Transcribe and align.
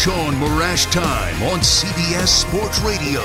Shaun 0.00 0.32
Morash 0.36 0.90
time 0.90 1.42
on 1.42 1.58
CBS 1.58 2.28
Sports 2.28 2.80
Radio. 2.80 3.20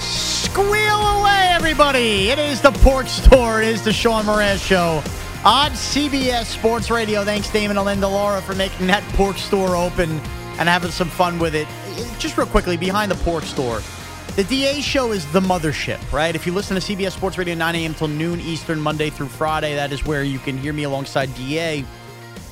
Squeal 0.00 1.20
away, 1.20 1.50
everybody! 1.52 2.30
It 2.30 2.38
is 2.40 2.60
the 2.60 2.72
Pork 2.72 3.06
Store. 3.06 3.62
It 3.62 3.68
is 3.68 3.84
the 3.84 3.92
Shaun 3.92 4.24
Morash 4.24 4.66
Show 4.66 5.04
on 5.44 5.70
CBS 5.70 6.46
Sports 6.46 6.90
Radio. 6.90 7.24
Thanks, 7.24 7.48
Damon 7.48 7.76
and 7.76 7.86
Linda 7.86 8.08
Laura, 8.08 8.42
for 8.42 8.56
making 8.56 8.88
that 8.88 9.04
Pork 9.12 9.36
Store 9.36 9.76
open 9.76 10.10
and 10.58 10.68
having 10.68 10.90
some 10.90 11.08
fun 11.08 11.38
with 11.38 11.54
it. 11.54 11.68
Just 12.18 12.36
real 12.36 12.48
quickly, 12.48 12.76
behind 12.76 13.08
the 13.08 13.22
Pork 13.22 13.44
Store. 13.44 13.80
The 14.34 14.42
DA 14.42 14.80
show 14.80 15.12
is 15.12 15.30
the 15.30 15.38
mothership, 15.38 16.00
right? 16.10 16.34
If 16.34 16.44
you 16.44 16.52
listen 16.52 16.74
to 16.74 16.82
CBS 16.82 17.12
Sports 17.12 17.38
Radio 17.38 17.54
9 17.54 17.72
a.m. 17.76 17.94
till 17.94 18.08
noon 18.08 18.40
Eastern, 18.40 18.80
Monday 18.80 19.10
through 19.10 19.28
Friday, 19.28 19.76
that 19.76 19.92
is 19.92 20.04
where 20.04 20.24
you 20.24 20.40
can 20.40 20.58
hear 20.58 20.72
me 20.72 20.82
alongside 20.82 21.32
DA. 21.36 21.84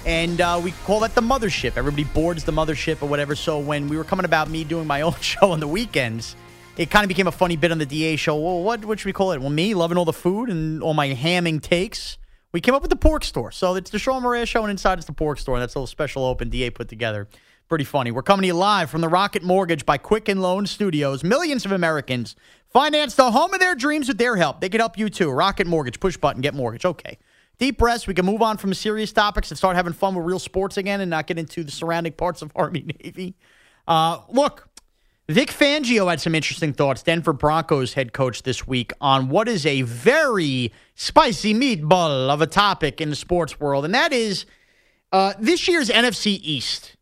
And 0.04 0.40
uh, 0.40 0.60
we 0.62 0.72
call 0.84 1.00
that 1.00 1.14
the 1.14 1.20
mothership. 1.20 1.76
Everybody 1.76 2.04
boards 2.04 2.44
the 2.44 2.52
mothership 2.52 3.02
or 3.02 3.06
whatever. 3.06 3.36
So 3.36 3.58
when 3.58 3.88
we 3.88 3.96
were 3.96 4.04
coming 4.04 4.24
about 4.24 4.50
me 4.50 4.64
doing 4.64 4.86
my 4.86 5.00
own 5.02 5.14
show 5.20 5.52
on 5.52 5.60
the 5.60 5.68
weekends, 5.68 6.34
it 6.76 6.90
kind 6.90 7.04
of 7.04 7.08
became 7.08 7.26
a 7.26 7.32
funny 7.32 7.56
bit 7.56 7.70
on 7.70 7.78
the 7.78 7.86
DA 7.86 8.16
show. 8.16 8.36
Well, 8.36 8.62
what, 8.62 8.84
what 8.84 8.98
should 8.98 9.06
we 9.06 9.12
call 9.12 9.32
it? 9.32 9.40
Well, 9.40 9.50
me 9.50 9.74
loving 9.74 9.98
all 9.98 10.04
the 10.04 10.12
food 10.12 10.48
and 10.48 10.82
all 10.82 10.94
my 10.94 11.14
hamming 11.14 11.62
takes. 11.62 12.18
We 12.52 12.60
came 12.60 12.74
up 12.74 12.82
with 12.82 12.90
the 12.90 12.96
pork 12.96 13.24
store. 13.24 13.52
So 13.52 13.74
it's 13.76 13.90
the 13.90 13.98
Shaun 13.98 14.22
Morash 14.22 14.48
show, 14.48 14.62
and 14.62 14.70
inside 14.70 14.98
it's 14.98 15.06
the 15.06 15.12
pork 15.12 15.38
store. 15.38 15.56
And 15.56 15.62
that's 15.62 15.74
a 15.74 15.78
little 15.78 15.86
special 15.86 16.24
open 16.24 16.50
DA 16.50 16.70
put 16.70 16.88
together. 16.88 17.28
Pretty 17.68 17.84
funny. 17.84 18.10
We're 18.10 18.22
coming 18.22 18.42
to 18.42 18.48
you 18.48 18.54
live 18.54 18.90
from 18.90 19.00
the 19.00 19.08
Rocket 19.08 19.42
Mortgage 19.42 19.86
by 19.86 19.96
Quicken 19.96 20.40
Loan 20.40 20.66
Studios. 20.66 21.24
Millions 21.24 21.64
of 21.64 21.72
Americans 21.72 22.36
finance 22.70 23.14
the 23.14 23.30
home 23.30 23.54
of 23.54 23.60
their 23.60 23.74
dreams 23.74 24.08
with 24.08 24.18
their 24.18 24.36
help. 24.36 24.60
They 24.60 24.68
can 24.68 24.80
help 24.80 24.98
you 24.98 25.08
too. 25.08 25.30
Rocket 25.30 25.66
Mortgage, 25.66 26.00
push 26.00 26.16
button, 26.16 26.42
get 26.42 26.52
mortgage. 26.54 26.84
Okay. 26.84 27.18
Deep 27.62 27.78
breaths. 27.78 28.08
We 28.08 28.14
can 28.14 28.26
move 28.26 28.42
on 28.42 28.56
from 28.56 28.74
serious 28.74 29.12
topics 29.12 29.52
and 29.52 29.56
start 29.56 29.76
having 29.76 29.92
fun 29.92 30.16
with 30.16 30.26
real 30.26 30.40
sports 30.40 30.78
again 30.78 31.00
and 31.00 31.08
not 31.08 31.28
get 31.28 31.38
into 31.38 31.62
the 31.62 31.70
surrounding 31.70 32.12
parts 32.12 32.42
of 32.42 32.50
Army 32.56 32.84
Navy. 33.04 33.36
Uh, 33.86 34.18
look, 34.30 34.68
Vic 35.28 35.50
Fangio 35.50 36.10
had 36.10 36.20
some 36.20 36.34
interesting 36.34 36.72
thoughts, 36.72 37.04
Denver 37.04 37.32
Broncos 37.32 37.94
head 37.94 38.12
coach 38.12 38.42
this 38.42 38.66
week, 38.66 38.92
on 39.00 39.28
what 39.28 39.46
is 39.46 39.64
a 39.64 39.82
very 39.82 40.72
spicy 40.96 41.54
meatball 41.54 42.30
of 42.30 42.42
a 42.42 42.48
topic 42.48 43.00
in 43.00 43.10
the 43.10 43.14
sports 43.14 43.60
world, 43.60 43.84
and 43.84 43.94
that 43.94 44.12
is 44.12 44.44
uh, 45.12 45.34
this 45.38 45.68
year's 45.68 45.88
NFC 45.88 46.40
East. 46.42 46.96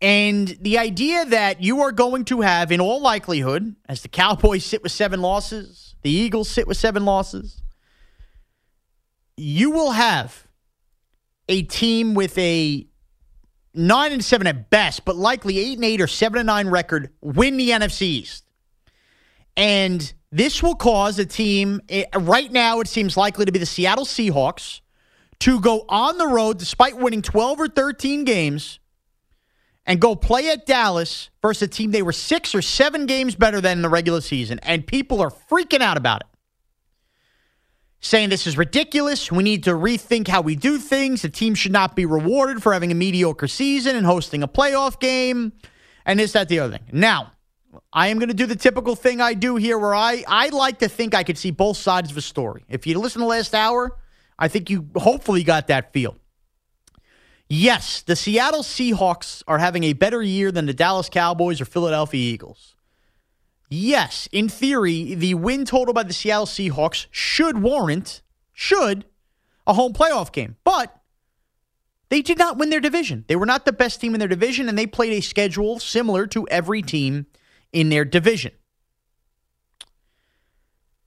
And 0.00 0.48
the 0.60 0.76
idea 0.76 1.24
that 1.26 1.62
you 1.62 1.82
are 1.82 1.92
going 1.92 2.24
to 2.24 2.40
have, 2.40 2.72
in 2.72 2.80
all 2.80 3.00
likelihood, 3.00 3.76
as 3.88 4.02
the 4.02 4.08
Cowboys 4.08 4.66
sit 4.66 4.82
with 4.82 4.90
seven 4.90 5.22
losses, 5.22 5.94
the 6.02 6.10
Eagles 6.10 6.48
sit 6.50 6.66
with 6.66 6.76
seven 6.76 7.04
losses, 7.04 7.60
you 9.36 9.70
will 9.70 9.92
have 9.92 10.46
a 11.48 11.62
team 11.62 12.14
with 12.14 12.36
a 12.38 12.86
nine 13.74 14.12
and 14.12 14.24
seven 14.24 14.46
at 14.46 14.70
best, 14.70 15.04
but 15.04 15.16
likely 15.16 15.58
eight 15.58 15.76
and 15.76 15.84
eight 15.84 16.00
or 16.00 16.06
seven 16.06 16.38
and 16.38 16.46
nine 16.46 16.68
record 16.68 17.10
win 17.20 17.56
the 17.56 17.70
NFC 17.70 18.02
East. 18.02 18.44
And 19.56 20.12
this 20.30 20.62
will 20.62 20.74
cause 20.74 21.18
a 21.18 21.26
team, 21.26 21.80
eh, 21.88 22.04
right 22.16 22.50
now, 22.50 22.80
it 22.80 22.88
seems 22.88 23.16
likely 23.16 23.44
to 23.44 23.52
be 23.52 23.58
the 23.58 23.66
Seattle 23.66 24.04
Seahawks, 24.04 24.80
to 25.40 25.60
go 25.60 25.84
on 25.88 26.18
the 26.18 26.26
road 26.26 26.58
despite 26.58 26.96
winning 26.96 27.22
12 27.22 27.60
or 27.60 27.68
13 27.68 28.24
games 28.24 28.78
and 29.86 30.00
go 30.00 30.16
play 30.16 30.48
at 30.50 30.64
Dallas 30.64 31.28
versus 31.42 31.62
a 31.62 31.68
team 31.68 31.90
they 31.90 32.02
were 32.02 32.12
six 32.12 32.54
or 32.54 32.62
seven 32.62 33.06
games 33.06 33.34
better 33.34 33.60
than 33.60 33.78
in 33.78 33.82
the 33.82 33.88
regular 33.88 34.20
season. 34.20 34.58
And 34.60 34.86
people 34.86 35.20
are 35.20 35.30
freaking 35.30 35.80
out 35.80 35.96
about 35.96 36.22
it 36.22 36.33
saying 38.04 38.28
this 38.28 38.46
is 38.46 38.58
ridiculous. 38.58 39.32
We 39.32 39.42
need 39.42 39.64
to 39.64 39.70
rethink 39.70 40.28
how 40.28 40.42
we 40.42 40.56
do 40.56 40.78
things. 40.78 41.22
The 41.22 41.30
team 41.30 41.54
should 41.54 41.72
not 41.72 41.96
be 41.96 42.04
rewarded 42.04 42.62
for 42.62 42.72
having 42.72 42.92
a 42.92 42.94
mediocre 42.94 43.48
season 43.48 43.96
and 43.96 44.04
hosting 44.04 44.42
a 44.42 44.48
playoff 44.48 45.00
game 45.00 45.52
and 46.04 46.20
this, 46.20 46.32
that, 46.32 46.48
the 46.48 46.58
other 46.58 46.76
thing. 46.76 46.86
Now, 46.92 47.32
I 47.92 48.08
am 48.08 48.18
going 48.18 48.28
to 48.28 48.34
do 48.34 48.46
the 48.46 48.56
typical 48.56 48.94
thing 48.94 49.20
I 49.20 49.32
do 49.32 49.56
here 49.56 49.78
where 49.78 49.94
I, 49.94 50.22
I 50.28 50.50
like 50.50 50.80
to 50.80 50.88
think 50.88 51.14
I 51.14 51.22
could 51.22 51.38
see 51.38 51.50
both 51.50 51.78
sides 51.78 52.10
of 52.10 52.16
a 52.16 52.20
story. 52.20 52.64
If 52.68 52.86
you 52.86 52.98
listen 52.98 53.20
to 53.22 53.26
last 53.26 53.54
hour, 53.54 53.96
I 54.38 54.48
think 54.48 54.68
you 54.68 54.88
hopefully 54.96 55.42
got 55.42 55.68
that 55.68 55.92
feel. 55.92 56.16
Yes, 57.48 58.02
the 58.02 58.16
Seattle 58.16 58.62
Seahawks 58.62 59.42
are 59.46 59.58
having 59.58 59.84
a 59.84 59.92
better 59.92 60.22
year 60.22 60.52
than 60.52 60.66
the 60.66 60.74
Dallas 60.74 61.08
Cowboys 61.08 61.60
or 61.60 61.64
Philadelphia 61.64 62.20
Eagles. 62.20 62.73
Yes, 63.76 64.28
in 64.30 64.48
theory, 64.48 65.16
the 65.16 65.34
win 65.34 65.64
total 65.64 65.92
by 65.92 66.04
the 66.04 66.12
Seattle 66.12 66.46
Seahawks 66.46 67.06
should 67.10 67.60
warrant, 67.60 68.22
should, 68.52 69.04
a 69.66 69.74
home 69.74 69.92
playoff 69.92 70.32
game. 70.32 70.54
But 70.62 70.96
they 72.08 72.22
did 72.22 72.38
not 72.38 72.56
win 72.56 72.70
their 72.70 72.78
division. 72.78 73.24
They 73.26 73.34
were 73.34 73.46
not 73.46 73.64
the 73.64 73.72
best 73.72 74.00
team 74.00 74.14
in 74.14 74.20
their 74.20 74.28
division, 74.28 74.68
and 74.68 74.78
they 74.78 74.86
played 74.86 75.12
a 75.12 75.20
schedule 75.20 75.80
similar 75.80 76.28
to 76.28 76.46
every 76.48 76.82
team 76.82 77.26
in 77.72 77.88
their 77.88 78.04
division. 78.04 78.52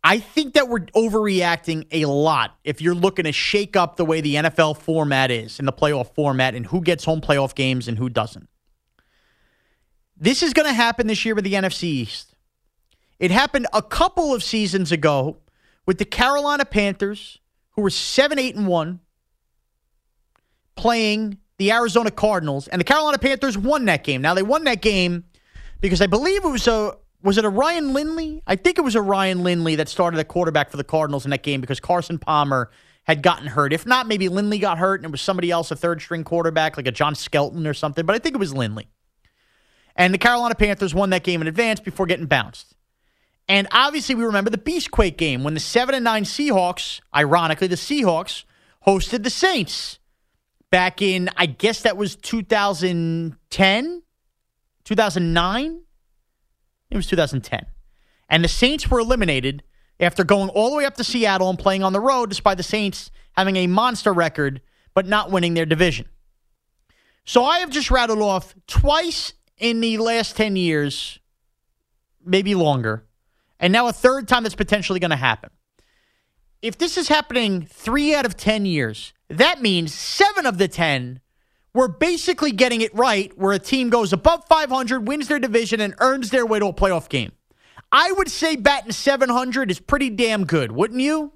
I 0.03 0.19
think 0.19 0.53
that 0.55 0.67
we're 0.67 0.87
overreacting 0.87 1.87
a 1.93 2.03
lot 2.03 2.57
if 2.65 2.81
you're 2.81 2.95
looking 2.95 3.23
to 3.23 3.31
shake 3.31 3.77
up 3.77 3.95
the 3.95 4.03
way 4.03 4.19
the 4.19 4.35
NFL 4.35 4.75
format 4.75 5.31
is 5.31 5.57
in 5.57 5.65
the 5.65 5.73
playoff 5.73 6.13
format 6.13 6.53
and 6.53 6.65
who 6.65 6.81
gets 6.81 7.05
home 7.05 7.21
playoff 7.21 7.55
games 7.55 7.87
and 7.87 7.97
who 7.97 8.09
doesn't. 8.09 8.49
This 10.17 10.43
is 10.43 10.51
going 10.51 10.67
to 10.67 10.73
happen 10.73 11.07
this 11.07 11.23
year 11.23 11.33
with 11.33 11.45
the 11.45 11.53
NFC 11.53 11.83
East. 11.83 12.33
It 13.19 13.31
happened 13.31 13.67
a 13.73 13.81
couple 13.81 14.33
of 14.33 14.43
seasons 14.43 14.91
ago 14.91 15.37
with 15.85 15.97
the 15.97 16.05
Carolina 16.05 16.65
Panthers, 16.65 17.39
who 17.71 17.81
were 17.81 17.89
7 17.89 18.37
8 18.37 18.55
and 18.55 18.67
1, 18.67 18.99
playing 20.75 21.37
the 21.57 21.71
Arizona 21.71 22.11
Cardinals, 22.11 22.67
and 22.67 22.79
the 22.79 22.85
Carolina 22.85 23.17
Panthers 23.17 23.57
won 23.57 23.85
that 23.85 24.03
game. 24.03 24.21
Now, 24.21 24.33
they 24.33 24.43
won 24.43 24.65
that 24.65 24.81
game 24.81 25.23
because 25.81 26.01
I 26.01 26.07
believe 26.07 26.43
it 26.45 26.49
was 26.49 26.67
a. 26.67 26.97
Was 27.23 27.39
it 27.39 27.43
a 27.43 27.49
Ryan 27.49 27.93
Lindley? 27.93 28.43
I 28.45 28.55
think 28.55 28.77
it 28.77 28.83
was 28.83 28.93
a 28.93 29.01
Ryan 29.01 29.43
Lindley 29.43 29.75
that 29.75 29.89
started 29.89 30.19
at 30.19 30.27
quarterback 30.27 30.69
for 30.69 30.77
the 30.77 30.83
Cardinals 30.83 31.25
in 31.25 31.31
that 31.31 31.41
game 31.41 31.61
because 31.61 31.79
Carson 31.79 32.19
Palmer 32.19 32.69
had 33.07 33.23
gotten 33.23 33.47
hurt. 33.47 33.73
If 33.73 33.87
not, 33.87 34.05
maybe 34.05 34.29
Lindley 34.29 34.59
got 34.59 34.77
hurt 34.77 34.99
and 34.99 35.05
it 35.05 35.11
was 35.11 35.21
somebody 35.21 35.49
else, 35.49 35.71
a 35.71 35.75
third 35.75 35.99
string 35.99 36.23
quarterback, 36.23 36.77
like 36.77 36.85
a 36.87 36.91
John 36.91 37.15
Skelton 37.15 37.65
or 37.65 37.73
something, 37.73 38.05
but 38.05 38.15
I 38.15 38.19
think 38.19 38.35
it 38.35 38.37
was 38.37 38.53
Lindley. 38.53 38.87
And 39.95 40.13
the 40.13 40.19
Carolina 40.19 40.53
Panthers 40.55 40.93
won 40.93 41.09
that 41.09 41.23
game 41.23 41.41
in 41.41 41.47
advance 41.47 41.79
before 41.79 42.05
getting 42.05 42.27
bounced. 42.27 42.75
And 43.49 43.67
obviously, 43.71 44.15
we 44.15 44.25
remember 44.25 44.49
the 44.49 44.57
Beastquake 44.57 45.17
game 45.17 45.43
when 45.43 45.53
the 45.53 45.59
7 45.59 45.95
and 45.95 46.03
9 46.03 46.23
Seahawks, 46.23 46.99
ironically, 47.15 47.67
the 47.67 47.75
Seahawks 47.75 48.43
hosted 48.85 49.23
the 49.23 49.29
Saints 49.29 49.99
back 50.69 51.01
in, 51.01 51.29
I 51.37 51.45
guess 51.45 51.81
that 51.83 51.95
was 51.95 52.15
2010, 52.17 54.01
2009. 54.83 55.81
It 56.89 56.95
was 56.95 57.07
2010. 57.07 57.65
And 58.29 58.43
the 58.43 58.49
Saints 58.49 58.89
were 58.89 58.99
eliminated 58.99 59.63
after 59.99 60.23
going 60.23 60.49
all 60.49 60.69
the 60.69 60.77
way 60.77 60.85
up 60.85 60.95
to 60.95 61.03
Seattle 61.03 61.49
and 61.49 61.57
playing 61.57 61.83
on 61.83 61.93
the 61.93 61.99
road, 61.99 62.29
despite 62.29 62.57
the 62.57 62.63
Saints 62.63 63.11
having 63.33 63.55
a 63.55 63.67
monster 63.67 64.13
record 64.13 64.61
but 64.93 65.05
not 65.05 65.31
winning 65.31 65.53
their 65.53 65.65
division. 65.65 66.07
So 67.23 67.43
I 67.45 67.59
have 67.59 67.69
just 67.69 67.91
rattled 67.91 68.21
off 68.21 68.55
twice 68.67 69.33
in 69.57 69.79
the 69.79 69.97
last 69.97 70.35
10 70.35 70.55
years, 70.55 71.19
maybe 72.25 72.55
longer, 72.55 73.06
and 73.59 73.73
now 73.73 73.87
a 73.87 73.93
third 73.93 74.27
time 74.27 74.43
that's 74.43 74.55
potentially 74.55 74.99
going 74.99 75.11
to 75.11 75.17
happen. 75.17 75.49
If 76.61 76.77
this 76.77 76.97
is 76.97 77.07
happening 77.07 77.65
three 77.65 78.15
out 78.15 78.25
of 78.25 78.35
10 78.35 78.65
years, 78.65 79.13
that 79.29 79.61
means 79.61 79.93
seven 79.93 80.45
of 80.45 80.57
the 80.57 80.67
10 80.67 81.21
we're 81.77 81.87
basically 81.87 82.51
getting 82.51 82.81
it 82.81 82.91
right 82.95 83.31
where 83.37 83.53
a 83.53 83.59
team 83.59 83.91
goes 83.91 84.11
above 84.11 84.43
500, 84.49 85.07
wins 85.07 85.27
their 85.27 85.37
division, 85.37 85.79
and 85.79 85.93
earns 85.99 86.31
their 86.31 86.43
way 86.43 86.57
to 86.57 86.65
a 86.65 86.73
playoff 86.73 87.07
game. 87.07 87.33
I 87.91 88.11
would 88.13 88.31
say 88.31 88.55
batting 88.55 88.93
700 88.93 89.69
is 89.69 89.79
pretty 89.79 90.09
damn 90.09 90.45
good, 90.45 90.71
wouldn't 90.71 90.99
you? 90.99 91.33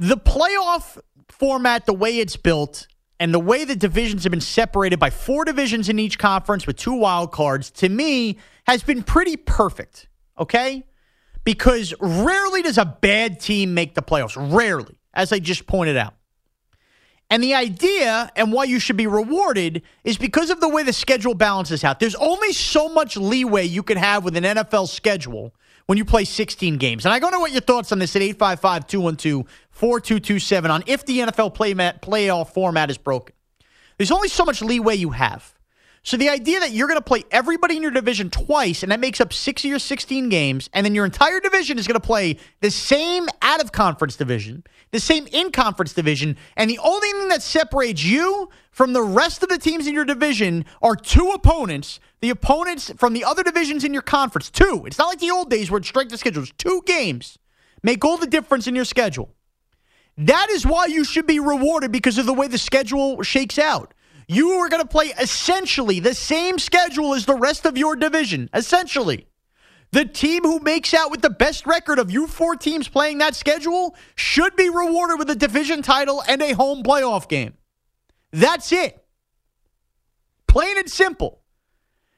The 0.00 0.16
playoff 0.16 0.98
format, 1.28 1.86
the 1.86 1.94
way 1.94 2.18
it's 2.18 2.36
built, 2.36 2.88
and 3.20 3.32
the 3.32 3.38
way 3.38 3.64
the 3.64 3.76
divisions 3.76 4.24
have 4.24 4.32
been 4.32 4.40
separated 4.40 4.98
by 4.98 5.10
four 5.10 5.44
divisions 5.44 5.88
in 5.88 6.00
each 6.00 6.18
conference 6.18 6.66
with 6.66 6.76
two 6.76 6.94
wild 6.94 7.30
cards, 7.30 7.70
to 7.70 7.88
me, 7.88 8.36
has 8.66 8.82
been 8.82 9.02
pretty 9.02 9.36
perfect, 9.36 10.08
okay? 10.38 10.84
Because 11.44 11.94
rarely 12.00 12.62
does 12.62 12.78
a 12.78 12.84
bad 12.84 13.40
team 13.40 13.74
make 13.74 13.94
the 13.94 14.02
playoffs. 14.02 14.36
Rarely, 14.36 14.96
as 15.12 15.32
I 15.32 15.38
just 15.38 15.66
pointed 15.66 15.96
out. 15.96 16.14
And 17.32 17.42
the 17.42 17.54
idea 17.54 18.30
and 18.36 18.52
why 18.52 18.64
you 18.64 18.78
should 18.78 18.98
be 18.98 19.06
rewarded 19.06 19.80
is 20.04 20.18
because 20.18 20.50
of 20.50 20.60
the 20.60 20.68
way 20.68 20.82
the 20.82 20.92
schedule 20.92 21.32
balances 21.32 21.82
out. 21.82 21.98
There's 21.98 22.14
only 22.16 22.52
so 22.52 22.90
much 22.90 23.16
leeway 23.16 23.64
you 23.64 23.82
can 23.82 23.96
have 23.96 24.22
with 24.22 24.36
an 24.36 24.44
NFL 24.44 24.86
schedule 24.86 25.54
when 25.86 25.96
you 25.96 26.04
play 26.04 26.24
16 26.24 26.76
games. 26.76 27.06
And 27.06 27.14
I 27.14 27.18
don't 27.18 27.32
know 27.32 27.40
what 27.40 27.52
your 27.52 27.62
thoughts 27.62 27.90
on 27.90 27.98
this 27.98 28.14
at 28.16 28.22
855 28.22 28.86
212 28.86 29.46
4227 29.70 30.70
on 30.70 30.84
if 30.86 31.06
the 31.06 31.20
NFL 31.20 31.54
play 31.54 31.72
mat, 31.72 32.02
playoff 32.02 32.52
format 32.52 32.90
is 32.90 32.98
broken. 32.98 33.34
There's 33.96 34.10
only 34.10 34.28
so 34.28 34.44
much 34.44 34.60
leeway 34.60 34.96
you 34.96 35.10
have. 35.10 35.54
So 36.04 36.16
the 36.16 36.30
idea 36.30 36.58
that 36.58 36.72
you're 36.72 36.88
going 36.88 36.98
to 36.98 37.04
play 37.04 37.22
everybody 37.30 37.76
in 37.76 37.82
your 37.82 37.92
division 37.92 38.28
twice, 38.28 38.82
and 38.82 38.90
that 38.90 38.98
makes 38.98 39.20
up 39.20 39.32
six 39.32 39.64
of 39.64 39.70
your 39.70 39.78
16 39.78 40.28
games, 40.28 40.68
and 40.72 40.84
then 40.84 40.96
your 40.96 41.04
entire 41.04 41.38
division 41.38 41.78
is 41.78 41.86
going 41.86 42.00
to 42.00 42.04
play 42.04 42.38
the 42.60 42.72
same 42.72 43.28
out 43.40 43.62
of 43.62 43.70
conference 43.70 44.16
division, 44.16 44.64
the 44.90 44.98
same 44.98 45.28
in 45.28 45.52
conference 45.52 45.92
division, 45.92 46.36
and 46.56 46.68
the 46.68 46.78
only 46.80 47.08
thing 47.08 47.28
that 47.28 47.40
separates 47.40 48.02
you 48.02 48.48
from 48.72 48.94
the 48.94 49.02
rest 49.02 49.44
of 49.44 49.48
the 49.48 49.58
teams 49.58 49.86
in 49.86 49.94
your 49.94 50.04
division 50.04 50.64
are 50.82 50.96
two 50.96 51.30
opponents. 51.30 52.00
The 52.20 52.30
opponents 52.30 52.90
from 52.96 53.12
the 53.12 53.22
other 53.22 53.44
divisions 53.44 53.84
in 53.84 53.92
your 53.92 54.02
conference, 54.02 54.50
two. 54.50 54.82
It's 54.86 54.98
not 54.98 55.06
like 55.06 55.20
the 55.20 55.30
old 55.30 55.50
days 55.50 55.70
where 55.70 55.78
it's 55.78 55.88
strength 55.88 56.12
of 56.12 56.18
schedule. 56.18 56.42
It's 56.42 56.52
two 56.58 56.82
games 56.84 57.38
make 57.84 58.04
all 58.04 58.16
the 58.16 58.26
difference 58.26 58.66
in 58.66 58.74
your 58.74 58.84
schedule. 58.84 59.30
That 60.18 60.50
is 60.50 60.66
why 60.66 60.86
you 60.86 61.04
should 61.04 61.26
be 61.26 61.40
rewarded 61.40 61.90
because 61.90 62.18
of 62.18 62.26
the 62.26 62.34
way 62.34 62.46
the 62.46 62.58
schedule 62.58 63.22
shakes 63.22 63.58
out. 63.58 63.94
You 64.32 64.52
are 64.52 64.68
going 64.70 64.82
to 64.82 64.88
play 64.88 65.12
essentially 65.20 66.00
the 66.00 66.14
same 66.14 66.58
schedule 66.58 67.12
as 67.12 67.26
the 67.26 67.34
rest 67.34 67.66
of 67.66 67.76
your 67.76 67.96
division. 67.96 68.48
Essentially. 68.54 69.28
The 69.90 70.06
team 70.06 70.42
who 70.42 70.58
makes 70.60 70.94
out 70.94 71.10
with 71.10 71.20
the 71.20 71.28
best 71.28 71.66
record 71.66 71.98
of 71.98 72.10
you 72.10 72.26
four 72.26 72.56
teams 72.56 72.88
playing 72.88 73.18
that 73.18 73.36
schedule 73.36 73.94
should 74.14 74.56
be 74.56 74.70
rewarded 74.70 75.18
with 75.18 75.28
a 75.28 75.34
division 75.36 75.82
title 75.82 76.22
and 76.26 76.40
a 76.40 76.52
home 76.52 76.82
playoff 76.82 77.28
game. 77.28 77.52
That's 78.30 78.72
it. 78.72 79.04
Plain 80.46 80.78
and 80.78 80.90
simple. 80.90 81.42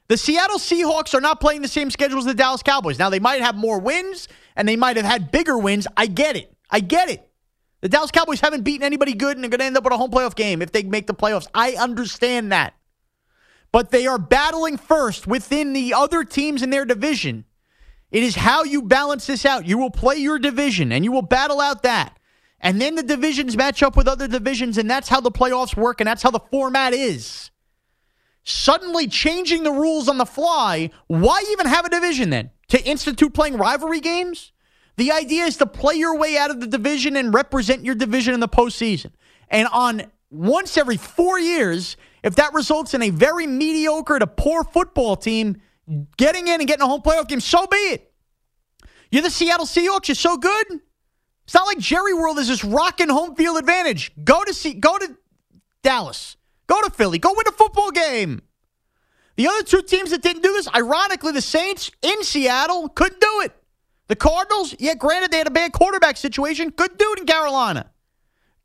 The 0.06 0.16
Seattle 0.16 0.58
Seahawks 0.58 1.14
are 1.14 1.20
not 1.20 1.40
playing 1.40 1.62
the 1.62 1.68
same 1.68 1.90
schedule 1.90 2.18
as 2.18 2.26
the 2.26 2.34
Dallas 2.34 2.62
Cowboys. 2.62 2.98
Now, 2.98 3.10
they 3.10 3.18
might 3.18 3.40
have 3.40 3.56
more 3.56 3.80
wins 3.80 4.28
and 4.54 4.68
they 4.68 4.76
might 4.76 4.96
have 4.96 5.06
had 5.06 5.32
bigger 5.32 5.58
wins. 5.58 5.88
I 5.96 6.06
get 6.06 6.36
it. 6.36 6.54
I 6.70 6.78
get 6.78 7.10
it. 7.10 7.28
The 7.84 7.90
Dallas 7.90 8.10
Cowboys 8.10 8.40
haven't 8.40 8.62
beaten 8.62 8.82
anybody 8.82 9.12
good 9.12 9.36
and 9.36 9.44
they're 9.44 9.50
going 9.50 9.58
to 9.58 9.66
end 9.66 9.76
up 9.76 9.84
with 9.84 9.92
a 9.92 9.98
home 9.98 10.10
playoff 10.10 10.34
game 10.34 10.62
if 10.62 10.72
they 10.72 10.82
make 10.84 11.06
the 11.06 11.12
playoffs. 11.12 11.48
I 11.52 11.72
understand 11.72 12.50
that. 12.50 12.72
But 13.72 13.90
they 13.90 14.06
are 14.06 14.16
battling 14.16 14.78
first 14.78 15.26
within 15.26 15.74
the 15.74 15.92
other 15.92 16.24
teams 16.24 16.62
in 16.62 16.70
their 16.70 16.86
division. 16.86 17.44
It 18.10 18.22
is 18.22 18.36
how 18.36 18.64
you 18.64 18.80
balance 18.80 19.26
this 19.26 19.44
out. 19.44 19.66
You 19.66 19.76
will 19.76 19.90
play 19.90 20.16
your 20.16 20.38
division 20.38 20.92
and 20.92 21.04
you 21.04 21.12
will 21.12 21.20
battle 21.20 21.60
out 21.60 21.82
that. 21.82 22.18
And 22.58 22.80
then 22.80 22.94
the 22.94 23.02
divisions 23.02 23.54
match 23.54 23.82
up 23.82 23.98
with 23.98 24.08
other 24.08 24.28
divisions, 24.28 24.78
and 24.78 24.90
that's 24.90 25.10
how 25.10 25.20
the 25.20 25.30
playoffs 25.30 25.76
work, 25.76 26.00
and 26.00 26.08
that's 26.08 26.22
how 26.22 26.30
the 26.30 26.40
format 26.40 26.94
is. 26.94 27.50
Suddenly 28.44 29.08
changing 29.08 29.62
the 29.62 29.72
rules 29.72 30.08
on 30.08 30.16
the 30.16 30.24
fly, 30.24 30.88
why 31.08 31.44
even 31.50 31.66
have 31.66 31.84
a 31.84 31.90
division 31.90 32.30
then? 32.30 32.48
To 32.68 32.82
institute 32.82 33.34
playing 33.34 33.58
rivalry 33.58 34.00
games? 34.00 34.53
The 34.96 35.12
idea 35.12 35.44
is 35.44 35.56
to 35.58 35.66
play 35.66 35.94
your 35.94 36.16
way 36.16 36.36
out 36.36 36.50
of 36.50 36.60
the 36.60 36.66
division 36.66 37.16
and 37.16 37.34
represent 37.34 37.84
your 37.84 37.94
division 37.94 38.34
in 38.34 38.40
the 38.40 38.48
postseason. 38.48 39.10
And 39.48 39.68
on 39.68 40.02
once 40.30 40.76
every 40.76 40.96
four 40.96 41.38
years, 41.38 41.96
if 42.22 42.36
that 42.36 42.54
results 42.54 42.94
in 42.94 43.02
a 43.02 43.10
very 43.10 43.46
mediocre 43.46 44.18
to 44.18 44.26
poor 44.26 44.64
football 44.64 45.16
team 45.16 45.60
getting 46.16 46.48
in 46.48 46.60
and 46.60 46.66
getting 46.66 46.82
a 46.82 46.86
home 46.86 47.02
playoff 47.02 47.28
game, 47.28 47.40
so 47.40 47.66
be 47.66 47.76
it. 47.76 48.12
You're 49.10 49.22
the 49.22 49.30
Seattle 49.30 49.66
Seahawks. 49.66 50.08
You're 50.08 50.14
so 50.14 50.36
good. 50.36 50.80
It's 51.44 51.54
not 51.54 51.66
like 51.66 51.78
Jerry 51.78 52.14
World 52.14 52.38
is 52.38 52.48
this 52.48 52.64
rocking 52.64 53.08
home 53.08 53.34
field 53.34 53.58
advantage. 53.58 54.12
Go 54.24 54.44
to 54.44 54.54
see, 54.54 54.74
go 54.74 54.96
to 54.96 55.16
Dallas. 55.82 56.36
Go 56.66 56.80
to 56.82 56.90
Philly. 56.90 57.18
Go 57.18 57.34
win 57.36 57.46
a 57.46 57.52
football 57.52 57.90
game. 57.90 58.42
The 59.36 59.48
other 59.48 59.62
two 59.62 59.82
teams 59.82 60.10
that 60.10 60.22
didn't 60.22 60.42
do 60.42 60.52
this, 60.52 60.68
ironically, 60.74 61.32
the 61.32 61.42
Saints 61.42 61.90
in 62.02 62.22
Seattle 62.22 62.88
couldn't 62.88 63.20
do 63.20 63.40
it. 63.42 63.52
The 64.08 64.16
Cardinals, 64.16 64.74
yeah, 64.78 64.94
granted 64.94 65.30
they 65.30 65.38
had 65.38 65.46
a 65.46 65.50
bad 65.50 65.72
quarterback 65.72 66.16
situation, 66.16 66.72
do 66.76 66.84
it 66.88 67.18
in 67.18 67.26
Carolina. 67.26 67.90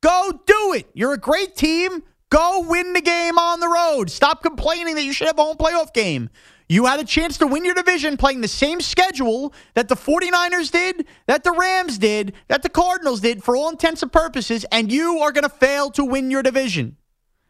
Go 0.01 0.41
do 0.45 0.74
it. 0.74 0.89
You're 0.94 1.13
a 1.13 1.18
great 1.18 1.56
team. 1.56 2.03
Go 2.30 2.65
win 2.68 2.94
the 2.94 3.01
game 3.01 3.38
on 3.38 3.59
the 3.59 3.68
road. 3.68 4.09
Stop 4.09 4.44
complaining 4.44 4.95
that 4.95 5.03
you 5.03 5.13
should 5.13 5.27
have 5.27 5.39
a 5.39 5.44
home 5.44 5.57
playoff 5.57 5.94
game. 5.94 6.30
You 6.68 6.86
had 6.86 7.00
a 7.00 7.03
chance 7.03 7.39
to 7.39 7.47
win 7.47 7.65
your 7.65 7.74
division 7.74 8.15
playing 8.15 8.41
the 8.41 8.47
same 8.47 8.80
schedule 8.80 9.53
that 9.74 9.88
the 9.88 9.95
49ers 9.95 10.71
did, 10.71 11.07
that 11.25 11.44
the 11.44 11.51
Rams 11.51 11.97
did, 11.97 12.33
that 12.47 12.62
the 12.62 12.69
Cardinals 12.69 13.21
did 13.21 13.44
for 13.44 13.56
all 13.56 13.69
intents 13.69 14.03
and 14.03 14.13
purposes, 14.13 14.65
and 14.71 14.92
you 14.92 15.18
are 15.19 15.31
going 15.31 15.44
to 15.44 15.50
fail 15.50 15.89
to 15.92 16.06
win 16.06 16.30
your 16.30 16.44
division. 16.44 16.97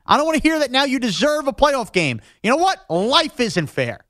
I 0.06 0.16
don't 0.16 0.26
want 0.26 0.42
to 0.42 0.48
hear 0.48 0.60
that 0.60 0.72
now 0.72 0.86
you 0.86 1.00
deserve 1.00 1.48
a 1.48 1.54
playoff 1.54 1.92
game. 1.92 2.22
You 2.42 2.50
know 2.50 2.58
what? 2.58 2.90
Life 2.90 3.42
isn't 3.42 3.68
fair. 3.68 4.06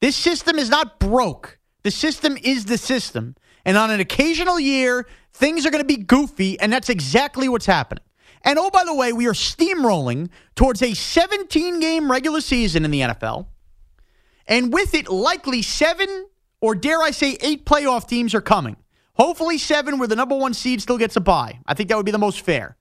This 0.00 0.16
system 0.16 0.58
is 0.58 0.68
not 0.68 0.98
broke. 0.98 1.57
The 1.88 1.92
system 1.92 2.36
is 2.42 2.66
the 2.66 2.76
system. 2.76 3.34
And 3.64 3.78
on 3.78 3.90
an 3.90 3.98
occasional 3.98 4.60
year, 4.60 5.06
things 5.32 5.64
are 5.64 5.70
going 5.70 5.82
to 5.82 5.86
be 5.86 5.96
goofy, 5.96 6.60
and 6.60 6.70
that's 6.70 6.90
exactly 6.90 7.48
what's 7.48 7.64
happening. 7.64 8.04
And 8.42 8.58
oh, 8.58 8.68
by 8.68 8.84
the 8.84 8.94
way, 8.94 9.14
we 9.14 9.26
are 9.26 9.32
steamrolling 9.32 10.28
towards 10.54 10.82
a 10.82 10.92
17 10.92 11.80
game 11.80 12.10
regular 12.10 12.42
season 12.42 12.84
in 12.84 12.90
the 12.90 13.00
NFL. 13.00 13.46
And 14.46 14.70
with 14.70 14.92
it, 14.92 15.08
likely 15.08 15.62
seven, 15.62 16.26
or 16.60 16.74
dare 16.74 17.00
I 17.00 17.10
say, 17.10 17.38
eight 17.40 17.64
playoff 17.64 18.06
teams 18.06 18.34
are 18.34 18.42
coming. 18.42 18.76
Hopefully, 19.14 19.56
seven 19.56 19.98
where 19.98 20.08
the 20.08 20.14
number 20.14 20.36
one 20.36 20.52
seed 20.52 20.82
still 20.82 20.98
gets 20.98 21.16
a 21.16 21.22
bye. 21.22 21.58
I 21.64 21.72
think 21.72 21.88
that 21.88 21.96
would 21.96 22.04
be 22.04 22.12
the 22.12 22.18
most 22.18 22.42
fair. 22.42 22.76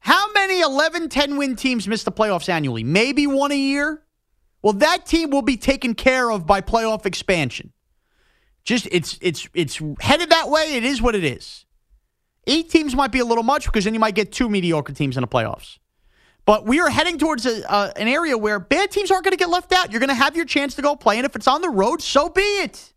How 0.00 0.32
many 0.32 0.62
11, 0.62 1.10
10 1.10 1.36
win 1.36 1.54
teams 1.54 1.86
miss 1.86 2.02
the 2.02 2.10
playoffs 2.10 2.48
annually? 2.48 2.82
Maybe 2.82 3.28
one 3.28 3.52
a 3.52 3.56
year? 3.56 4.02
Well, 4.62 4.72
that 4.72 5.06
team 5.06 5.30
will 5.30 5.42
be 5.42 5.56
taken 5.56 5.94
care 5.94 6.28
of 6.28 6.44
by 6.44 6.60
playoff 6.60 7.06
expansion. 7.06 7.72
Just 8.64 8.88
it's 8.90 9.18
it's 9.20 9.48
it's 9.54 9.80
headed 10.00 10.30
that 10.30 10.48
way. 10.48 10.74
It 10.76 10.84
is 10.84 11.02
what 11.02 11.14
it 11.14 11.24
is. 11.24 11.64
Eight 12.46 12.70
teams 12.70 12.94
might 12.94 13.12
be 13.12 13.20
a 13.20 13.24
little 13.24 13.44
much 13.44 13.66
because 13.66 13.84
then 13.84 13.94
you 13.94 14.00
might 14.00 14.14
get 14.14 14.32
two 14.32 14.48
mediocre 14.48 14.92
teams 14.92 15.16
in 15.16 15.20
the 15.20 15.28
playoffs. 15.28 15.78
But 16.44 16.66
we 16.66 16.80
are 16.80 16.90
heading 16.90 17.18
towards 17.18 17.46
a, 17.46 17.70
uh, 17.70 17.92
an 17.94 18.08
area 18.08 18.36
where 18.36 18.58
bad 18.58 18.90
teams 18.90 19.12
aren't 19.12 19.24
going 19.24 19.32
to 19.32 19.38
get 19.38 19.48
left 19.48 19.72
out. 19.72 19.92
You're 19.92 20.00
going 20.00 20.08
to 20.08 20.14
have 20.14 20.34
your 20.34 20.44
chance 20.44 20.74
to 20.74 20.82
go 20.82 20.96
play, 20.96 21.16
and 21.18 21.24
if 21.24 21.36
it's 21.36 21.46
on 21.46 21.60
the 21.60 21.70
road, 21.70 22.02
so 22.02 22.28
be 22.28 22.40
it. 22.40 22.92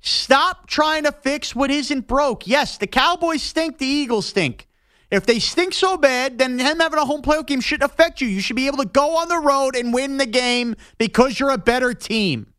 Stop 0.00 0.66
trying 0.66 1.04
to 1.04 1.12
fix 1.12 1.56
what 1.56 1.70
isn't 1.70 2.06
broke. 2.06 2.46
Yes, 2.46 2.76
the 2.76 2.86
Cowboys 2.86 3.42
stink, 3.42 3.78
the 3.78 3.86
Eagles 3.86 4.26
stink. 4.26 4.68
If 5.10 5.24
they 5.24 5.38
stink 5.38 5.72
so 5.72 5.96
bad, 5.96 6.38
then 6.38 6.56
them 6.56 6.80
having 6.80 6.98
a 6.98 7.04
home 7.04 7.22
playoff 7.22 7.46
game 7.46 7.60
shouldn't 7.60 7.90
affect 7.90 8.20
you. 8.20 8.28
You 8.28 8.40
should 8.40 8.56
be 8.56 8.66
able 8.66 8.78
to 8.78 8.88
go 8.88 9.16
on 9.16 9.28
the 9.28 9.38
road 9.38 9.76
and 9.76 9.94
win 9.94 10.16
the 10.18 10.26
game 10.26 10.74
because 10.98 11.40
you're 11.40 11.50
a 11.50 11.58
better 11.58 11.94
team. 11.94 12.52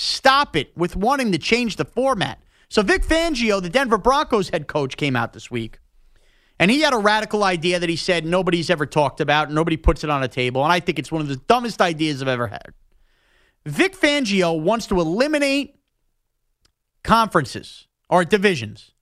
Stop 0.00 0.54
it 0.54 0.70
with 0.76 0.94
wanting 0.94 1.32
to 1.32 1.38
change 1.38 1.74
the 1.74 1.84
format. 1.84 2.38
So 2.68 2.82
Vic 2.82 3.02
Fangio, 3.02 3.60
the 3.60 3.68
Denver 3.68 3.98
Broncos 3.98 4.50
head 4.50 4.68
coach, 4.68 4.96
came 4.96 5.16
out 5.16 5.32
this 5.32 5.50
week. 5.50 5.80
And 6.60 6.70
he 6.70 6.82
had 6.82 6.94
a 6.94 6.98
radical 6.98 7.42
idea 7.42 7.80
that 7.80 7.88
he 7.88 7.96
said 7.96 8.24
nobody's 8.24 8.70
ever 8.70 8.86
talked 8.86 9.20
about, 9.20 9.48
and 9.48 9.56
nobody 9.56 9.76
puts 9.76 10.04
it 10.04 10.10
on 10.10 10.22
a 10.22 10.28
table, 10.28 10.62
and 10.62 10.72
I 10.72 10.78
think 10.78 11.00
it's 11.00 11.10
one 11.10 11.20
of 11.20 11.26
the 11.26 11.34
dumbest 11.34 11.82
ideas 11.82 12.22
I've 12.22 12.28
ever 12.28 12.46
had. 12.46 12.74
Vic 13.66 13.98
Fangio 13.98 14.56
wants 14.60 14.86
to 14.86 15.00
eliminate 15.00 15.74
conferences 17.02 17.88
or 18.08 18.24
divisions. 18.24 18.92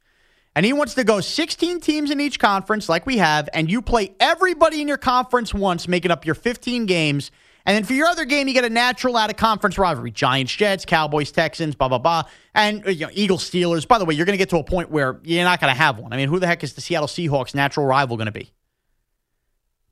And 0.55 0.65
he 0.65 0.73
wants 0.73 0.95
to 0.95 1.05
go 1.05 1.21
16 1.21 1.81
teams 1.81 2.11
in 2.11 2.23
each 2.23 2.39
conference, 2.39 2.89
like 2.89 3.05
we 3.05 3.19
have, 3.19 3.51
and 3.53 3.71
you 3.71 3.83
play 3.83 4.15
everybody 4.19 4.81
in 4.81 4.89
your 4.89 4.97
conference 4.97 5.53
once, 5.53 5.87
making 5.87 6.11
up 6.11 6.25
your 6.25 6.35
15 6.35 6.87
games, 6.87 7.31
and 7.67 7.75
then 7.75 7.83
for 7.83 7.95
your 7.95 8.07
other 8.07 8.25
game, 8.25 8.47
you 8.47 8.55
get 8.55 8.65
a 8.65 8.71
natural 8.71 9.17
out 9.17 9.29
of 9.29 9.37
conference 9.37 9.77
rivalry 9.77 10.13
Giants, 10.13 10.55
Jets, 10.55 10.85
Cowboys, 10.85 11.33
Texans, 11.33 11.75
blah, 11.75 11.89
blah, 11.89 11.99
blah. 11.99 12.23
And 12.55 12.87
uh, 12.87 12.91
you 12.91 13.07
know, 13.07 13.13
Eagles, 13.13 13.49
Steelers. 13.49 13.87
By 13.87 13.99
the 13.99 14.05
way, 14.05 14.15
you're 14.15 14.25
going 14.25 14.39
to 14.39 14.39
get 14.39 14.51
to 14.51 14.59
a 14.59 14.65
point 14.65 14.89
where 14.89 15.19
you're 15.25 15.43
not 15.43 15.61
going 15.61 15.75
to 15.75 15.79
have 15.79 15.99
one. 15.99 16.13
I 16.13 16.17
mean, 16.17 16.29
who 16.29 16.39
the 16.39 16.47
heck 16.47 16.63
is 16.63 16.75
the 16.75 16.81
Seattle 16.81 17.09
Seahawks 17.09 17.57
natural 17.57 17.85
rival 17.85 18.17
going 18.17 18.27
to 18.27 18.33
be? 18.33 18.53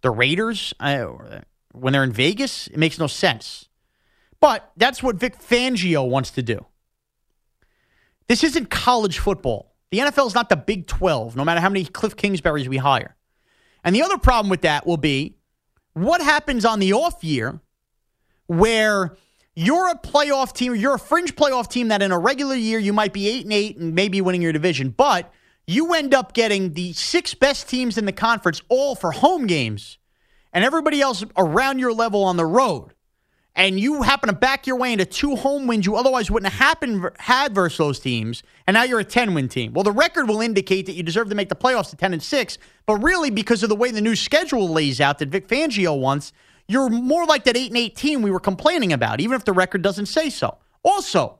The 0.02 0.10
Raiders? 0.10 0.72
when 0.78 1.92
they're 1.92 2.04
in 2.04 2.12
Vegas, 2.12 2.68
it 2.68 2.76
makes 2.76 3.00
no 3.00 3.08
sense. 3.08 3.68
But 4.38 4.70
that's 4.76 5.02
what 5.02 5.16
Vic 5.16 5.36
Fangio 5.40 6.08
wants 6.08 6.30
to 6.32 6.42
do. 6.42 6.64
This 8.28 8.44
isn't 8.44 8.70
college 8.70 9.18
football. 9.18 9.74
The 9.90 9.98
NFL 9.98 10.28
is 10.28 10.34
not 10.34 10.48
the 10.48 10.56
Big 10.56 10.86
12, 10.86 11.34
no 11.34 11.44
matter 11.44 11.60
how 11.60 11.68
many 11.68 11.84
Cliff 11.84 12.14
Kingsburys 12.14 12.68
we 12.68 12.76
hire. 12.76 13.16
And 13.82 13.94
the 13.94 14.02
other 14.02 14.18
problem 14.18 14.48
with 14.48 14.62
that 14.62 14.86
will 14.86 14.96
be 14.96 15.36
what 15.94 16.20
happens 16.20 16.64
on 16.64 16.80
the 16.80 16.92
off 16.92 17.24
year 17.24 17.60
where 18.46 19.16
you're 19.54 19.88
a 19.88 19.94
playoff 19.96 20.52
team, 20.52 20.74
you're 20.74 20.94
a 20.94 20.98
fringe 20.98 21.34
playoff 21.36 21.68
team 21.68 21.88
that 21.88 22.02
in 22.02 22.12
a 22.12 22.18
regular 22.18 22.56
year 22.56 22.78
you 22.78 22.92
might 22.92 23.12
be 23.12 23.28
8 23.28 23.44
and 23.44 23.52
8 23.52 23.76
and 23.78 23.94
maybe 23.94 24.20
winning 24.20 24.42
your 24.42 24.52
division, 24.52 24.90
but 24.90 25.32
you 25.66 25.94
end 25.94 26.12
up 26.12 26.34
getting 26.34 26.74
the 26.74 26.92
six 26.92 27.32
best 27.34 27.68
teams 27.68 27.96
in 27.96 28.04
the 28.04 28.12
conference 28.12 28.60
all 28.68 28.94
for 28.94 29.12
home 29.12 29.46
games 29.46 29.98
and 30.52 30.64
everybody 30.64 31.00
else 31.00 31.24
around 31.36 31.78
your 31.78 31.92
level 31.92 32.24
on 32.24 32.36
the 32.36 32.44
road. 32.44 32.93
And 33.56 33.78
you 33.78 34.02
happen 34.02 34.28
to 34.28 34.34
back 34.34 34.66
your 34.66 34.76
way 34.76 34.92
into 34.92 35.04
two 35.04 35.36
home 35.36 35.68
wins 35.68 35.86
you 35.86 35.94
otherwise 35.94 36.28
wouldn't 36.28 36.52
have 36.52 36.60
happened, 36.60 37.08
had 37.20 37.54
versus 37.54 37.78
those 37.78 38.00
teams, 38.00 38.42
and 38.66 38.74
now 38.74 38.82
you're 38.82 38.98
a 38.98 39.04
10 39.04 39.32
win 39.32 39.48
team. 39.48 39.72
Well, 39.72 39.84
the 39.84 39.92
record 39.92 40.28
will 40.28 40.40
indicate 40.40 40.86
that 40.86 40.94
you 40.94 41.04
deserve 41.04 41.28
to 41.28 41.36
make 41.36 41.48
the 41.48 41.54
playoffs 41.54 41.90
to 41.90 41.96
10 41.96 42.14
and 42.14 42.22
6, 42.22 42.58
but 42.84 42.96
really 42.96 43.30
because 43.30 43.62
of 43.62 43.68
the 43.68 43.76
way 43.76 43.92
the 43.92 44.00
new 44.00 44.16
schedule 44.16 44.68
lays 44.68 45.00
out 45.00 45.18
that 45.20 45.28
Vic 45.28 45.46
Fangio 45.46 45.98
wants, 45.98 46.32
you're 46.66 46.88
more 46.88 47.26
like 47.26 47.44
that 47.44 47.56
8 47.56 47.70
and 47.70 47.78
18 47.78 48.22
we 48.22 48.30
were 48.32 48.40
complaining 48.40 48.92
about, 48.92 49.20
even 49.20 49.36
if 49.36 49.44
the 49.44 49.52
record 49.52 49.82
doesn't 49.82 50.06
say 50.06 50.30
so. 50.30 50.58
Also, 50.82 51.38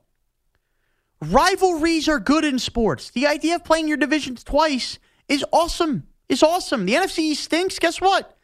rivalries 1.21 2.07
are 2.07 2.19
good 2.19 2.45
in 2.45 2.59
sports. 2.59 3.09
The 3.09 3.27
idea 3.27 3.55
of 3.55 3.65
playing 3.65 3.89
your 3.89 3.97
divisions 3.97 4.43
twice 4.43 4.99
is 5.27 5.43
awesome. 5.51 6.07
Is 6.29 6.41
awesome. 6.41 6.85
The 6.85 6.93
NFC 6.93 7.35
stinks. 7.35 7.77
Guess 7.77 8.01
what? 8.01 8.37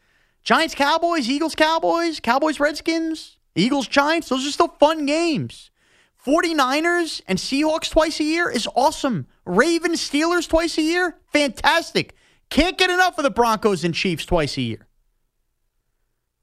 Giants, 0.43 0.75
Cowboys, 0.75 1.29
Eagles, 1.29 1.55
Cowboys, 1.55 2.19
Cowboys, 2.19 2.59
Redskins, 2.59 3.37
Eagles, 3.55 3.87
Giants, 3.87 4.29
those 4.29 4.47
are 4.47 4.51
still 4.51 4.67
fun 4.67 5.05
games. 5.05 5.71
49ers 6.25 7.21
and 7.27 7.39
Seahawks 7.39 7.89
twice 7.89 8.19
a 8.19 8.23
year 8.23 8.49
is 8.49 8.67
awesome. 8.75 9.27
Ravens, 9.45 10.07
Steelers 10.07 10.47
twice 10.47 10.77
a 10.77 10.81
year, 10.81 11.17
fantastic. 11.33 12.15
Can't 12.49 12.77
get 12.77 12.89
enough 12.89 13.17
of 13.17 13.23
the 13.23 13.31
Broncos 13.31 13.83
and 13.83 13.93
Chiefs 13.93 14.25
twice 14.25 14.57
a 14.57 14.61
year. 14.61 14.87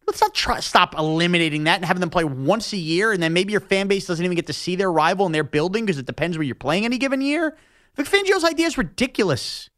Let's 0.06 0.22
not 0.22 0.34
try, 0.34 0.60
stop 0.60 0.96
eliminating 0.98 1.64
that 1.64 1.76
and 1.76 1.84
having 1.84 2.00
them 2.00 2.08
play 2.08 2.24
once 2.24 2.72
a 2.72 2.78
year, 2.78 3.12
and 3.12 3.22
then 3.22 3.34
maybe 3.34 3.52
your 3.52 3.60
fan 3.60 3.88
base 3.88 4.06
doesn't 4.06 4.24
even 4.24 4.36
get 4.36 4.46
to 4.46 4.54
see 4.54 4.74
their 4.74 4.90
rival 4.90 5.26
in 5.26 5.32
their 5.32 5.44
building 5.44 5.84
because 5.84 5.98
it 5.98 6.06
depends 6.06 6.38
where 6.38 6.44
you're 6.44 6.54
playing 6.54 6.86
any 6.86 6.96
given 6.96 7.20
year. 7.20 7.56
Vic 7.94 8.06
Fangio's 8.06 8.42
idea 8.42 8.66
is 8.66 8.78
ridiculous. 8.78 9.68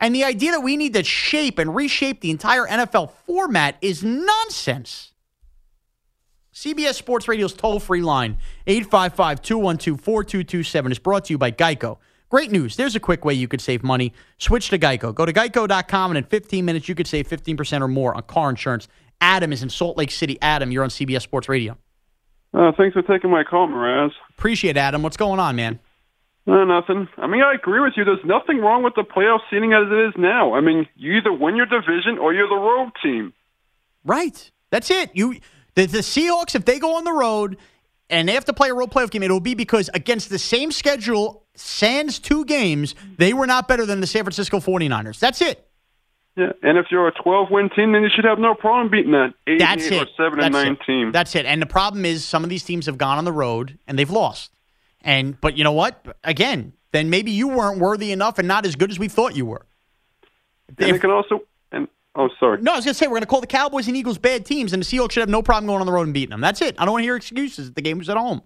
And 0.00 0.14
the 0.14 0.24
idea 0.24 0.52
that 0.52 0.60
we 0.60 0.76
need 0.76 0.94
to 0.94 1.02
shape 1.02 1.58
and 1.58 1.74
reshape 1.74 2.20
the 2.20 2.30
entire 2.30 2.64
NFL 2.66 3.10
format 3.26 3.76
is 3.82 4.04
nonsense. 4.04 5.12
CBS 6.56 6.94
Sports 6.94 7.28
Radio's 7.28 7.52
toll 7.52 7.78
free 7.78 8.00
line, 8.00 8.38
855 8.66 9.42
212 9.42 10.00
4227, 10.00 10.90
is 10.90 10.98
brought 10.98 11.26
to 11.26 11.34
you 11.34 11.36
by 11.36 11.52
Geico. 11.52 11.98
Great 12.30 12.50
news. 12.50 12.76
There's 12.76 12.96
a 12.96 13.00
quick 13.00 13.26
way 13.26 13.34
you 13.34 13.46
could 13.46 13.60
save 13.60 13.82
money. 13.82 14.14
Switch 14.38 14.70
to 14.70 14.78
Geico. 14.78 15.14
Go 15.14 15.26
to 15.26 15.34
geico.com, 15.34 16.12
and 16.12 16.16
in 16.16 16.24
15 16.24 16.64
minutes, 16.64 16.88
you 16.88 16.94
could 16.94 17.06
save 17.06 17.28
15% 17.28 17.82
or 17.82 17.88
more 17.88 18.14
on 18.14 18.22
car 18.22 18.48
insurance. 18.48 18.88
Adam 19.20 19.52
is 19.52 19.62
in 19.62 19.68
Salt 19.68 19.98
Lake 19.98 20.10
City. 20.10 20.38
Adam, 20.40 20.72
you're 20.72 20.82
on 20.82 20.88
CBS 20.88 21.20
Sports 21.20 21.46
Radio. 21.50 21.76
Uh, 22.54 22.72
thanks 22.74 22.94
for 22.94 23.02
taking 23.02 23.28
my 23.28 23.44
call, 23.44 23.68
Mraz. 23.68 24.12
Appreciate 24.30 24.78
it, 24.78 24.80
Adam. 24.80 25.02
What's 25.02 25.18
going 25.18 25.38
on, 25.38 25.56
man? 25.56 25.78
Uh, 26.46 26.64
nothing. 26.64 27.06
I 27.18 27.26
mean, 27.26 27.42
I 27.42 27.52
agree 27.52 27.80
with 27.80 27.92
you. 27.98 28.04
There's 28.06 28.24
nothing 28.24 28.60
wrong 28.60 28.82
with 28.82 28.94
the 28.94 29.02
playoff 29.02 29.40
seating 29.50 29.74
as 29.74 29.92
it 29.92 30.08
is 30.08 30.14
now. 30.16 30.54
I 30.54 30.62
mean, 30.62 30.88
you 30.96 31.18
either 31.18 31.34
win 31.34 31.54
your 31.54 31.66
division 31.66 32.16
or 32.16 32.32
you're 32.32 32.48
the 32.48 32.54
road 32.54 32.92
team. 33.02 33.34
Right. 34.06 34.50
That's 34.70 34.90
it. 34.90 35.10
You 35.14 35.36
the, 35.76 35.86
the 35.86 35.98
Seahawks, 35.98 36.54
if 36.56 36.64
they 36.64 36.78
go 36.80 36.96
on 36.96 37.04
the 37.04 37.12
road 37.12 37.56
and 38.10 38.28
they 38.28 38.32
have 38.34 38.44
to 38.46 38.52
play 38.52 38.68
a 38.70 38.74
road 38.74 38.90
playoff 38.90 39.10
game, 39.10 39.22
it'll 39.22 39.40
be 39.40 39.54
because 39.54 39.88
against 39.94 40.28
the 40.30 40.38
same 40.38 40.72
schedule, 40.72 41.44
sans 41.54 42.18
two 42.18 42.44
games, 42.44 42.94
they 43.18 43.32
were 43.32 43.46
not 43.46 43.68
better 43.68 43.86
than 43.86 44.00
the 44.00 44.06
San 44.06 44.24
Francisco 44.24 44.58
49ers. 44.58 45.18
That's 45.20 45.40
it. 45.40 45.62
Yeah, 46.36 46.52
and 46.62 46.76
if 46.76 46.86
you're 46.90 47.08
a 47.08 47.12
12 47.12 47.48
win 47.50 47.70
team, 47.70 47.92
then 47.92 48.02
you 48.02 48.10
should 48.14 48.26
have 48.26 48.38
no 48.38 48.54
problem 48.54 48.90
beating 48.90 49.12
that 49.12 49.32
8 49.46 49.58
That's 49.58 49.84
eight 49.90 50.02
or 50.02 50.06
7 50.18 50.38
That's 50.38 50.44
and 50.44 50.52
9 50.52 50.72
it. 50.72 50.78
team. 50.86 51.12
That's 51.12 51.34
it. 51.34 51.46
And 51.46 51.62
the 51.62 51.66
problem 51.66 52.04
is 52.04 52.26
some 52.26 52.44
of 52.44 52.50
these 52.50 52.62
teams 52.62 52.84
have 52.86 52.98
gone 52.98 53.16
on 53.16 53.24
the 53.24 53.32
road 53.32 53.78
and 53.86 53.98
they've 53.98 54.10
lost. 54.10 54.50
And 55.00 55.40
but 55.40 55.56
you 55.56 55.64
know 55.64 55.72
what? 55.72 56.04
Again, 56.24 56.74
then 56.92 57.08
maybe 57.08 57.30
you 57.30 57.48
weren't 57.48 57.78
worthy 57.80 58.12
enough 58.12 58.38
and 58.38 58.46
not 58.46 58.66
as 58.66 58.76
good 58.76 58.90
as 58.90 58.98
we 58.98 59.08
thought 59.08 59.34
you 59.34 59.46
were. 59.46 59.64
and 60.78 60.90
if- 60.90 60.96
it 60.96 60.98
can 61.00 61.10
also 61.10 61.40
oh 62.16 62.28
sorry. 62.40 62.60
No, 62.60 62.72
I 62.72 62.76
was 62.76 62.84
going 62.84 62.94
to 62.94 62.98
say 62.98 63.06
we're 63.06 63.12
going 63.12 63.22
to 63.22 63.26
call 63.26 63.40
the 63.40 63.46
Cowboys 63.46 63.86
and 63.86 63.96
Eagles 63.96 64.18
bad 64.18 64.44
teams, 64.44 64.72
and 64.72 64.82
the 64.82 64.86
Seahawks 64.86 65.12
should 65.12 65.20
have 65.20 65.28
no 65.28 65.42
problem 65.42 65.66
going 65.66 65.80
on 65.80 65.86
the 65.86 65.92
road 65.92 66.02
and 66.02 66.14
beating 66.14 66.30
them. 66.30 66.40
That's 66.40 66.60
it. 66.60 66.74
I 66.78 66.84
don't 66.84 66.92
want 66.92 67.02
to 67.02 67.06
hear 67.06 67.16
excuses. 67.16 67.72
The 67.72 67.82
game 67.82 67.98
was 67.98 68.08
at 68.08 68.16
home. 68.16 68.42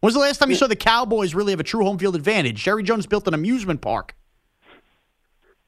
When 0.00 0.08
was 0.08 0.14
the 0.14 0.20
last 0.20 0.38
time 0.38 0.50
you 0.50 0.56
saw 0.56 0.66
the 0.66 0.76
Cowboys 0.76 1.34
really 1.34 1.52
have 1.52 1.60
a 1.60 1.64
true 1.64 1.84
home 1.84 1.96
field 1.96 2.16
advantage? 2.16 2.62
Jerry 2.62 2.82
Jones 2.82 3.06
built 3.06 3.28
an 3.28 3.34
amusement 3.34 3.80
park. 3.80 4.16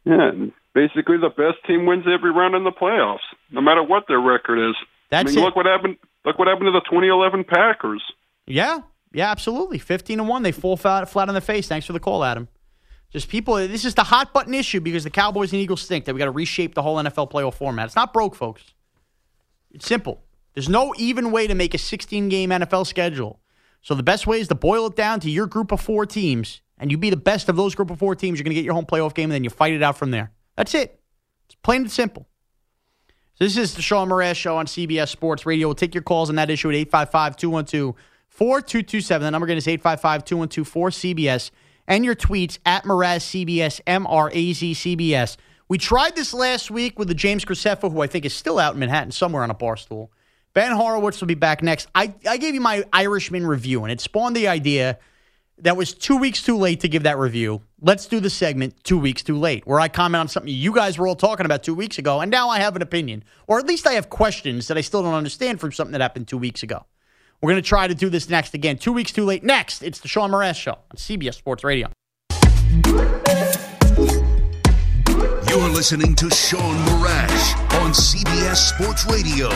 Yeah, 0.05 0.33
basically 0.75 1.17
the 1.17 1.31
best 1.31 1.65
team 1.67 1.87
wins 1.87 2.05
every 2.13 2.33
round 2.33 2.55
in 2.55 2.65
the 2.65 2.73
playoffs, 2.73 3.19
no 3.51 3.61
matter 3.61 3.83
what 3.83 4.05
their 4.09 4.21
record 4.21 4.59
is. 4.71 4.75
That's 5.11 5.31
I 5.31 5.31
mean, 5.31 5.39
it. 5.39 5.43
look 5.43 5.57
what 5.57 5.67
happened. 5.67 5.97
Look 6.25 6.39
what 6.39 6.49
happened 6.49 6.67
to 6.67 6.73
the 6.73 6.81
2011 6.81 7.45
Packers. 7.45 8.03
Yeah, 8.47 8.81
yeah, 9.13 9.31
absolutely. 9.31 9.79
Fifteen 9.79 10.19
and 10.19 10.29
one, 10.29 10.43
they 10.43 10.53
fall 10.53 10.77
flat, 10.77 11.09
flat 11.09 11.29
on 11.29 11.35
the 11.35 11.41
face. 11.41 11.69
Thanks 11.69 11.87
for 11.87 11.93
the 11.93 12.01
call, 12.01 12.25
Adam. 12.25 12.49
Just 13.15 13.29
people. 13.29 13.55
This 13.55 13.85
is 13.85 13.95
the 13.95 14.03
hot 14.03 14.33
button 14.33 14.53
issue 14.55 14.81
because 14.81 15.05
the 15.05 15.11
Cowboys 15.11 15.53
and 15.53 15.63
Eagles 15.63 15.87
think 15.87 16.05
That 16.05 16.15
we 16.15 16.19
got 16.19 16.25
to 16.25 16.33
reshape 16.33 16.75
the 16.75 16.83
whole 16.83 16.97
NFL 16.97 17.31
playoff 17.31 17.55
format. 17.55 17.87
It's 17.87 17.95
not 17.95 18.13
broke, 18.13 18.35
folks. 18.35 18.75
It's 19.71 19.87
simple. 19.87 20.21
There's 20.55 20.69
no 20.69 20.93
even 20.99 21.31
way 21.31 21.47
to 21.47 21.55
make 21.55 21.75
a 21.75 21.79
16 21.79 22.29
game 22.29 22.51
NFL 22.51 22.89
schedule. 22.89 23.41
So 23.83 23.95
the 23.95 24.03
best 24.03 24.27
way 24.27 24.41
is 24.41 24.49
to 24.49 24.57
boil 24.57 24.87
it 24.89 24.97
down 24.97 25.21
to 25.21 25.31
your 25.31 25.47
group 25.47 25.71
of 25.71 25.81
four 25.81 26.07
teams, 26.07 26.61
and 26.77 26.91
you 26.91 26.99
be 26.99 27.11
the 27.11 27.17
best 27.17 27.49
of 27.49 27.55
those 27.55 27.77
group 27.77 27.91
of 27.91 28.01
four 28.01 28.17
teams. 28.17 28.39
You're 28.39 28.45
going 28.45 28.55
to 28.55 28.61
get 28.61 28.65
your 28.65 28.75
home 28.75 28.87
playoff 28.87 29.15
game, 29.15 29.25
and 29.25 29.33
then 29.33 29.45
you 29.45 29.51
fight 29.51 29.75
it 29.75 29.83
out 29.83 29.97
from 29.97 30.11
there. 30.11 30.33
That's 30.57 30.75
it. 30.75 31.01
It's 31.47 31.55
plain 31.63 31.83
and 31.83 31.91
simple. 31.93 32.27
So 33.35 33.45
this 33.45 33.57
is 33.57 33.75
the 33.75 33.83
Sean 33.83 34.09
Mraz 34.09 34.35
Show 34.35 34.57
on 34.57 34.67
CBS 34.67 35.09
Sports 35.09 35.47
Radio. 35.47 35.69
We'll 35.69 35.75
take 35.77 35.95
your 35.95 36.03
calls 36.03 36.31
on 36.31 36.37
that 36.37 36.51
issue 36.51 36.69
at 36.69 36.77
855 36.77 37.37
212 37.37 37.95
4227. 38.29 39.25
The 39.25 39.31
number 39.31 39.45
again 39.45 39.57
is 39.57 39.69
855 39.69 40.25
212 40.25 40.73
4CBS. 40.73 41.51
And 41.87 42.05
your 42.05 42.15
tweets 42.15 42.59
at 42.65 42.85
Mraz 42.85 43.47
CBS, 43.47 43.81
M 43.87 44.07
R 44.07 44.31
A 44.33 44.53
Z 44.53 44.73
CBS. 44.73 45.37
We 45.69 45.79
tried 45.79 46.15
this 46.15 46.35
last 46.35 46.71
week 46.71 46.99
with 46.99 47.09
the 47.09 47.15
James 47.15 47.45
Graceffa, 47.45 47.91
who 47.91 48.03
I 48.03 48.07
think 48.07 48.25
is 48.25 48.35
still 48.35 48.59
out 48.59 48.75
in 48.75 48.81
Manhattan 48.81 49.13
somewhere 49.13 49.43
on 49.43 49.51
a 49.51 49.55
bar 49.55 49.77
stool. 49.77 50.11
Ben 50.53 50.73
Horowitz 50.73 51.21
will 51.21 51.27
be 51.27 51.35
back 51.35 51.63
next. 51.63 51.89
I, 51.95 52.15
I 52.29 52.37
gave 52.37 52.55
you 52.55 52.61
my 52.61 52.85
Irishman 52.93 53.47
review, 53.47 53.83
and 53.83 53.91
it 53.91 54.01
spawned 54.01 54.37
the 54.37 54.47
idea 54.47 54.99
that 55.59 55.77
was 55.77 55.95
two 55.95 56.17
weeks 56.17 56.43
too 56.43 56.57
late 56.57 56.81
to 56.81 56.89
give 56.89 57.05
that 57.05 57.19
review. 57.19 57.63
Let's 57.81 58.07
do 58.07 58.21
the 58.21 58.31
segment 58.31 58.83
two 58.85 58.99
weeks 58.99 59.23
too 59.23 59.39
late, 59.39 59.67
where 59.67 59.81
I 59.81 59.89
comment 59.89 60.21
on 60.21 60.29
something 60.29 60.53
you 60.53 60.73
guys 60.73 60.99
were 60.99 61.07
all 61.07 61.17
talking 61.17 61.47
about 61.47 61.63
two 61.63 61.75
weeks 61.75 61.99
ago, 61.99 62.21
and 62.21 62.31
now 62.31 62.49
I 62.49 62.61
have 62.61 62.77
an 62.77 62.83
opinion, 62.83 63.25
or 63.47 63.59
at 63.59 63.67
least 63.67 63.87
I 63.87 63.93
have 63.93 64.11
questions 64.11 64.69
that 64.69 64.79
I 64.79 64.81
still 64.81 65.03
don't 65.03 65.15
understand 65.15 65.61
from 65.61 65.73
something 65.73 65.93
that 65.93 66.01
happened 66.01 66.29
two 66.29 66.39
weeks 66.39 66.63
ago. 66.63 66.87
We're 67.45 67.51
going 67.51 67.63
to 67.63 67.69
try 67.69 67.87
to 67.87 67.95
do 67.95 68.09
this 68.09 68.31
next 68.31 68.55
again. 68.55 68.79
Two 68.79 68.95
weeks 68.95 69.13
too 69.13 69.27
late. 69.27 69.45
Next, 69.45 69.83
it's 69.83 70.01
the 70.01 70.09
Sean 70.09 70.31
Mraz 70.31 70.55
Show 70.55 70.79
on 70.91 70.97
CBS 70.97 71.35
Sports 71.35 71.63
Radio. 71.63 71.91
You're 75.51 75.69
listening 75.69 76.15
to 76.15 76.31
Shaun 76.31 76.75
Morash 76.87 77.83
on 77.83 77.93
CBS 77.93 78.57
Sports 78.57 79.05
Radio. 79.05 79.49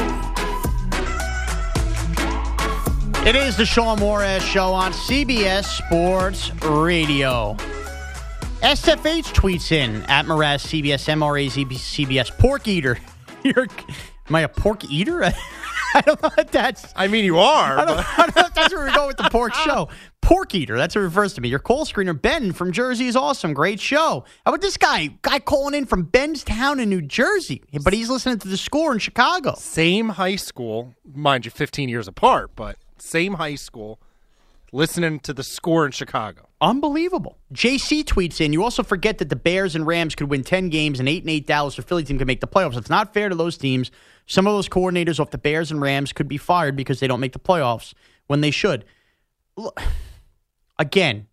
It 3.26 3.34
is 3.34 3.56
the 3.56 3.64
Sean 3.64 3.96
Mraz 3.96 4.40
Show 4.40 4.74
on 4.74 4.92
CBS 4.92 5.64
Sports 5.64 6.52
Radio. 6.62 7.54
SFH 8.60 9.32
tweets 9.32 9.72
in 9.72 10.02
at 10.10 10.26
Mraz 10.26 10.60
CBS 10.66 11.08
MRAZ 11.08 11.66
CBS 11.66 12.36
Pork 12.36 12.68
Eater. 12.68 12.98
You're, 13.42 13.66
am 14.28 14.34
I 14.34 14.42
a 14.42 14.48
pork 14.48 14.84
eater? 14.90 15.32
I 15.94 16.00
don't 16.02 16.22
know 16.22 16.30
if 16.38 16.50
that's. 16.50 16.92
I 16.96 17.06
mean, 17.08 17.24
you 17.24 17.38
are. 17.38 17.78
I 17.78 17.84
don't, 17.84 17.98
I 18.18 18.22
don't 18.26 18.36
know 18.36 18.42
if 18.46 18.54
that's 18.54 18.74
where 18.74 18.86
we 18.86 18.92
go 18.92 19.06
with 19.06 19.16
the 19.16 19.28
pork 19.30 19.54
show. 19.66 19.88
Pork 20.20 20.54
eater. 20.54 20.76
That's 20.76 20.94
what 20.94 21.00
it 21.02 21.04
refers 21.04 21.32
to 21.34 21.40
me. 21.40 21.48
Your 21.48 21.58
call 21.58 21.86
screener, 21.86 22.20
Ben 22.20 22.52
from 22.52 22.72
Jersey, 22.72 23.06
is 23.06 23.16
awesome. 23.16 23.54
Great 23.54 23.80
show. 23.80 24.24
How 24.44 24.50
about 24.52 24.60
this 24.60 24.76
guy? 24.76 25.08
Guy 25.22 25.38
calling 25.38 25.74
in 25.74 25.86
from 25.86 26.06
Benstown 26.06 26.80
in 26.82 26.90
New 26.90 27.00
Jersey, 27.02 27.62
but 27.82 27.92
he's 27.94 28.10
listening 28.10 28.38
to 28.40 28.48
the 28.48 28.56
score 28.58 28.92
in 28.92 28.98
Chicago. 28.98 29.54
same 29.56 30.10
high 30.10 30.36
school, 30.36 30.94
mind 31.14 31.44
you, 31.46 31.50
15 31.50 31.88
years 31.88 32.06
apart, 32.06 32.50
but 32.56 32.76
same 32.98 33.34
high 33.34 33.54
school, 33.54 34.00
listening 34.72 35.20
to 35.20 35.32
the 35.32 35.42
score 35.42 35.86
in 35.86 35.92
Chicago. 35.92 36.48
Unbelievable. 36.60 37.38
JC 37.52 38.04
tweets 38.04 38.40
in, 38.40 38.52
you 38.52 38.62
also 38.62 38.82
forget 38.82 39.18
that 39.18 39.28
the 39.28 39.36
Bears 39.36 39.74
and 39.74 39.86
Rams 39.86 40.14
could 40.14 40.28
win 40.28 40.42
10 40.42 40.68
games 40.68 40.98
and 40.98 41.08
8 41.08 41.22
and 41.22 41.30
8 41.30 41.46
Dallas 41.46 41.78
or 41.78 41.82
Philly 41.82 42.04
team 42.04 42.18
could 42.18 42.26
make 42.26 42.40
the 42.40 42.48
playoffs. 42.48 42.76
It's 42.76 42.90
not 42.90 43.14
fair 43.14 43.28
to 43.28 43.34
those 43.34 43.56
teams. 43.56 43.90
Some 44.26 44.46
of 44.46 44.52
those 44.52 44.68
coordinators 44.68 45.20
off 45.20 45.30
the 45.30 45.38
Bears 45.38 45.70
and 45.70 45.80
Rams 45.80 46.12
could 46.12 46.28
be 46.28 46.36
fired 46.36 46.76
because 46.76 47.00
they 47.00 47.06
don't 47.06 47.20
make 47.20 47.32
the 47.32 47.38
playoffs 47.38 47.94
when 48.26 48.40
they 48.40 48.50
should. 48.50 48.84
Look, 49.56 49.80
again, 50.78 51.28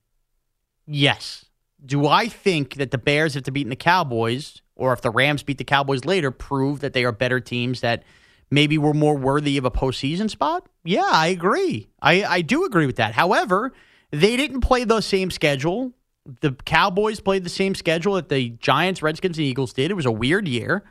yes. 0.85 1.45
Do 1.85 2.07
I 2.07 2.27
think 2.27 2.75
that 2.75 2.91
the 2.91 2.97
Bears 2.97 3.33
have 3.33 3.43
to 3.43 3.51
beat 3.51 3.67
the 3.67 3.75
Cowboys 3.75 4.61
or 4.75 4.93
if 4.93 5.01
the 5.01 5.11
Rams 5.11 5.43
beat 5.43 5.57
the 5.57 5.63
Cowboys 5.63 6.05
later 6.05 6.31
prove 6.31 6.81
that 6.81 6.93
they 6.93 7.03
are 7.03 7.11
better 7.11 7.39
teams 7.39 7.81
that 7.81 8.03
maybe 8.49 8.77
we're 8.77 8.93
more 8.93 9.15
worthy 9.15 9.57
of 9.57 9.65
a 9.65 9.71
postseason 9.71 10.29
spot? 10.29 10.67
Yeah, 10.83 11.09
I 11.11 11.27
agree. 11.27 11.89
I, 12.01 12.23
I 12.23 12.41
do 12.41 12.65
agree 12.65 12.85
with 12.85 12.97
that. 12.97 13.13
However, 13.13 13.73
they 14.11 14.37
didn't 14.37 14.61
play 14.61 14.83
the 14.83 15.01
same 15.01 15.31
schedule. 15.31 15.93
The 16.41 16.51
Cowboys 16.65 17.19
played 17.19 17.43
the 17.43 17.49
same 17.49 17.75
schedule 17.75 18.15
that 18.15 18.29
the 18.29 18.49
Giants, 18.49 19.01
Redskins, 19.01 19.37
and 19.37 19.45
Eagles 19.45 19.73
did. 19.73 19.91
It 19.91 19.95
was 19.95 20.05
a 20.05 20.11
weird 20.11 20.47
year. 20.47 20.83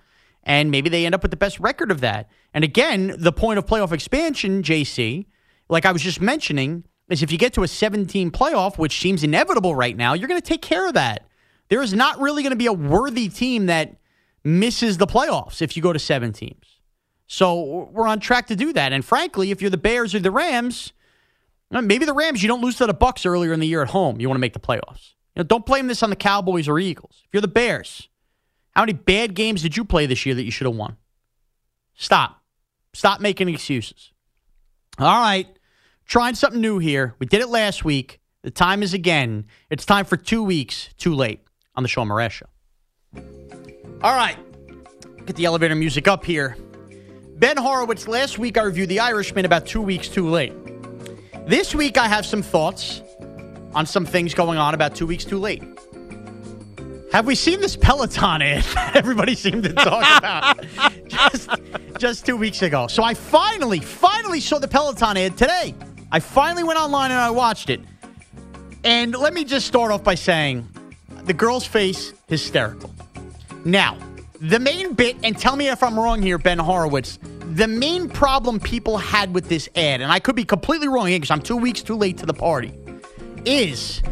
And 0.45 0.71
maybe 0.71 0.91
they 0.91 1.07
end 1.07 1.15
up 1.15 1.23
with 1.23 1.31
the 1.31 1.37
best 1.37 1.59
record 1.59 1.91
of 1.91 2.01
that. 2.03 2.29
And 2.53 2.65
again, 2.65 3.15
the 3.19 3.33
point 3.33 3.59
of 3.59 3.67
playoff 3.67 3.93
expansion, 3.93 4.63
JC, 4.63 5.27
like 5.69 5.87
I 5.87 5.93
was 5.93 6.03
just 6.03 6.21
mentioning, 6.21 6.85
is 7.09 7.23
if 7.23 7.33
you 7.33 7.39
get 7.39 7.53
to 7.55 7.63
a 7.63 7.69
17 7.69 8.31
playoff, 8.31 8.79
which 8.79 9.01
seems 9.01 9.25
inevitable 9.25 9.75
right 9.75 9.97
now, 9.97 10.13
you're 10.13 10.29
going 10.29 10.41
to 10.41 10.47
take 10.47 10.63
care 10.63 10.87
of 10.87 10.95
that. 10.95 11.27
There 11.69 11.83
is 11.83 11.95
not 11.95 12.21
really 12.21 12.43
going 12.43 12.51
to 12.51 12.57
be 12.57 12.67
a 12.67 12.73
worthy 12.73 13.29
team 13.29 13.67
that 13.67 13.97
misses 14.45 14.99
the 14.99 15.07
playoffs 15.07 15.63
if 15.63 15.77
you 15.77 15.83
go 15.83 15.93
to 15.93 15.99
seven 15.99 16.33
teams. 16.33 16.74
So 17.27 17.89
we're 17.93 18.07
on 18.07 18.21
track 18.21 18.47
to 18.49 18.57
do 18.57 18.73
that. 18.73 18.93
And 18.93 19.05
frankly, 19.05 19.51
if 19.51 19.61
you're 19.61 19.71
the 19.71 19.77
Bears 19.77 20.15
or 20.15 20.21
the 20.21 20.31
Rams, 20.31 20.93
maybe 21.71 22.05
the 22.05 22.13
Rams, 22.13 22.43
you 22.43 22.49
don't 22.49 22.61
lose 22.61 22.77
to 22.77 22.87
the 22.87 22.95
Bucs 22.95 23.27
earlier 23.27 23.53
in 23.53 23.61
the 23.61 23.67
year 23.67 23.83
at 23.83 23.89
home. 23.89 24.21
You 24.21 24.29
want 24.29 24.37
to 24.37 24.41
make 24.41 24.53
the 24.53 24.61
playoffs. 24.61 25.15
You 25.35 25.41
know, 25.41 25.45
don't 25.45 25.67
blame 25.67 25.87
this 25.87 26.03
on 26.03 26.11
the 26.11 26.17
Cowboys 26.17 26.69
or 26.69 26.79
Eagles. 26.79 27.23
If 27.25 27.31
you're 27.33 27.41
the 27.41 27.49
Bears, 27.49 28.09
how 28.73 28.83
many 28.83 28.93
bad 28.93 29.35
games 29.35 29.63
did 29.63 29.77
you 29.77 29.85
play 29.85 30.07
this 30.07 30.25
year 30.27 30.35
that 30.35 30.45
you 30.45 30.51
should 30.51 30.67
have 30.67 30.77
won? 30.77 30.97
Stop. 31.95 32.43
Stop 32.93 33.21
making 33.21 33.49
excuses. 33.49 34.13
All 34.99 35.21
right. 35.21 35.49
Trying 36.07 36.35
something 36.35 36.61
new 36.61 36.79
here. 36.79 37.15
We 37.19 37.27
did 37.27 37.41
it 37.41 37.49
last 37.49 37.85
week. 37.85 38.21
The 38.43 38.51
time 38.51 38.83
is 38.83 38.93
again. 38.93 39.47
It's 39.71 39.87
time 39.87 40.05
for 40.05 40.17
two 40.17 40.43
weeks 40.43 40.91
too 40.99 41.15
late 41.15 41.41
on 41.75 41.83
the 41.83 41.89
Shaun 41.89 42.09
Morash 42.09 42.33
Show. 42.33 42.47
All 44.03 44.15
right. 44.15 44.37
Get 45.27 45.37
the 45.37 45.47
elevator 45.47 45.75
music 45.75 46.07
up 46.07 46.25
here. 46.25 46.57
Ben 47.37 47.57
Horowitz, 47.57 48.07
last 48.07 48.39
week 48.39 48.57
I 48.57 48.63
reviewed 48.63 48.89
The 48.89 49.01
Irishman 49.01 49.45
about 49.45 49.67
two 49.67 49.83
weeks 49.83 50.09
too 50.09 50.29
late. 50.29 50.53
This 51.49 51.75
week 51.75 51.99
I 51.99 52.07
have 52.07 52.25
some 52.25 52.43
thoughts 52.43 53.03
on 53.75 53.87
some 53.87 54.07
things 54.07 54.35
going 54.35 54.57
on 54.57 54.73
about 54.73 54.95
two 54.95 55.07
weeks 55.07 55.25
too 55.25 55.39
late. 55.39 55.63
Have 57.11 57.27
we 57.27 57.35
seen 57.35 57.61
this 57.61 57.77
Peloton 57.77 58.41
ad 58.41 58.65
everybody 58.95 59.35
seemed 59.35 59.65
to 59.65 59.73
talk 59.73 60.19
about 60.19 60.65
just, 61.09 61.51
just 61.99 62.25
two 62.25 62.37
weeks 62.37 62.63
ago? 62.63 62.87
So 62.87 63.03
I 63.03 63.15
finally, 63.15 63.81
finally 63.81 64.39
saw 64.39 64.61
the 64.61 64.69
Peloton 64.69 65.17
ad 65.17 65.37
today. 65.37 65.75
I 66.13 66.21
finally 66.21 66.63
went 66.63 66.79
online 66.79 67.11
and 67.11 67.21
I 67.21 67.31
watched 67.31 67.69
it. 67.69 67.81
And 68.85 69.13
let 69.13 69.35
me 69.35 69.43
just 69.43 69.67
start 69.67 69.91
off 69.91 70.05
by 70.05 70.15
saying 70.15 70.69
the 71.25 71.33
girl's 71.33 71.67
face, 71.67 72.13
hysterical. 72.29 72.95
Now, 73.65 73.99
the 74.41 74.59
main 74.59 74.95
bit, 74.95 75.17
and 75.23 75.39
tell 75.39 75.57
me 75.57 75.69
if 75.69 75.83
I'm 75.83 75.99
wrong 75.99 76.21
here, 76.23 76.39
Ben 76.39 76.59
Horowitz, 76.59 77.19
the 77.53 77.69
main 77.69 78.09
problem 78.09 78.59
people 78.59 78.99
had 78.99 79.33
with 79.33 79.49
this 79.49 79.69
ad, 79.77 80.01
and 80.01 80.11
I 80.11 80.19
could 80.19 80.35
be 80.35 80.45
completely 80.45 80.89
wrong 80.89 81.07
here 81.07 81.19
because 81.19 81.31
I'm 81.31 81.43
two 81.43 81.57
weeks 81.57 81.83
too 81.83 81.97
late 81.97 82.19
to 82.19 82.27
the 82.27 82.35
party, 82.35 82.75
is 83.45 84.03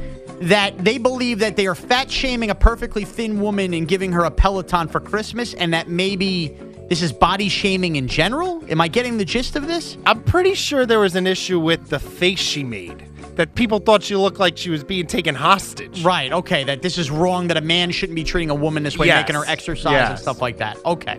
that 0.43 0.77
they 0.85 0.99
believe 0.99 1.39
that 1.39 1.57
they 1.57 1.67
are 1.67 1.75
fat 1.75 2.11
shaming 2.11 2.51
a 2.51 2.55
perfectly 2.55 3.05
thin 3.05 3.41
woman 3.41 3.75
and 3.75 3.87
giving 3.87 4.13
her 4.13 4.25
a 4.25 4.31
Peloton 4.31 4.89
for 4.89 5.01
Christmas, 5.01 5.55
and 5.55 5.73
that 5.75 5.89
maybe 5.89 6.57
this 6.89 7.03
is 7.03 7.13
body 7.13 7.49
shaming 7.49 7.97
in 7.97 8.07
general. 8.07 8.63
Am 8.69 8.81
I 8.81 8.89
getting 8.89 9.19
the 9.19 9.25
gist 9.25 9.57
of 9.57 9.67
this? 9.67 9.97
I'm 10.05 10.23
pretty 10.23 10.55
sure 10.55 10.85
there 10.85 11.01
was 11.01 11.17
an 11.17 11.27
issue 11.27 11.59
with 11.59 11.89
the 11.89 11.99
face 11.99 12.39
she 12.39 12.65
made. 12.65 13.09
That 13.37 13.55
people 13.55 13.79
thought 13.79 14.03
she 14.03 14.15
looked 14.15 14.39
like 14.39 14.59
she 14.59 14.69
was 14.69 14.85
being 14.85 15.07
taken 15.07 15.35
hostage. 15.35 16.05
Right. 16.05 16.31
Okay. 16.33 16.65
That 16.65 16.83
this 16.83 16.99
is 16.99 17.11
wrong. 17.11 17.49
That 17.49 17.57
a 17.57 17.63
man 17.63 17.91
shouldn't 17.91 18.17
be 18.17 18.25
treating 18.25 18.51
a 18.51 18.55
woman 18.55 18.83
this 18.83 18.99
way, 18.99 19.07
Yes. 19.07 19.23
making 19.23 19.37
her 19.37 19.45
exercise 19.47 20.11
and 20.11 20.19
stuff 20.19 20.43
like 20.43 20.59
that. 20.59 20.77
Okay. 20.85 21.19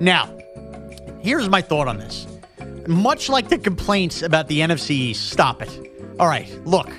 Now, 0.00 0.34
here's 1.20 1.48
my 1.48 1.60
thought 1.60 1.86
on 1.86 1.98
this. 1.98 2.26
Much 2.86 3.28
like 3.28 3.48
the 3.48 3.58
complaints 3.58 4.22
about 4.22 4.48
the 4.48 4.60
NFC 4.60 5.14
stop 5.14 5.60
it. 5.62 5.92
All 6.18 6.28
right. 6.28 6.48
Look, 6.66 6.90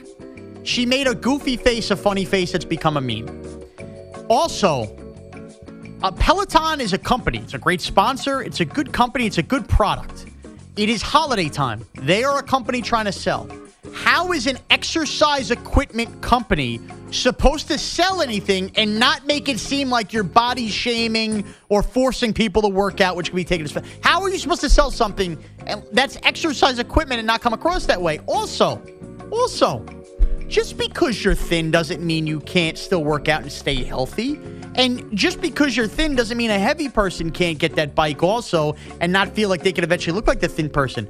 she 0.64 0.86
made 0.86 1.08
a 1.08 1.16
goofy 1.16 1.58
face, 1.58 1.90
a 1.92 1.96
funny 1.96 2.26
face 2.26 2.52
that's 2.52 2.66
become 2.66 2.98
a 2.98 3.02
meme. 3.02 3.28
Also, 4.30 4.96
uh, 6.04 6.12
Peloton 6.12 6.82
is 6.82 6.94
a 6.94 6.98
company. 6.98 7.40
It's 7.40 7.54
a 7.54 7.60
great 7.60 7.82
sponsor. 7.82 8.42
It's 8.42 8.60
a 8.60 8.66
good 8.66 8.92
company. 8.94 9.26
It's 9.26 9.38
a 9.38 9.44
good 9.44 9.68
product. 9.68 10.26
It 10.76 10.90
is 10.90 11.02
holiday 11.02 11.50
time. 11.50 11.86
They 11.96 12.24
are 12.24 12.38
a 12.40 12.44
company 12.44 12.82
trying 12.82 13.06
to 13.06 13.12
sell. 13.12 13.48
How 13.94 14.32
is 14.32 14.48
an 14.48 14.58
exercise 14.70 15.52
equipment 15.52 16.22
company 16.22 16.80
supposed 17.12 17.68
to 17.68 17.78
sell 17.78 18.22
anything 18.22 18.72
and 18.76 19.00
not 19.00 19.26
make 19.26 19.50
it 19.50 19.60
seem 19.60 19.90
like 19.90 20.14
you're 20.14 20.24
body 20.24 20.70
shaming 20.70 21.46
or 21.70 21.82
forcing 21.82 22.34
people 22.34 22.62
to 22.62 22.68
work 22.68 23.02
out, 23.02 23.16
which 23.16 23.30
can 23.30 23.36
be 23.36 23.44
taken 23.44 23.66
as 23.66 23.78
how 24.02 24.22
are 24.22 24.30
you 24.30 24.38
supposed 24.38 24.62
to 24.62 24.70
sell 24.70 24.92
something 24.92 25.38
that's 25.92 26.18
exercise 26.24 26.80
equipment 26.80 27.20
and 27.20 27.28
not 27.28 27.42
come 27.42 27.54
across 27.54 27.86
that 27.86 28.02
way? 28.02 28.20
Also, 28.28 28.82
also, 29.32 29.86
just 30.48 30.78
because 30.78 31.24
you're 31.24 31.36
thin 31.36 31.72
doesn't 31.72 32.02
mean 32.02 32.28
you 32.28 32.40
can't 32.42 32.78
still 32.78 33.04
work 33.04 33.28
out 33.28 33.42
and 33.42 33.52
stay 33.52 33.84
healthy. 33.84 34.40
And 34.76 35.16
just 35.18 35.42
because 35.42 35.76
you're 35.76 35.88
thin 35.88 36.16
doesn't 36.16 36.38
mean 36.38 36.52
a 36.52 36.60
heavy 36.60 36.90
person 36.90 37.32
can't 37.32 37.58
get 37.58 37.76
that 37.76 37.96
bike 37.96 38.22
also 38.22 38.76
and 39.00 39.12
not 39.12 39.30
feel 39.30 39.50
like 39.50 39.64
they 39.64 39.72
can 39.72 39.84
eventually 39.84 40.14
look 40.14 40.28
like 40.28 40.42
the 40.42 40.50
thin 40.50 40.70
person. 40.70 41.08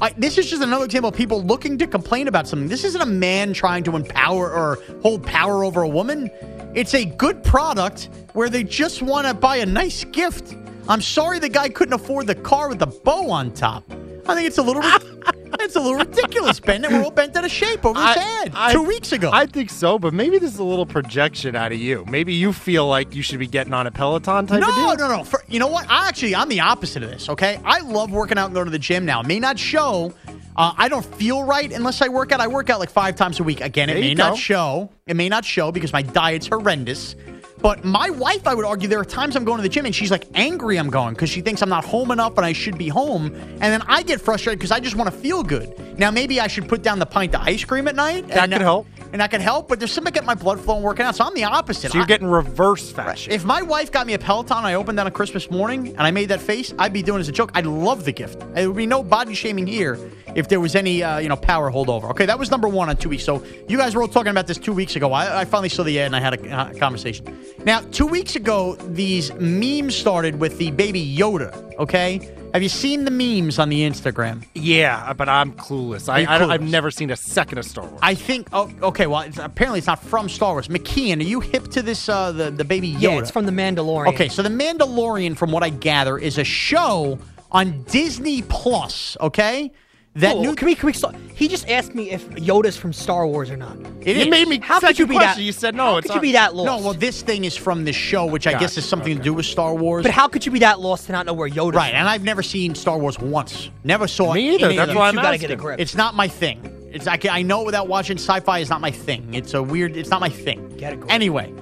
I, 0.00 0.10
this 0.18 0.36
is 0.36 0.50
just 0.50 0.62
another 0.62 0.84
example 0.84 1.08
of 1.08 1.16
people 1.16 1.42
looking 1.42 1.78
to 1.78 1.86
complain 1.86 2.28
about 2.28 2.46
something. 2.46 2.68
This 2.68 2.84
isn't 2.84 3.00
a 3.00 3.06
man 3.06 3.54
trying 3.54 3.82
to 3.84 3.96
empower 3.96 4.52
or 4.52 4.78
hold 5.00 5.24
power 5.24 5.64
over 5.64 5.82
a 5.82 5.88
woman. 5.88 6.30
It's 6.74 6.92
a 6.92 7.06
good 7.06 7.42
product 7.42 8.10
where 8.34 8.50
they 8.50 8.62
just 8.62 9.00
want 9.00 9.26
to 9.26 9.32
buy 9.32 9.56
a 9.56 9.66
nice 9.66 10.04
gift. 10.04 10.54
I'm 10.86 11.00
sorry 11.00 11.38
the 11.38 11.48
guy 11.48 11.70
couldn't 11.70 11.94
afford 11.94 12.26
the 12.26 12.34
car 12.34 12.68
with 12.68 12.80
the 12.80 12.86
bow 12.86 13.30
on 13.30 13.54
top. 13.54 13.90
I 14.28 14.34
think 14.34 14.46
it's 14.46 14.58
a 14.58 14.62
little, 14.62 14.82
it's 15.60 15.76
a 15.76 15.80
little 15.80 15.98
ridiculous, 15.98 16.60
Ben. 16.60 16.82
That 16.82 16.90
we're 16.90 17.02
all 17.02 17.10
bent 17.10 17.36
out 17.36 17.44
of 17.44 17.50
shape 17.50 17.84
over 17.84 17.98
this 17.98 18.16
ad 18.16 18.72
two 18.72 18.82
weeks 18.82 19.12
ago. 19.12 19.30
I 19.32 19.46
think 19.46 19.70
so, 19.70 19.98
but 19.98 20.12
maybe 20.12 20.38
this 20.38 20.52
is 20.52 20.58
a 20.58 20.64
little 20.64 20.86
projection 20.86 21.54
out 21.54 21.72
of 21.72 21.78
you. 21.78 22.04
Maybe 22.08 22.34
you 22.34 22.52
feel 22.52 22.86
like 22.86 23.14
you 23.14 23.22
should 23.22 23.38
be 23.38 23.46
getting 23.46 23.72
on 23.72 23.86
a 23.86 23.90
Peloton 23.90 24.46
type 24.46 24.62
of 24.62 24.68
no, 24.68 24.74
deal. 24.74 25.08
no, 25.08 25.16
no. 25.18 25.24
For, 25.24 25.42
you 25.48 25.58
know 25.58 25.68
what? 25.68 25.86
I 25.88 26.08
actually, 26.08 26.34
I'm 26.34 26.48
the 26.48 26.60
opposite 26.60 27.02
of 27.02 27.10
this. 27.10 27.28
Okay, 27.28 27.60
I 27.64 27.80
love 27.80 28.10
working 28.10 28.38
out 28.38 28.46
and 28.46 28.54
going 28.54 28.66
to 28.66 28.70
the 28.70 28.78
gym 28.78 29.04
now. 29.04 29.20
It 29.20 29.26
may 29.26 29.40
not 29.40 29.58
show. 29.58 30.12
Uh, 30.56 30.72
I 30.76 30.88
don't 30.88 31.04
feel 31.04 31.44
right 31.44 31.70
unless 31.70 32.00
I 32.00 32.08
work 32.08 32.32
out. 32.32 32.40
I 32.40 32.46
work 32.46 32.70
out 32.70 32.80
like 32.80 32.90
five 32.90 33.14
times 33.14 33.38
a 33.40 33.42
week. 33.44 33.60
Again, 33.60 33.90
it 33.90 33.94
There 33.94 34.02
may 34.02 34.14
not 34.14 34.38
show. 34.38 34.90
It 35.06 35.14
may 35.14 35.28
not 35.28 35.44
show 35.44 35.70
because 35.70 35.92
my 35.92 36.02
diet's 36.02 36.46
horrendous. 36.46 37.14
But 37.58 37.84
my 37.84 38.10
wife, 38.10 38.46
I 38.46 38.54
would 38.54 38.64
argue, 38.64 38.88
there 38.88 39.00
are 39.00 39.04
times 39.04 39.34
I'm 39.36 39.44
going 39.44 39.58
to 39.58 39.62
the 39.62 39.68
gym 39.68 39.86
and 39.86 39.94
she's 39.94 40.10
like 40.10 40.26
angry 40.34 40.78
I'm 40.78 40.90
going 40.90 41.14
because 41.14 41.30
she 41.30 41.40
thinks 41.40 41.62
I'm 41.62 41.68
not 41.68 41.84
home 41.84 42.10
enough 42.10 42.36
and 42.36 42.44
I 42.44 42.52
should 42.52 42.78
be 42.78 42.88
home. 42.88 43.26
And 43.34 43.62
then 43.62 43.82
I 43.88 44.02
get 44.02 44.20
frustrated 44.20 44.58
because 44.58 44.70
I 44.70 44.80
just 44.80 44.96
want 44.96 45.10
to 45.10 45.16
feel 45.16 45.42
good. 45.42 45.98
Now, 45.98 46.10
maybe 46.10 46.40
I 46.40 46.46
should 46.46 46.68
put 46.68 46.82
down 46.82 46.98
the 46.98 47.06
pint 47.06 47.34
of 47.34 47.40
ice 47.42 47.64
cream 47.64 47.88
at 47.88 47.94
night. 47.94 48.28
That 48.28 48.44
and 48.44 48.52
could 48.52 48.62
help. 48.62 48.86
And 49.16 49.22
that 49.22 49.30
could 49.30 49.40
help. 49.40 49.66
But 49.66 49.78
there's 49.78 49.92
something 49.92 50.12
getting 50.12 50.26
my 50.26 50.34
blood 50.34 50.60
flowing 50.60 50.82
working 50.82 51.06
out. 51.06 51.16
So 51.16 51.24
I'm 51.24 51.32
the 51.32 51.44
opposite. 51.44 51.90
So 51.90 51.96
you're 51.96 52.04
I- 52.04 52.06
getting 52.06 52.26
reverse 52.26 52.92
fashion. 52.92 53.32
if 53.32 53.46
my 53.46 53.62
wife 53.62 53.90
got 53.90 54.06
me 54.06 54.12
a 54.12 54.18
Peloton, 54.18 54.62
I 54.66 54.74
opened 54.74 54.98
that 54.98 55.06
on 55.06 55.12
Christmas 55.12 55.50
morning, 55.50 55.88
and 55.88 56.02
I 56.02 56.10
made 56.10 56.28
that 56.28 56.42
face, 56.42 56.74
I'd 56.78 56.92
be 56.92 57.02
doing 57.02 57.16
it 57.16 57.20
as 57.20 57.30
a 57.30 57.32
joke. 57.32 57.50
I'd 57.54 57.64
love 57.64 58.04
the 58.04 58.12
gift. 58.12 58.40
There 58.54 58.68
would 58.68 58.76
be 58.76 58.84
no 58.84 59.02
body 59.02 59.32
shaming 59.32 59.66
here 59.66 59.98
if 60.34 60.48
there 60.48 60.60
was 60.60 60.74
any, 60.76 61.02
uh, 61.02 61.16
you 61.16 61.30
know, 61.30 61.36
power 61.36 61.72
holdover. 61.72 62.10
Okay, 62.10 62.26
that 62.26 62.38
was 62.38 62.50
number 62.50 62.68
one 62.68 62.90
on 62.90 62.98
two 62.98 63.08
weeks. 63.08 63.24
So 63.24 63.42
you 63.68 63.78
guys 63.78 63.94
were 63.94 64.02
all 64.02 64.08
talking 64.08 64.32
about 64.32 64.46
this 64.46 64.58
two 64.58 64.74
weeks 64.74 64.96
ago. 64.96 65.14
I, 65.14 65.40
I 65.40 65.44
finally 65.46 65.70
saw 65.70 65.82
the 65.82 65.98
ad 65.98 66.08
and 66.08 66.16
I 66.16 66.20
had 66.20 66.34
a 66.34 66.50
uh, 66.54 66.74
conversation. 66.74 67.24
Now, 67.64 67.80
two 67.80 68.06
weeks 68.06 68.36
ago, 68.36 68.74
these 68.90 69.32
memes 69.36 69.96
started 69.96 70.38
with 70.40 70.58
the 70.58 70.72
baby 70.72 71.16
Yoda. 71.16 71.74
Okay, 71.78 72.20
have 72.52 72.62
you 72.62 72.68
seen 72.68 73.04
the 73.04 73.10
memes 73.10 73.58
on 73.58 73.68
the 73.68 73.80
Instagram? 73.80 74.44
yeah, 74.54 75.12
but 75.12 75.28
I'm 75.28 75.52
clueless. 75.52 76.08
I, 76.08 76.20
You're 76.20 76.30
I 76.30 76.38
don't, 76.38 76.50
I've 76.50 76.62
never 76.62 76.90
seen 76.90 77.10
a 77.10 77.16
second 77.16 77.58
of 77.58 77.64
Star 77.64 77.86
Wars. 77.86 77.98
I 78.02 78.14
think. 78.14 78.48
Oh, 78.52 78.70
okay. 78.82 79.06
Well, 79.06 79.20
it's, 79.20 79.38
apparently 79.38 79.78
it's 79.78 79.86
not 79.86 80.02
from 80.02 80.28
Star 80.28 80.52
Wars. 80.52 80.68
McKeon, 80.68 81.20
are 81.20 81.24
you 81.24 81.40
hip 81.40 81.68
to 81.68 81.82
this? 81.82 82.08
Uh, 82.08 82.32
the 82.32 82.50
the 82.50 82.64
baby 82.64 82.92
Yoda. 82.92 83.00
Yeah, 83.00 83.18
it's 83.18 83.30
from 83.30 83.46
The 83.46 83.52
Mandalorian. 83.52 84.08
Okay, 84.08 84.28
so 84.28 84.42
The 84.42 84.48
Mandalorian, 84.48 85.36
from 85.36 85.52
what 85.52 85.62
I 85.62 85.68
gather, 85.70 86.18
is 86.18 86.38
a 86.38 86.44
show 86.44 87.18
on 87.52 87.82
Disney 87.84 88.42
Plus. 88.42 89.16
Okay, 89.20 89.72
that 90.16 90.32
Cool. 90.32 90.42
new. 90.42 90.54
can 90.54 90.66
we, 90.66 90.74
can 90.74 90.86
we 90.86 90.92
start? 90.92 91.14
He 91.34 91.48
just 91.48 91.68
asked 91.68 91.94
me 91.94 92.10
if 92.10 92.28
Yoda's 92.30 92.76
from 92.76 92.92
Star 92.92 93.26
Wars 93.26 93.50
or 93.50 93.56
not. 93.56 93.76
It 94.00 94.16
you 94.16 94.22
is. 94.22 94.28
made 94.28 94.48
me 94.48 94.58
How 94.58 94.80
could 94.80 94.98
you 94.98 95.06
be 95.06 95.14
question. 95.16 95.40
that? 95.40 95.44
You 95.44 95.52
said 95.52 95.74
no. 95.74 95.84
How 95.84 95.96
it's 95.98 96.06
could 96.06 96.08
not. 96.10 96.14
you 96.16 96.20
be 96.22 96.32
that 96.32 96.54
lost? 96.54 96.66
No, 96.66 96.78
well, 96.84 96.94
this 96.94 97.22
thing 97.22 97.44
is 97.44 97.56
from 97.56 97.84
the 97.84 97.92
show, 97.92 98.24
which 98.26 98.46
I 98.46 98.52
guess 98.52 98.60
Gotcha. 98.72 98.78
is 98.80 98.88
something 98.88 99.16
to 99.16 99.22
do 99.22 99.34
with 99.34 99.46
Star 99.46 99.74
Wars. 99.74 100.02
but 100.02 100.12
how 100.12 100.28
could 100.28 100.46
you 100.46 100.52
be 100.52 100.60
that 100.60 100.80
lost 100.80 101.06
to 101.06 101.12
not 101.12 101.26
know 101.26 101.34
where 101.34 101.48
Yoda's 101.48 101.76
right, 101.76 101.90
from? 101.90 102.00
and 102.00 102.08
I've 102.08 102.22
never 102.24 102.42
seen 102.42 102.74
Star 102.74 102.98
Wars 102.98 103.18
once. 103.18 103.70
Never 103.84 104.08
saw 104.08 104.32
it. 104.32 104.36
Me 104.36 104.54
either. 104.54 104.66
any 104.66 104.78
of 104.78 104.86
That's 104.86 104.96
why 104.96 105.08
I'm 105.08 105.16
you 105.16 105.22
gotta 105.22 105.38
get 105.38 105.50
a 105.50 105.56
grip. 105.56 105.78
It's 105.80 105.94
not 105.94 106.14
my 106.14 106.28
thing. 106.28 106.72
It's 106.92 107.06
I, 107.06 107.18
can, 107.18 107.30
I 107.30 107.42
know 107.42 107.62
without 107.62 107.88
watching 107.88 108.16
sci-fi 108.16 108.60
is 108.60 108.70
not 108.70 108.80
my 108.80 108.90
thing. 108.90 109.34
It's 109.34 109.52
a 109.52 109.62
weird. 109.62 109.96
It's 109.96 110.08
not 110.08 110.20
my 110.20 110.30
thing. 110.30 110.66
Get 110.78 110.94
a 110.94 110.96
grip. 110.96 111.12
Anyway, 111.12 111.52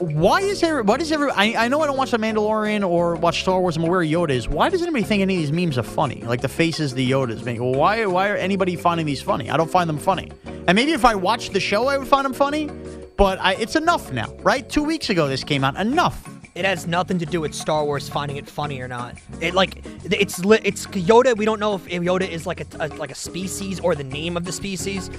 why 0.00 0.40
is 0.40 0.60
there? 0.60 0.82
What 0.82 1.00
is 1.00 1.10
every? 1.12 1.30
I, 1.30 1.64
I 1.64 1.68
know 1.68 1.80
I 1.80 1.86
don't 1.86 1.96
watch 1.96 2.10
The 2.10 2.18
Mandalorian 2.18 2.86
or 2.86 3.16
watch 3.16 3.42
Star 3.42 3.60
Wars. 3.60 3.76
I'm 3.76 3.84
aware 3.84 4.00
Yoda 4.00 4.30
is. 4.30 4.48
Why 4.48 4.68
does 4.68 4.82
anybody 4.82 5.04
think 5.04 5.22
any 5.22 5.34
of 5.36 5.40
these 5.40 5.52
memes 5.52 5.78
are 5.78 5.82
funny? 5.82 6.22
Like 6.22 6.40
the 6.40 6.48
faces 6.48 6.94
the 6.94 7.10
Yodas. 7.10 7.44
Well, 7.58 7.74
why? 7.74 8.04
Why 8.06 8.28
are 8.30 8.36
anybody 8.36 8.76
finding 8.76 9.06
these 9.06 9.22
funny? 9.22 9.50
I 9.50 9.56
don't 9.56 9.70
find 9.70 9.88
them 9.88 9.98
funny. 9.98 10.30
And 10.66 10.76
maybe 10.76 10.92
if 10.92 11.04
I 11.04 11.14
watched 11.14 11.52
the 11.52 11.60
show, 11.60 11.88
I 11.88 11.98
would 11.98 12.08
find 12.08 12.24
them 12.24 12.34
funny. 12.34 12.70
But 13.16 13.38
I, 13.40 13.54
it's 13.54 13.76
enough 13.76 14.12
now, 14.12 14.34
right? 14.42 14.68
Two 14.68 14.82
weeks 14.82 15.10
ago, 15.10 15.28
this 15.28 15.44
came 15.44 15.62
out. 15.62 15.76
Enough. 15.76 16.28
It 16.54 16.64
has 16.64 16.86
nothing 16.86 17.18
to 17.18 17.26
do 17.26 17.40
with 17.40 17.52
Star 17.52 17.84
Wars 17.84 18.08
finding 18.08 18.36
it 18.36 18.48
funny 18.48 18.80
or 18.80 18.86
not. 18.86 19.16
It 19.40 19.54
like 19.54 19.84
it's 20.04 20.44
li- 20.44 20.60
it's 20.62 20.86
Yoda. 20.86 21.36
We 21.36 21.44
don't 21.44 21.58
know 21.58 21.74
if 21.74 21.84
Yoda 21.86 22.28
is 22.28 22.46
like 22.46 22.60
a, 22.60 22.66
a 22.78 22.88
like 22.94 23.10
a 23.10 23.14
species 23.16 23.80
or 23.80 23.94
the 23.96 24.04
name 24.04 24.36
of 24.36 24.44
the 24.44 24.52
species. 24.52 25.10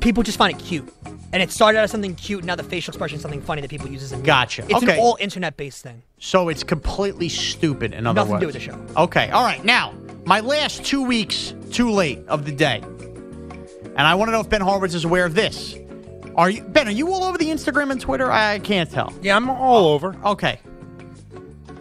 People 0.00 0.22
just 0.22 0.36
find 0.36 0.54
it 0.54 0.62
cute, 0.62 0.86
and 1.32 1.42
it 1.42 1.50
started 1.50 1.78
out 1.78 1.84
as 1.84 1.90
something 1.90 2.14
cute. 2.14 2.44
Now 2.44 2.56
the 2.56 2.62
facial 2.62 2.92
expression 2.92 3.16
is 3.16 3.22
something 3.22 3.40
funny 3.40 3.62
that 3.62 3.70
people 3.70 3.88
use 3.88 4.02
as 4.02 4.12
a 4.12 4.16
meme. 4.16 4.24
Gotcha. 4.26 4.62
It's 4.64 4.74
Okay. 4.82 4.94
an 4.94 5.00
all 5.00 5.16
internet 5.18 5.56
based 5.56 5.82
thing. 5.82 6.02
So 6.18 6.50
it's 6.50 6.62
completely 6.62 7.30
stupid. 7.30 7.94
In 7.94 8.06
other 8.06 8.16
Nothing 8.20 8.32
words, 8.32 8.40
to 8.54 8.60
do 8.60 8.68
with 8.74 8.86
the 8.86 8.94
show. 8.94 9.02
Okay. 9.04 9.30
All 9.30 9.44
right. 9.44 9.64
Now, 9.64 9.94
my 10.26 10.40
last 10.40 10.84
two 10.84 11.02
weeks 11.02 11.54
too 11.70 11.90
late 11.90 12.18
of 12.28 12.44
the 12.44 12.52
day, 12.52 12.82
and 12.82 14.00
I 14.00 14.14
want 14.14 14.28
to 14.28 14.32
know 14.32 14.40
if 14.40 14.50
Ben 14.50 14.60
Horowitz 14.60 14.94
is 14.94 15.06
aware 15.06 15.24
of 15.24 15.34
this. 15.34 15.74
Are 16.40 16.48
you 16.48 16.62
Ben? 16.62 16.88
Are 16.88 16.90
you 16.90 17.12
all 17.12 17.24
over 17.24 17.36
the 17.36 17.50
Instagram 17.50 17.90
and 17.90 18.00
Twitter? 18.00 18.32
I 18.32 18.60
can't 18.60 18.90
tell. 18.90 19.12
Yeah, 19.20 19.36
I'm 19.36 19.50
all 19.50 19.88
over. 19.88 20.16
Okay. 20.24 20.58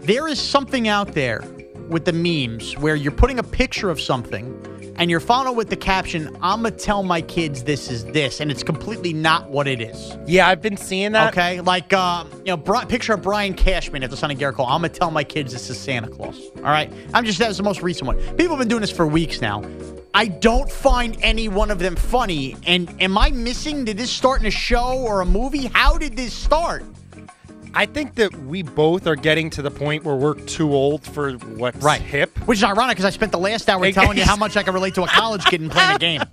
There 0.02 0.28
is 0.28 0.38
something 0.38 0.90
out 0.90 1.14
there 1.14 1.46
with 1.88 2.04
the 2.04 2.12
memes 2.12 2.78
where 2.78 2.98
you're 2.98 3.14
putting 3.14 3.40
a 3.40 3.44
picture 3.44 3.90
of 3.90 4.02
something 4.02 4.54
and 4.98 5.10
you're 5.10 5.22
following 5.22 5.56
with 5.56 5.70
the 5.70 5.78
caption, 5.78 6.38
I'm 6.42 6.62
going 6.64 6.74
to 6.74 6.78
tell 6.78 7.04
my 7.04 7.22
kids 7.22 7.64
this 7.64 7.90
is 7.90 8.04
this, 8.08 8.42
and 8.42 8.52
it's 8.52 8.64
completely 8.64 9.14
not 9.14 9.50
what 9.50 9.66
it 9.66 9.80
is. 9.80 10.18
Yeah, 10.28 10.50
I've 10.50 10.62
been 10.62 10.76
seeing 10.76 11.14
that. 11.14 11.32
Okay, 11.32 11.62
like 11.62 11.94
um, 11.94 12.30
you 12.40 12.48
know, 12.48 12.58
Bri- 12.58 12.86
picture 12.86 13.14
of 13.14 13.22
Brian 13.22 13.54
Cashman 13.54 14.04
at 14.04 14.10
the 14.10 14.18
Son 14.18 14.30
of 14.30 14.38
Gerrit 14.38 14.56
Cole. 14.56 14.66
I'm 14.66 14.82
gonna 14.82 14.90
tell 14.90 15.10
my 15.10 15.24
kids 15.24 15.54
this 15.54 15.70
is 15.70 15.80
Santa 15.80 16.10
Claus. 16.10 16.38
All 16.58 16.64
right, 16.64 16.92
I'm 17.14 17.24
just 17.24 17.40
that's 17.40 17.56
the 17.56 17.64
most 17.64 17.82
recent 17.82 18.08
one. 18.08 18.18
People 18.36 18.50
have 18.50 18.60
been 18.60 18.68
doing 18.68 18.82
this 18.82 18.92
for 18.92 19.08
weeks 19.08 19.40
now. 19.40 19.64
I 20.14 20.28
don't 20.28 20.70
find 20.72 21.18
any 21.22 21.48
one 21.50 21.70
of 21.72 21.80
them 21.80 21.96
funny. 21.96 22.56
And 22.66 22.94
am 23.02 23.18
I 23.18 23.30
missing? 23.32 23.86
Did 23.86 23.98
this 23.98 24.10
start 24.10 24.42
in 24.42 24.48
a 24.48 24.52
show 24.52 24.98
or 25.00 25.22
a 25.22 25.26
movie? 25.26 25.68
How 25.68 25.98
did 25.98 26.16
this 26.18 26.34
start? 26.34 26.84
I 27.76 27.86
think 27.86 28.16
that 28.16 28.34
we 28.46 28.64
both 28.64 29.06
are 29.06 29.16
getting 29.16 29.52
to 29.52 29.62
the 29.62 29.70
point 29.70 30.04
where 30.04 30.16
we're 30.16 30.34
too 30.34 30.74
old 30.74 31.04
for 31.06 31.34
what's 31.34 31.78
Right. 31.84 32.02
hip. 32.02 32.36
Which 32.48 32.58
is 32.58 32.64
ironic 32.64 32.98
because 32.98 33.06
I 33.06 33.12
spent 33.12 33.32
the 33.32 33.38
last 33.38 33.70
hour 33.70 33.92
telling 33.92 34.18
you 34.18 34.24
how 34.26 34.36
much 34.36 34.58
I 34.58 34.64
can 34.64 34.74
relate 34.74 34.96
to 34.96 35.04
a 35.04 35.08
college 35.08 35.46
kid 35.46 35.62
and 35.62 35.70
playing 35.72 35.96
a 35.96 36.00
game. 36.00 36.22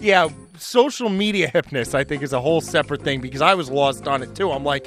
Yeah, 0.00 0.28
social 0.58 1.08
media 1.08 1.50
hipness, 1.50 1.94
I 1.94 2.04
think, 2.04 2.22
is 2.22 2.34
a 2.34 2.40
whole 2.40 2.60
separate 2.60 3.00
thing 3.02 3.22
because 3.22 3.40
I 3.40 3.54
was 3.54 3.70
lost 3.70 4.06
on 4.06 4.22
it 4.22 4.34
too. 4.34 4.50
I'm 4.52 4.64
like, 4.64 4.86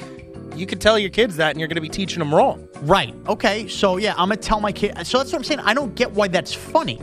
you 0.55 0.67
could 0.67 0.79
tell 0.79 0.99
your 0.99 1.09
kids 1.09 1.37
that 1.37 1.51
and 1.51 1.59
you're 1.59 1.67
going 1.67 1.75
to 1.75 1.81
be 1.81 1.89
teaching 1.89 2.19
them 2.19 2.33
wrong. 2.35 2.67
Right. 2.81 3.15
Okay. 3.27 3.67
So 3.67 3.97
yeah, 3.97 4.11
I'm 4.11 4.29
gonna 4.29 4.37
tell 4.37 4.59
my 4.59 4.71
kid. 4.71 4.93
So 5.07 5.17
that's 5.17 5.31
what 5.31 5.39
I'm 5.39 5.43
saying. 5.43 5.61
I 5.61 5.73
don't 5.73 5.95
get 5.95 6.11
why 6.11 6.27
that's 6.27 6.53
funny. 6.53 6.99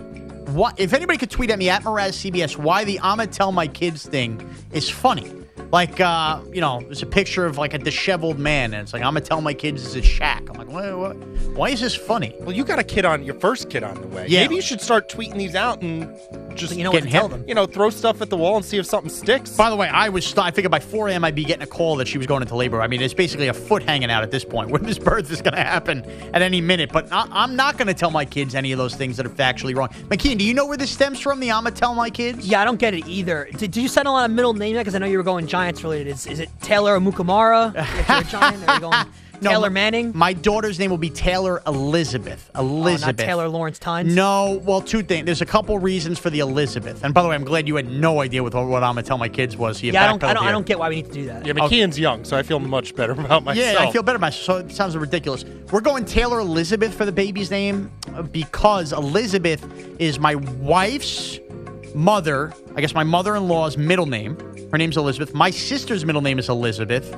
What 0.46 0.78
if 0.78 0.92
anybody 0.92 1.18
could 1.18 1.30
tweet 1.30 1.50
at 1.50 1.58
me 1.58 1.68
at 1.68 1.82
Mraz 1.82 2.30
CBS 2.30 2.56
why 2.56 2.84
the 2.84 3.00
I'm 3.00 3.18
gonna 3.18 3.26
tell 3.26 3.50
my 3.50 3.66
kids 3.66 4.06
thing 4.06 4.48
is 4.72 4.88
funny? 4.88 5.32
Like, 5.72 6.00
uh, 6.00 6.40
you 6.52 6.60
know, 6.60 6.80
there's 6.82 7.02
a 7.02 7.06
picture 7.06 7.46
of 7.46 7.58
like 7.58 7.74
a 7.74 7.78
disheveled 7.78 8.38
man, 8.38 8.72
and 8.72 8.82
it's 8.82 8.92
like 8.92 9.02
I'm 9.02 9.14
gonna 9.14 9.22
tell 9.22 9.40
my 9.40 9.54
kids 9.54 9.82
this 9.82 9.96
is 9.96 10.04
Shaq. 10.04 10.48
I'm 10.48 10.56
like, 10.56 10.68
what, 10.68 10.96
what, 10.96 11.16
why 11.56 11.70
is 11.70 11.80
this 11.80 11.96
funny? 11.96 12.36
Well, 12.40 12.52
you 12.52 12.64
got 12.64 12.78
a 12.78 12.84
kid 12.84 13.04
on 13.04 13.24
your 13.24 13.34
first 13.34 13.70
kid 13.70 13.82
on 13.82 14.00
the 14.00 14.06
way. 14.06 14.26
Yeah. 14.28 14.42
Maybe 14.42 14.54
you 14.54 14.62
should 14.62 14.80
start 14.80 15.08
tweeting 15.08 15.36
these 15.36 15.56
out 15.56 15.82
and 15.82 16.08
just 16.56 16.74
You 16.76 16.84
know 16.84 16.92
Getting 16.92 17.10
tell 17.10 17.28
them. 17.28 17.44
you 17.46 17.54
know 17.54 17.66
throw 17.66 17.90
stuff 17.90 18.20
at 18.22 18.30
the 18.30 18.36
wall 18.36 18.56
and 18.56 18.64
see 18.64 18.78
if 18.78 18.86
something 18.86 19.10
sticks. 19.10 19.50
By 19.56 19.70
the 19.70 19.76
way, 19.76 19.88
I 19.88 20.08
was 20.08 20.36
I 20.36 20.50
figured 20.50 20.70
by 20.70 20.80
4 20.80 21.08
a.m. 21.08 21.24
I'd 21.24 21.34
be 21.34 21.44
getting 21.44 21.62
a 21.62 21.66
call 21.66 21.96
that 21.96 22.08
she 22.08 22.18
was 22.18 22.26
going 22.26 22.42
into 22.42 22.54
labor. 22.56 22.80
I 22.82 22.86
mean, 22.86 23.00
it's 23.02 23.14
basically 23.14 23.48
a 23.48 23.54
foot 23.54 23.82
hanging 23.82 24.10
out 24.10 24.22
at 24.22 24.30
this 24.30 24.44
point. 24.44 24.70
When 24.76 24.82
this 24.82 24.98
birth 24.98 25.30
is 25.30 25.40
going 25.42 25.54
to 25.54 25.62
happen 25.62 26.04
at 26.34 26.42
any 26.42 26.60
minute. 26.60 26.90
But 26.92 27.12
I- 27.12 27.28
I'm 27.30 27.56
not 27.56 27.76
going 27.78 27.88
to 27.88 27.94
tell 27.94 28.10
my 28.10 28.24
kids 28.24 28.54
any 28.54 28.72
of 28.72 28.78
those 28.78 28.94
things 28.94 29.16
that 29.16 29.26
are 29.26 29.30
factually 29.30 29.74
wrong. 29.74 29.88
McKeon, 30.08 30.38
do 30.38 30.44
you 30.44 30.54
know 30.54 30.66
where 30.66 30.76
this 30.76 30.90
stems 30.90 31.20
from? 31.20 31.40
The 31.40 31.50
I'ma 31.50 31.70
tell 31.70 31.94
my 31.94 32.10
kids? 32.10 32.46
Yeah, 32.46 32.60
I 32.60 32.64
don't 32.64 32.78
get 32.78 32.94
it 32.94 33.06
either. 33.06 33.48
Did, 33.56 33.70
did 33.72 33.76
you 33.76 33.88
a 33.96 34.10
lot 34.10 34.28
of 34.28 34.34
middle 34.34 34.54
name? 34.54 34.76
Because 34.76 34.94
I 34.94 34.98
know 34.98 35.06
you 35.06 35.16
were 35.18 35.24
going 35.24 35.46
Giants 35.46 35.82
related. 35.82 36.08
Is, 36.08 36.26
is 36.26 36.40
it 36.40 36.48
Taylor 36.60 36.94
or 36.94 37.00
Mukamara? 37.00 37.72
If 39.36 39.42
you're 39.42 39.50
a 39.50 39.54
Giant, 39.54 39.54
are 39.54 39.54
you 39.54 39.54
going 39.54 39.54
No, 39.54 39.60
Taylor 39.60 39.70
Manning? 39.70 40.12
My 40.14 40.32
daughter's 40.32 40.78
name 40.78 40.90
will 40.90 40.98
be 40.98 41.10
Taylor 41.10 41.62
Elizabeth. 41.66 42.50
Oh, 42.54 42.60
Elizabeth. 42.60 43.18
not 43.18 43.24
Taylor 43.24 43.48
Lawrence 43.48 43.78
Tynes? 43.78 44.14
No, 44.14 44.62
well, 44.64 44.80
two 44.80 45.02
things. 45.02 45.26
There's 45.26 45.42
a 45.42 45.46
couple 45.46 45.78
reasons 45.78 46.18
for 46.18 46.30
the 46.30 46.40
Elizabeth. 46.40 47.04
And 47.04 47.12
by 47.14 47.22
the 47.22 47.28
way, 47.28 47.34
I'm 47.34 47.44
glad 47.44 47.68
you 47.68 47.76
had 47.76 47.90
no 47.90 48.20
idea 48.20 48.42
what, 48.42 48.54
what 48.54 48.82
I'm 48.82 48.94
gonna 48.94 49.02
tell 49.02 49.18
my 49.18 49.28
kids 49.28 49.56
was. 49.56 49.78
So 49.78 49.86
Yeah, 49.86 50.04
I 50.04 50.06
don't, 50.08 50.24
I 50.24 50.34
don't, 50.34 50.44
I 50.44 50.50
don't 50.50 50.66
get 50.66 50.78
why 50.78 50.88
we 50.88 50.96
need 50.96 51.06
to 51.06 51.12
do 51.12 51.26
that. 51.26 51.46
yeah, 51.46 51.52
McKeon's 51.52 51.98
young, 51.98 52.24
so 52.24 52.36
I 52.36 52.42
feel 52.42 52.58
much 52.58 52.94
better 52.94 53.12
about 53.18 53.44
myself. 53.44 53.74
Yeah, 53.74 53.86
I 53.86 53.90
feel 53.92 54.02
better 54.02 54.16
about. 54.16 54.34
So 54.34 54.58
it 54.58 54.72
sounds 54.72 54.96
ridiculous. 54.96 55.44
We're 55.70 55.80
going 55.80 56.04
Taylor 56.04 56.40
Elizabeth 56.40 56.94
for 56.94 57.04
the 57.04 57.12
baby's 57.12 57.50
name 57.50 57.90
uh, 58.14 58.22
because 58.22 58.92
Elizabeth 58.92 59.64
is 60.00 60.18
my 60.18 60.34
wife's 60.36 61.38
mother. 61.94 62.52
I 62.74 62.80
guess 62.80 62.94
my 62.94 63.04
mother-in-law's 63.04 63.76
middle 63.76 64.06
name. 64.06 64.36
Her 64.70 64.78
name's 64.78 64.96
Elizabeth. 64.96 65.32
My 65.34 65.50
sister's 65.50 66.04
middle 66.04 66.22
name 66.22 66.38
is 66.38 66.48
Elizabeth. 66.48 67.14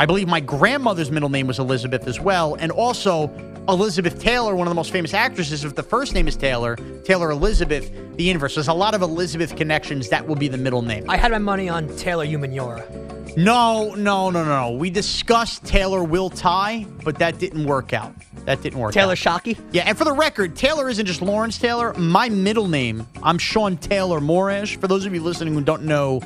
I 0.00 0.06
believe 0.06 0.28
my 0.28 0.40
grandmother's 0.40 1.10
middle 1.10 1.28
name 1.28 1.46
was 1.46 1.58
Elizabeth 1.58 2.06
as 2.06 2.18
well, 2.18 2.54
and 2.54 2.72
also 2.72 3.28
Elizabeth 3.68 4.18
Taylor, 4.18 4.56
one 4.56 4.66
of 4.66 4.70
the 4.70 4.74
most 4.74 4.92
famous 4.92 5.12
actresses. 5.12 5.62
If 5.62 5.74
the 5.74 5.82
first 5.82 6.14
name 6.14 6.26
is 6.26 6.36
Taylor, 6.36 6.76
Taylor 7.04 7.30
Elizabeth, 7.30 7.92
the 8.16 8.30
inverse. 8.30 8.54
There's 8.54 8.68
a 8.68 8.72
lot 8.72 8.94
of 8.94 9.02
Elizabeth 9.02 9.54
connections. 9.56 10.08
That 10.08 10.26
will 10.26 10.36
be 10.36 10.48
the 10.48 10.56
middle 10.56 10.80
name. 10.80 11.04
I 11.10 11.18
had 11.18 11.32
my 11.32 11.38
money 11.38 11.68
on 11.68 11.94
Taylor 11.98 12.24
Humaniora. 12.24 13.36
No, 13.36 13.94
no, 13.94 14.30
no, 14.30 14.42
no. 14.42 14.70
We 14.70 14.88
discussed 14.88 15.66
Taylor 15.66 16.02
will 16.02 16.30
tie, 16.30 16.86
but 17.04 17.18
that 17.18 17.38
didn't 17.38 17.66
work 17.66 17.92
out. 17.92 18.14
That 18.46 18.62
didn't 18.62 18.78
work 18.78 18.94
Taylor 18.94 19.12
out. 19.12 19.18
Shockey? 19.18 19.60
Yeah, 19.70 19.82
and 19.82 19.98
for 19.98 20.04
the 20.04 20.14
record, 20.14 20.56
Taylor 20.56 20.88
isn't 20.88 21.04
just 21.04 21.20
Lawrence 21.20 21.58
Taylor. 21.58 21.92
My 21.92 22.30
middle 22.30 22.68
name, 22.68 23.06
I'm 23.22 23.36
Shaun 23.36 23.76
Taylor 23.76 24.20
Morash. 24.20 24.80
For 24.80 24.88
those 24.88 25.04
of 25.04 25.12
you 25.12 25.20
listening 25.20 25.52
who 25.52 25.60
don't 25.60 25.82
know 25.82 26.22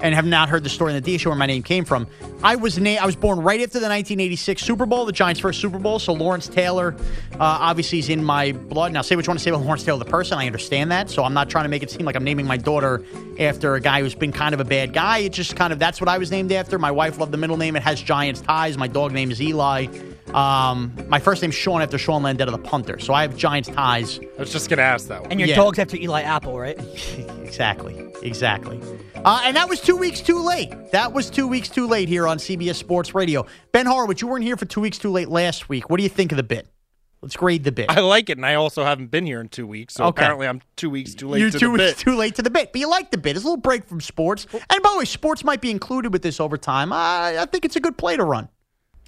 and 0.00 0.14
have 0.14 0.26
not 0.26 0.48
heard 0.48 0.64
the 0.64 0.68
story 0.68 0.92
in 0.92 0.96
the 0.96 1.00
D 1.00 1.18
show 1.18 1.30
where 1.30 1.38
my 1.38 1.46
name 1.46 1.62
came 1.62 1.84
from, 1.84 2.06
I 2.42 2.56
was 2.56 2.78
na- 2.78 2.98
I 3.00 3.06
was 3.06 3.16
born 3.16 3.40
right 3.40 3.60
after 3.60 3.80
the 3.80 3.88
1986 3.88 4.62
Super 4.62 4.86
Bowl, 4.86 5.04
the 5.04 5.12
Giants' 5.12 5.40
first 5.40 5.60
Super 5.60 5.78
Bowl. 5.78 5.98
So 5.98 6.12
Lawrence 6.12 6.48
Taylor, 6.48 6.94
uh, 7.34 7.36
obviously, 7.40 7.98
is 7.98 8.08
in 8.08 8.22
my 8.22 8.52
blood. 8.52 8.92
Now, 8.92 9.02
say 9.02 9.16
what 9.16 9.26
you 9.26 9.30
want 9.30 9.40
to 9.40 9.44
say 9.44 9.50
about 9.50 9.62
Lawrence 9.62 9.82
Taylor, 9.82 9.98
the 9.98 10.04
person. 10.04 10.38
I 10.38 10.46
understand 10.46 10.92
that. 10.92 11.10
So 11.10 11.24
I'm 11.24 11.34
not 11.34 11.48
trying 11.50 11.64
to 11.64 11.68
make 11.68 11.82
it 11.82 11.90
seem 11.90 12.06
like 12.06 12.16
I'm 12.16 12.24
naming 12.24 12.46
my 12.46 12.56
daughter 12.56 13.04
after 13.38 13.74
a 13.74 13.80
guy 13.80 14.00
who's 14.00 14.14
been 14.14 14.32
kind 14.32 14.54
of 14.54 14.60
a 14.60 14.64
bad 14.64 14.92
guy. 14.92 15.18
It's 15.18 15.36
just 15.36 15.56
kind 15.56 15.72
of 15.72 15.78
that's 15.78 16.00
what 16.00 16.08
I 16.08 16.18
was 16.18 16.30
named 16.30 16.52
after. 16.52 16.78
My 16.78 16.90
wife 16.90 17.18
loved 17.18 17.32
the 17.32 17.38
middle 17.38 17.56
name. 17.56 17.76
It 17.76 17.82
has 17.82 18.00
Giants 18.00 18.40
ties. 18.40 18.78
My 18.78 18.88
dog 18.88 19.12
name 19.12 19.30
is 19.30 19.40
Eli. 19.42 19.86
Um, 20.34 20.92
my 21.08 21.18
first 21.18 21.42
name's 21.42 21.54
Sean 21.54 21.80
after 21.82 21.98
Sean 21.98 22.22
Landeta, 22.22 22.50
the 22.50 22.58
punter. 22.58 22.98
So 22.98 23.14
I 23.14 23.22
have 23.22 23.36
Giants 23.36 23.68
ties. 23.68 24.18
I 24.20 24.40
was 24.40 24.52
just 24.52 24.68
gonna 24.70 24.82
ask 24.82 25.08
that 25.08 25.22
one. 25.22 25.30
And 25.30 25.40
your 25.40 25.48
Yeah. 25.48 25.56
dog's 25.56 25.78
after 25.78 25.96
Eli 25.96 26.22
Apple, 26.22 26.58
right? 26.58 26.78
Exactly. 27.48 27.96
Exactly. 28.22 28.78
Uh, 29.24 29.40
and 29.44 29.56
that 29.56 29.68
was 29.70 29.80
two 29.80 29.96
weeks 29.96 30.20
too 30.20 30.38
late. 30.44 30.70
That 30.92 31.12
was 31.14 31.30
two 31.30 31.48
weeks 31.48 31.70
too 31.70 31.86
late 31.88 32.08
here 32.08 32.26
on 32.28 32.36
CBS 32.38 32.76
Sports 32.76 33.14
Radio. 33.14 33.46
Ben 33.72 33.86
Horowitz, 33.86 34.20
you 34.20 34.28
weren't 34.28 34.44
here 34.44 34.56
for 34.58 34.66
two 34.66 34.82
weeks 34.82 34.98
too 34.98 35.10
late 35.10 35.28
last 35.28 35.68
week. 35.68 35.88
What 35.88 35.96
do 35.96 36.02
you 36.02 36.10
think 36.10 36.30
of 36.30 36.36
the 36.36 36.42
bit? 36.42 36.68
Let's 37.22 37.36
grade 37.36 37.64
the 37.64 37.72
bit. 37.72 37.86
I 37.88 38.00
like 38.00 38.28
it, 38.30 38.36
and 38.36 38.44
I 38.46 38.54
also 38.54 38.84
haven't 38.84 39.10
been 39.10 39.24
here 39.26 39.40
in 39.40 39.48
two 39.48 39.66
weeks, 39.66 39.94
so 39.94 40.04
Okay. 40.04 40.20
apparently 40.22 40.46
I'm 40.46 40.60
two 40.76 40.90
weeks 40.90 41.14
too 41.14 41.26
late 41.28 41.40
You're 41.40 41.50
to 41.50 41.58
two 41.58 41.66
the 41.66 41.72
weeks 41.72 41.84
bit. 41.94 41.98
too 41.98 42.16
late 42.16 42.34
to 42.36 42.42
the 42.42 42.50
bit, 42.50 42.70
but 42.70 42.80
you 42.80 42.88
like 42.88 43.10
the 43.10 43.18
bit. 43.18 43.34
It's 43.34 43.44
a 43.44 43.48
little 43.48 43.56
break 43.60 43.88
from 43.88 44.00
sports. 44.02 44.46
And 44.52 44.82
by 44.82 44.90
the 44.92 44.98
way, 44.98 45.04
sports 45.06 45.42
might 45.42 45.60
be 45.62 45.70
included 45.70 46.12
with 46.12 46.22
this 46.22 46.38
overtime. 46.38 46.92
I, 46.92 47.38
I 47.40 47.46
think 47.46 47.64
it's 47.64 47.76
a 47.76 47.80
good 47.80 47.96
play 47.96 48.16
to 48.16 48.24
run. 48.24 48.48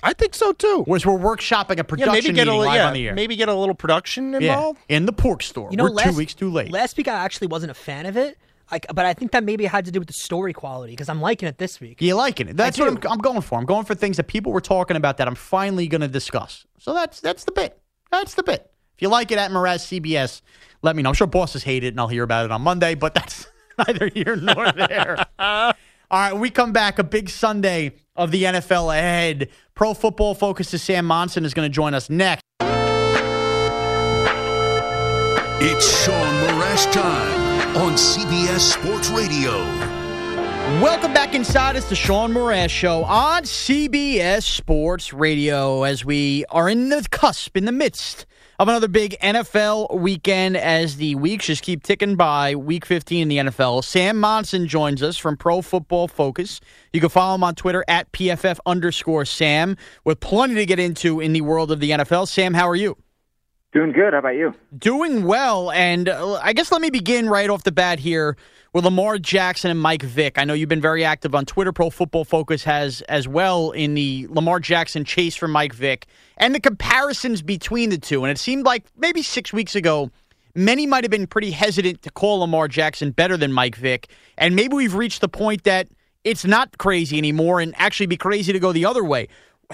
I 0.02 0.12
think 0.12 0.34
so 0.34 0.52
too. 0.52 0.82
Whereas 0.86 1.04
we're 1.04 1.18
workshopping 1.18 1.78
a 1.78 1.84
production 1.84 1.98
Yeah, 1.98 2.06
production 2.06 2.34
maybe 2.34 2.36
get 2.36 2.48
a 2.48 2.50
meeting 2.52 2.60
li- 2.60 2.66
live 2.66 2.74
yeah, 2.76 2.86
on 2.88 2.94
the 2.94 3.08
air. 3.08 3.14
maybe 3.14 3.36
get 3.36 3.48
a 3.48 3.54
little 3.54 3.74
production 3.74 4.32
yeah, 4.32 4.38
involved. 4.54 4.80
in 4.88 5.06
the 5.06 5.12
pork 5.12 5.42
store. 5.42 5.68
You 5.70 5.76
know, 5.76 5.84
we're 5.84 5.90
last, 5.90 6.10
two 6.12 6.16
weeks 6.16 6.34
too 6.34 6.50
late. 6.50 6.70
Last 6.72 6.96
week 6.96 7.08
I 7.08 7.14
actually 7.14 7.48
wasn't 7.48 7.70
a 7.70 7.74
fan 7.74 8.06
of 8.06 8.16
it, 8.16 8.38
I, 8.70 8.80
but 8.94 9.04
I 9.04 9.14
think 9.14 9.32
that 9.32 9.44
maybe 9.44 9.64
it 9.64 9.70
had 9.70 9.84
to 9.86 9.90
do 9.90 9.98
with 9.98 10.08
the 10.08 10.14
story 10.14 10.52
quality 10.52 10.92
because 10.92 11.08
I'm 11.08 11.20
liking 11.20 11.48
it 11.48 11.58
this 11.58 11.80
week. 11.80 12.00
You 12.00 12.14
liking 12.14 12.48
it? 12.48 12.56
That's 12.56 12.78
what 12.78 12.88
I'm. 12.88 12.98
I'm 13.10 13.18
going 13.18 13.40
for. 13.40 13.58
I'm 13.58 13.66
going 13.66 13.84
for 13.84 13.94
things 13.94 14.16
that 14.16 14.28
people 14.28 14.52
were 14.52 14.60
talking 14.60 14.96
about 14.96 15.16
that 15.18 15.26
I'm 15.28 15.34
finally 15.34 15.86
going 15.88 16.02
to 16.02 16.08
discuss. 16.08 16.66
So 16.78 16.94
that's 16.94 17.20
that's 17.20 17.44
the 17.44 17.52
bit. 17.52 17.80
That's 18.10 18.34
the 18.34 18.42
bit. 18.42 18.70
If 18.96 19.02
you 19.02 19.08
like 19.08 19.32
it 19.32 19.38
at 19.38 19.50
Mraz 19.50 20.00
CBS, 20.00 20.40
let 20.82 20.94
me 20.94 21.02
know. 21.02 21.08
I'm 21.10 21.14
sure 21.14 21.26
bosses 21.26 21.62
hate 21.64 21.84
it, 21.84 21.88
and 21.88 22.00
I'll 22.00 22.08
hear 22.08 22.22
about 22.22 22.44
it 22.44 22.50
on 22.52 22.62
Monday. 22.62 22.94
But 22.94 23.14
that's 23.14 23.46
neither 23.78 24.08
here 24.08 24.36
nor 24.36 24.70
there. 24.72 25.26
All 25.38 26.18
right, 26.18 26.32
when 26.32 26.40
we 26.40 26.50
come 26.50 26.72
back. 26.72 26.98
A 26.98 27.04
big 27.04 27.28
Sunday 27.28 27.92
of 28.20 28.30
the 28.30 28.44
NFL 28.44 28.96
ahead. 28.96 29.48
Pro 29.74 29.94
Football 29.94 30.34
focus 30.34 30.60
Focus's 30.60 30.82
Sam 30.82 31.06
Monson 31.06 31.46
is 31.46 31.54
going 31.54 31.70
to 31.70 31.74
join 31.74 31.94
us 31.94 32.10
next. 32.10 32.42
It's 35.62 36.04
Shaun 36.04 36.34
Morash 36.44 36.92
time 36.92 37.76
on 37.78 37.92
CBS 37.94 38.60
Sports 38.60 39.08
Radio. 39.08 39.52
Welcome 40.82 41.14
back 41.14 41.34
inside. 41.34 41.76
It's 41.76 41.88
the 41.88 41.94
Shaun 41.94 42.34
Morash 42.34 42.68
Show 42.68 43.04
on 43.04 43.44
CBS 43.44 44.42
Sports 44.42 45.14
Radio 45.14 45.84
as 45.84 46.04
we 46.04 46.44
are 46.50 46.68
in 46.68 46.90
the 46.90 47.06
cusp, 47.10 47.56
in 47.56 47.64
the 47.64 47.72
midst 47.72 48.26
of 48.60 48.68
another 48.68 48.88
big 48.88 49.16
NFL 49.22 49.98
weekend 49.98 50.54
as 50.54 50.96
the 50.96 51.14
weeks 51.14 51.46
just 51.46 51.62
keep 51.62 51.82
ticking 51.82 52.14
by. 52.14 52.54
Week 52.54 52.84
15 52.84 53.22
in 53.22 53.28
the 53.28 53.50
NFL. 53.50 53.82
Sam 53.82 54.20
Monson 54.20 54.68
joins 54.68 55.02
us 55.02 55.16
from 55.16 55.38
Pro 55.38 55.62
Football 55.62 56.08
Focus. 56.08 56.60
You 56.92 57.00
can 57.00 57.08
follow 57.08 57.36
him 57.36 57.42
on 57.42 57.54
Twitter 57.54 57.82
at 57.88 58.12
PFF 58.12 58.58
underscore 58.66 59.24
Sam 59.24 59.78
with 60.04 60.20
plenty 60.20 60.56
to 60.56 60.66
get 60.66 60.78
into 60.78 61.20
in 61.20 61.32
the 61.32 61.40
world 61.40 61.70
of 61.70 61.80
the 61.80 61.92
NFL. 61.92 62.28
Sam, 62.28 62.52
how 62.52 62.68
are 62.68 62.76
you? 62.76 62.98
Doing 63.72 63.92
good. 63.92 64.12
How 64.12 64.18
about 64.18 64.36
you? 64.36 64.54
Doing 64.76 65.24
well, 65.24 65.70
and 65.70 66.10
uh, 66.10 66.34
I 66.42 66.52
guess 66.52 66.70
let 66.70 66.82
me 66.82 66.90
begin 66.90 67.30
right 67.30 67.48
off 67.48 67.62
the 67.62 67.72
bat 67.72 67.98
here 67.98 68.36
with 68.72 68.84
Lamar 68.84 69.18
Jackson 69.18 69.70
and 69.70 69.80
Mike 69.80 70.02
Vick. 70.02 70.38
I 70.38 70.44
know 70.44 70.54
you've 70.54 70.68
been 70.68 70.80
very 70.80 71.04
active 71.04 71.34
on 71.34 71.44
Twitter. 71.44 71.72
Pro 71.72 71.90
Football 71.90 72.24
Focus 72.24 72.62
has 72.64 73.00
as 73.02 73.26
well 73.26 73.72
in 73.72 73.94
the 73.94 74.28
Lamar 74.30 74.60
Jackson 74.60 75.04
chase 75.04 75.34
for 75.34 75.48
Mike 75.48 75.74
Vick 75.74 76.06
and 76.36 76.54
the 76.54 76.60
comparisons 76.60 77.42
between 77.42 77.90
the 77.90 77.98
two. 77.98 78.24
And 78.24 78.30
it 78.30 78.38
seemed 78.38 78.64
like 78.64 78.84
maybe 78.96 79.22
six 79.22 79.52
weeks 79.52 79.74
ago, 79.74 80.10
many 80.54 80.86
might 80.86 81.02
have 81.02 81.10
been 81.10 81.26
pretty 81.26 81.50
hesitant 81.50 82.02
to 82.02 82.10
call 82.10 82.40
Lamar 82.40 82.68
Jackson 82.68 83.10
better 83.10 83.36
than 83.36 83.52
Mike 83.52 83.76
Vick. 83.76 84.08
And 84.38 84.54
maybe 84.54 84.76
we've 84.76 84.94
reached 84.94 85.20
the 85.20 85.28
point 85.28 85.64
that 85.64 85.88
it's 86.22 86.44
not 86.44 86.78
crazy 86.78 87.18
anymore 87.18 87.60
and 87.60 87.74
actually 87.76 88.06
be 88.06 88.16
crazy 88.16 88.52
to 88.52 88.60
go 88.60 88.72
the 88.72 88.84
other 88.84 89.02
way. 89.02 89.28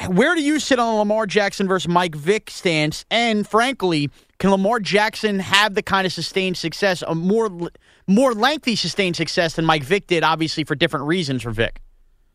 Where 0.08 0.34
do 0.34 0.42
you 0.42 0.60
sit 0.60 0.78
on 0.78 0.92
the 0.92 0.98
Lamar 0.98 1.26
Jackson 1.26 1.66
versus 1.66 1.88
Mike 1.88 2.14
Vick 2.14 2.50
stance? 2.50 3.06
And 3.10 3.48
frankly, 3.48 4.10
can 4.38 4.50
Lamar 4.50 4.78
Jackson 4.78 5.38
have 5.38 5.74
the 5.74 5.82
kind 5.82 6.06
of 6.06 6.12
sustained 6.12 6.58
success, 6.58 7.02
a 7.06 7.14
more 7.14 7.50
more 8.06 8.32
lengthy 8.32 8.76
sustained 8.76 9.16
success 9.16 9.54
than 9.54 9.64
Mike 9.64 9.84
Vick 9.84 10.06
did, 10.06 10.22
obviously 10.22 10.64
for 10.64 10.74
different 10.74 11.06
reasons 11.06 11.42
for 11.42 11.50
Vick? 11.50 11.80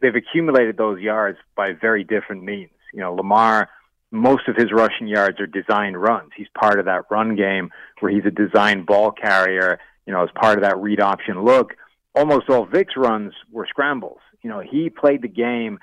They've 0.01 0.15
accumulated 0.15 0.77
those 0.77 0.99
yards 0.99 1.37
by 1.55 1.73
very 1.73 2.03
different 2.03 2.43
means. 2.43 2.71
You 2.93 3.01
know, 3.01 3.13
Lamar, 3.13 3.69
most 4.11 4.47
of 4.47 4.55
his 4.55 4.71
rushing 4.71 5.07
yards 5.07 5.39
are 5.39 5.47
designed 5.47 6.01
runs. 6.01 6.31
He's 6.35 6.47
part 6.59 6.79
of 6.79 6.85
that 6.85 7.03
run 7.09 7.35
game 7.35 7.69
where 7.99 8.11
he's 8.11 8.25
a 8.25 8.31
designed 8.31 8.85
ball 8.85 9.11
carrier, 9.11 9.79
you 10.05 10.13
know, 10.13 10.23
as 10.23 10.29
part 10.35 10.57
of 10.57 10.63
that 10.63 10.77
read 10.77 10.99
option 10.99 11.43
look. 11.43 11.75
Almost 12.15 12.49
all 12.49 12.65
Vick's 12.65 12.97
runs 12.97 13.33
were 13.51 13.65
scrambles. 13.67 14.19
You 14.41 14.49
know, 14.49 14.59
he 14.59 14.89
played 14.89 15.21
the 15.21 15.29
game 15.29 15.79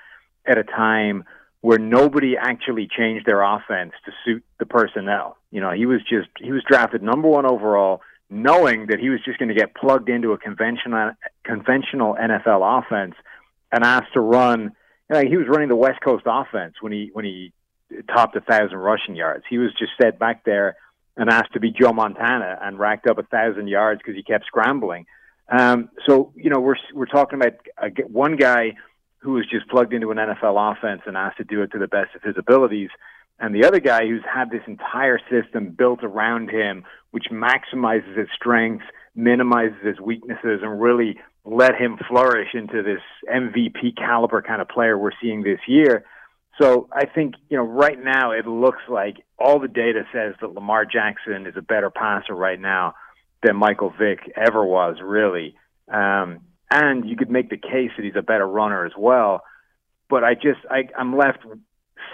at 0.47 0.59
a 0.59 0.65
time 0.65 1.25
where 1.61 1.79
nobody 1.79 2.37
actually 2.37 2.89
changed 2.89 3.27
their 3.27 3.43
offense 3.43 3.93
to 4.05 4.13
suit 4.25 4.45
the 4.59 4.67
personnel. 4.67 5.37
You 5.51 5.61
know, 5.61 5.71
he 5.71 5.87
was 5.87 6.01
just 6.01 6.29
he 6.41 6.53
was 6.53 6.63
drafted 6.69 7.03
number 7.03 7.29
one 7.29 7.47
overall, 7.47 8.03
knowing 8.31 8.87
that 8.89 8.99
he 8.99 9.09
was 9.09 9.21
just 9.25 9.39
going 9.39 9.49
to 9.49 9.55
get 9.55 9.75
plugged 9.75 10.09
into 10.09 10.33
a 10.33 10.39
conventional 10.39 11.13
conventional 11.45 12.15
NFL 12.15 12.83
offense 12.83 13.15
and 13.73 13.85
asked 13.85 14.13
to 14.15 14.21
run, 14.21 14.73
you 15.11 15.15
know, 15.15 15.23
he 15.29 15.37
was 15.37 15.47
running 15.49 15.69
the 15.69 15.77
West 15.77 16.01
Coast 16.05 16.25
offense 16.27 16.75
when 16.81 16.93
he 16.93 17.11
when 17.13 17.25
he 17.25 17.53
topped 18.13 18.37
a 18.37 18.41
thousand 18.41 18.79
rushing 18.79 19.17
yards. 19.17 19.45
He 19.49 19.59
was 19.59 19.71
just 19.79 19.93
set 20.01 20.19
back 20.19 20.45
there 20.45 20.77
and 21.17 21.31
asked 21.31 21.53
to 21.55 21.61
be 21.61 21.71
Joe 21.71 21.93
Montana 21.93 22.59
and 22.63 22.79
racked 22.79 23.09
up 23.09 23.19
a 23.19 23.23
thousand 23.23 23.69
yards 23.69 24.01
because 24.01 24.15
he 24.15 24.23
kept 24.23 24.47
scrambling. 24.47 25.07
Um, 25.49 25.89
so 26.07 26.33
you 26.37 26.51
know 26.51 26.61
we're 26.61 26.77
we're 26.95 27.07
talking 27.07 27.41
about 27.41 27.55
a, 27.83 27.89
one 28.03 28.37
guy 28.37 28.75
who 29.19 29.33
was 29.33 29.47
just 29.51 29.69
plugged 29.69 29.93
into 29.93 30.11
an 30.11 30.19
NFL 30.19 30.77
offense 30.77 31.03
and 31.07 31.17
asked 31.17 31.39
to 31.39 31.45
do 31.45 31.63
it 31.63 31.73
to 31.73 31.79
the 31.79 31.89
best 31.89 32.15
of 32.15 32.23
his 32.23 32.37
abilities, 32.39 32.91
and 33.41 33.55
the 33.55 33.65
other 33.65 33.81
guy 33.81 34.07
who's 34.07 34.25
had 34.33 34.51
this 34.51 34.63
entire 34.67 35.19
system 35.31 35.71
built 35.71 36.03
around 36.03 36.51
him, 36.51 36.85
which 37.11 37.27
maximizes 37.31 38.17
his 38.17 38.29
strengths, 38.35 38.85
minimizes 39.15 39.79
his 39.85 40.01
weaknesses, 40.01 40.61
and 40.63 40.81
really 40.81 41.19
let 41.45 41.75
him 41.75 41.99
flourish 42.09 42.49
into 42.55 42.83
this 42.83 43.01
MVP 43.33 43.97
caliber 43.97 44.43
kind 44.43 44.61
of 44.61 44.69
player 44.69 44.99
we're 44.99 45.13
seeing 45.23 45.43
this 45.43 45.61
year. 45.67 46.05
So 46.61 46.89
I 46.93 47.07
think, 47.07 47.35
you 47.49 47.57
know, 47.57 47.63
right 47.63 48.03
now 48.03 48.33
it 48.33 48.47
looks 48.47 48.83
like 48.89 49.19
all 49.39 49.61
the 49.61 49.69
data 49.69 50.03
says 50.13 50.35
that 50.41 50.55
Lamar 50.55 50.85
Jackson 50.85 51.47
is 51.47 51.55
a 51.57 51.63
better 51.63 51.91
passer 51.91 52.35
right 52.35 52.61
now 52.61 52.95
than 53.43 53.57
Michael 53.57 53.93
Vick 53.97 54.31
ever 54.37 54.65
was, 54.65 54.97
really. 55.01 55.55
Um, 55.87 56.41
and 56.71 57.09
you 57.09 57.17
could 57.17 57.31
make 57.31 57.49
the 57.49 57.57
case 57.57 57.93
that 57.97 58.05
he's 58.05 58.17
a 58.17 58.23
better 58.23 58.47
runner 58.47 58.85
as 58.85 58.93
well. 58.99 59.43
But 60.11 60.25
I 60.25 60.35
just, 60.35 60.61
I, 60.69 60.89
I'm 60.99 61.17
left 61.17 61.39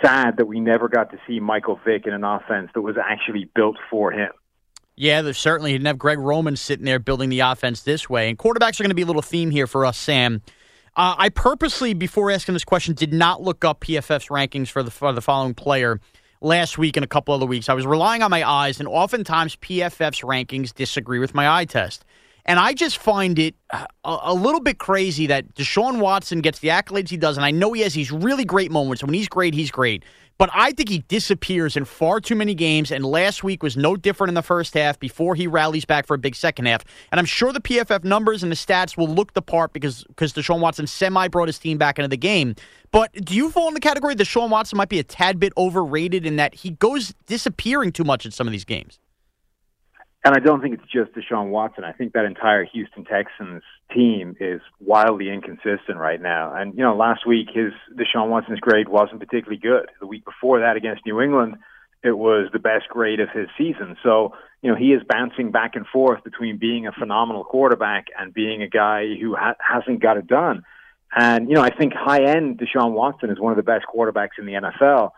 sad 0.02 0.36
that 0.38 0.46
we 0.46 0.60
never 0.60 0.88
got 0.88 1.10
to 1.10 1.18
see 1.26 1.40
Michael 1.40 1.80
Vick 1.84 2.06
in 2.06 2.12
an 2.12 2.24
offense 2.24 2.70
that 2.74 2.82
was 2.82 2.96
actually 3.02 3.48
built 3.54 3.76
for 3.90 4.12
him. 4.12 4.30
Yeah, 4.96 5.22
there's 5.22 5.38
certainly 5.38 5.72
didn't 5.72 5.86
have 5.86 5.98
Greg 5.98 6.18
Roman 6.18 6.56
sitting 6.56 6.84
there 6.84 6.98
building 6.98 7.28
the 7.28 7.40
offense 7.40 7.82
this 7.82 8.08
way. 8.08 8.28
And 8.28 8.38
quarterbacks 8.38 8.78
are 8.78 8.84
going 8.84 8.90
to 8.90 8.94
be 8.94 9.02
a 9.02 9.06
little 9.06 9.22
theme 9.22 9.50
here 9.50 9.66
for 9.66 9.84
us, 9.84 9.98
Sam. 9.98 10.42
Uh, 10.96 11.16
I 11.18 11.28
purposely, 11.28 11.94
before 11.94 12.30
asking 12.30 12.54
this 12.54 12.64
question, 12.64 12.94
did 12.94 13.12
not 13.12 13.42
look 13.42 13.64
up 13.64 13.80
PFF's 13.80 14.28
rankings 14.28 14.68
for 14.68 14.84
the 14.84 14.92
for 14.92 15.12
the 15.12 15.20
following 15.20 15.54
player 15.54 16.00
last 16.40 16.78
week 16.78 16.96
and 16.96 17.02
a 17.02 17.08
couple 17.08 17.34
other 17.34 17.46
weeks. 17.46 17.68
I 17.68 17.74
was 17.74 17.86
relying 17.86 18.22
on 18.22 18.30
my 18.30 18.48
eyes, 18.48 18.78
and 18.78 18.86
oftentimes 18.86 19.56
PFF's 19.56 20.20
rankings 20.20 20.72
disagree 20.72 21.18
with 21.18 21.34
my 21.34 21.48
eye 21.48 21.64
test. 21.64 22.04
And 22.46 22.58
I 22.58 22.74
just 22.74 22.98
find 22.98 23.38
it 23.38 23.54
uh, 23.70 23.86
a, 24.04 24.18
a, 24.24 24.34
little 24.34 24.60
bit 24.60 24.78
crazy 24.78 25.26
that 25.28 25.54
Deshaun 25.54 25.98
Watson 25.98 26.42
gets 26.42 26.58
the 26.58 26.68
accolades 26.68 27.08
he 27.08 27.16
does, 27.16 27.38
and 27.38 27.44
I 27.44 27.50
know 27.50 27.72
he 27.72 27.80
has 27.82 27.94
these 27.94 28.12
really 28.12 28.44
great 28.44 28.70
moments. 28.70 29.02
When 29.02 29.14
he's 29.14 29.28
great, 29.28 29.54
he's 29.54 29.70
great. 29.70 30.04
But 30.36 30.50
I 30.52 30.72
think 30.72 30.88
he 30.88 30.98
disappears 30.98 31.76
in 31.76 31.84
far 31.84 32.20
too 32.20 32.34
many 32.34 32.54
games, 32.54 32.90
and 32.90 33.04
last 33.04 33.44
week 33.44 33.62
was 33.62 33.76
no 33.76 33.96
different 33.96 34.30
in 34.30 34.34
the 34.34 34.42
first 34.42 34.74
half 34.74 34.98
before 34.98 35.36
he 35.36 35.46
rallies 35.46 35.84
back 35.84 36.06
for 36.06 36.14
a 36.14 36.18
big 36.18 36.34
second 36.34 36.66
half. 36.66 36.84
And 37.12 37.20
I'm 37.20 37.24
sure 37.24 37.52
the 37.52 37.60
PFF 37.60 38.02
numbers 38.02 38.42
and 38.42 38.50
the 38.50 38.56
stats 38.56 38.96
will 38.96 39.08
look 39.08 39.32
the 39.34 39.42
part 39.42 39.72
because 39.72 40.02
because 40.04 40.32
Deshaun 40.32 40.60
Watson 40.60 40.86
semi 40.86 41.28
brought 41.28 41.48
his 41.48 41.58
team 41.58 41.78
back 41.78 41.98
into 41.98 42.08
the 42.08 42.16
game. 42.16 42.56
But 42.90 43.12
do 43.12 43.34
you 43.34 43.50
fall 43.50 43.68
in 43.68 43.74
the 43.74 43.80
category 43.80 44.14
that 44.14 44.24
Deshaun 44.24 44.50
Watson 44.50 44.76
might 44.76 44.88
be 44.88 44.98
a 44.98 45.04
tad 45.04 45.38
bit 45.38 45.52
overrated 45.56 46.26
in 46.26 46.36
that 46.36 46.54
he 46.54 46.70
goes 46.70 47.14
disappearing 47.26 47.92
too 47.92 48.04
much 48.04 48.24
in 48.24 48.32
some 48.32 48.48
of 48.48 48.52
these 48.52 48.64
games? 48.64 48.98
And 50.24 50.34
I 50.34 50.38
don't 50.38 50.62
think 50.62 50.74
it's 50.74 50.90
just 50.90 51.12
Deshaun 51.12 51.50
Watson. 51.50 51.84
I 51.84 51.92
think 51.92 52.14
that 52.14 52.24
entire 52.24 52.64
Houston 52.64 53.04
Texans 53.04 53.62
team 53.92 54.34
is 54.40 54.62
wildly 54.80 55.28
inconsistent 55.28 55.98
right 55.98 56.20
now. 56.20 56.54
And, 56.54 56.72
you 56.74 56.82
know, 56.82 56.96
last 56.96 57.26
week 57.26 57.48
his 57.52 57.72
Deshaun 57.94 58.30
Watson's 58.30 58.60
grade 58.60 58.88
wasn't 58.88 59.20
particularly 59.20 59.58
good. 59.58 59.90
The 60.00 60.06
week 60.06 60.24
before 60.24 60.60
that 60.60 60.76
against 60.76 61.04
New 61.04 61.20
England, 61.20 61.56
it 62.02 62.16
was 62.16 62.48
the 62.54 62.58
best 62.58 62.88
grade 62.88 63.20
of 63.20 63.28
his 63.34 63.48
season. 63.58 63.98
So, 64.02 64.32
you 64.62 64.70
know, 64.70 64.76
he 64.76 64.94
is 64.94 65.02
bouncing 65.06 65.50
back 65.50 65.76
and 65.76 65.86
forth 65.86 66.24
between 66.24 66.56
being 66.56 66.86
a 66.86 66.92
phenomenal 66.92 67.44
quarterback 67.44 68.06
and 68.18 68.32
being 68.32 68.62
a 68.62 68.68
guy 68.68 69.14
who 69.20 69.36
ha- 69.36 69.56
hasn't 69.60 70.00
got 70.00 70.16
it 70.16 70.26
done. 70.26 70.62
And, 71.14 71.50
you 71.50 71.54
know, 71.54 71.62
I 71.62 71.70
think 71.70 71.92
high 71.92 72.24
end 72.24 72.58
Deshaun 72.58 72.92
Watson 72.92 73.28
is 73.28 73.38
one 73.38 73.52
of 73.52 73.58
the 73.58 73.62
best 73.62 73.84
quarterbacks 73.94 74.38
in 74.38 74.46
the 74.46 74.54
NFL. 74.54 75.10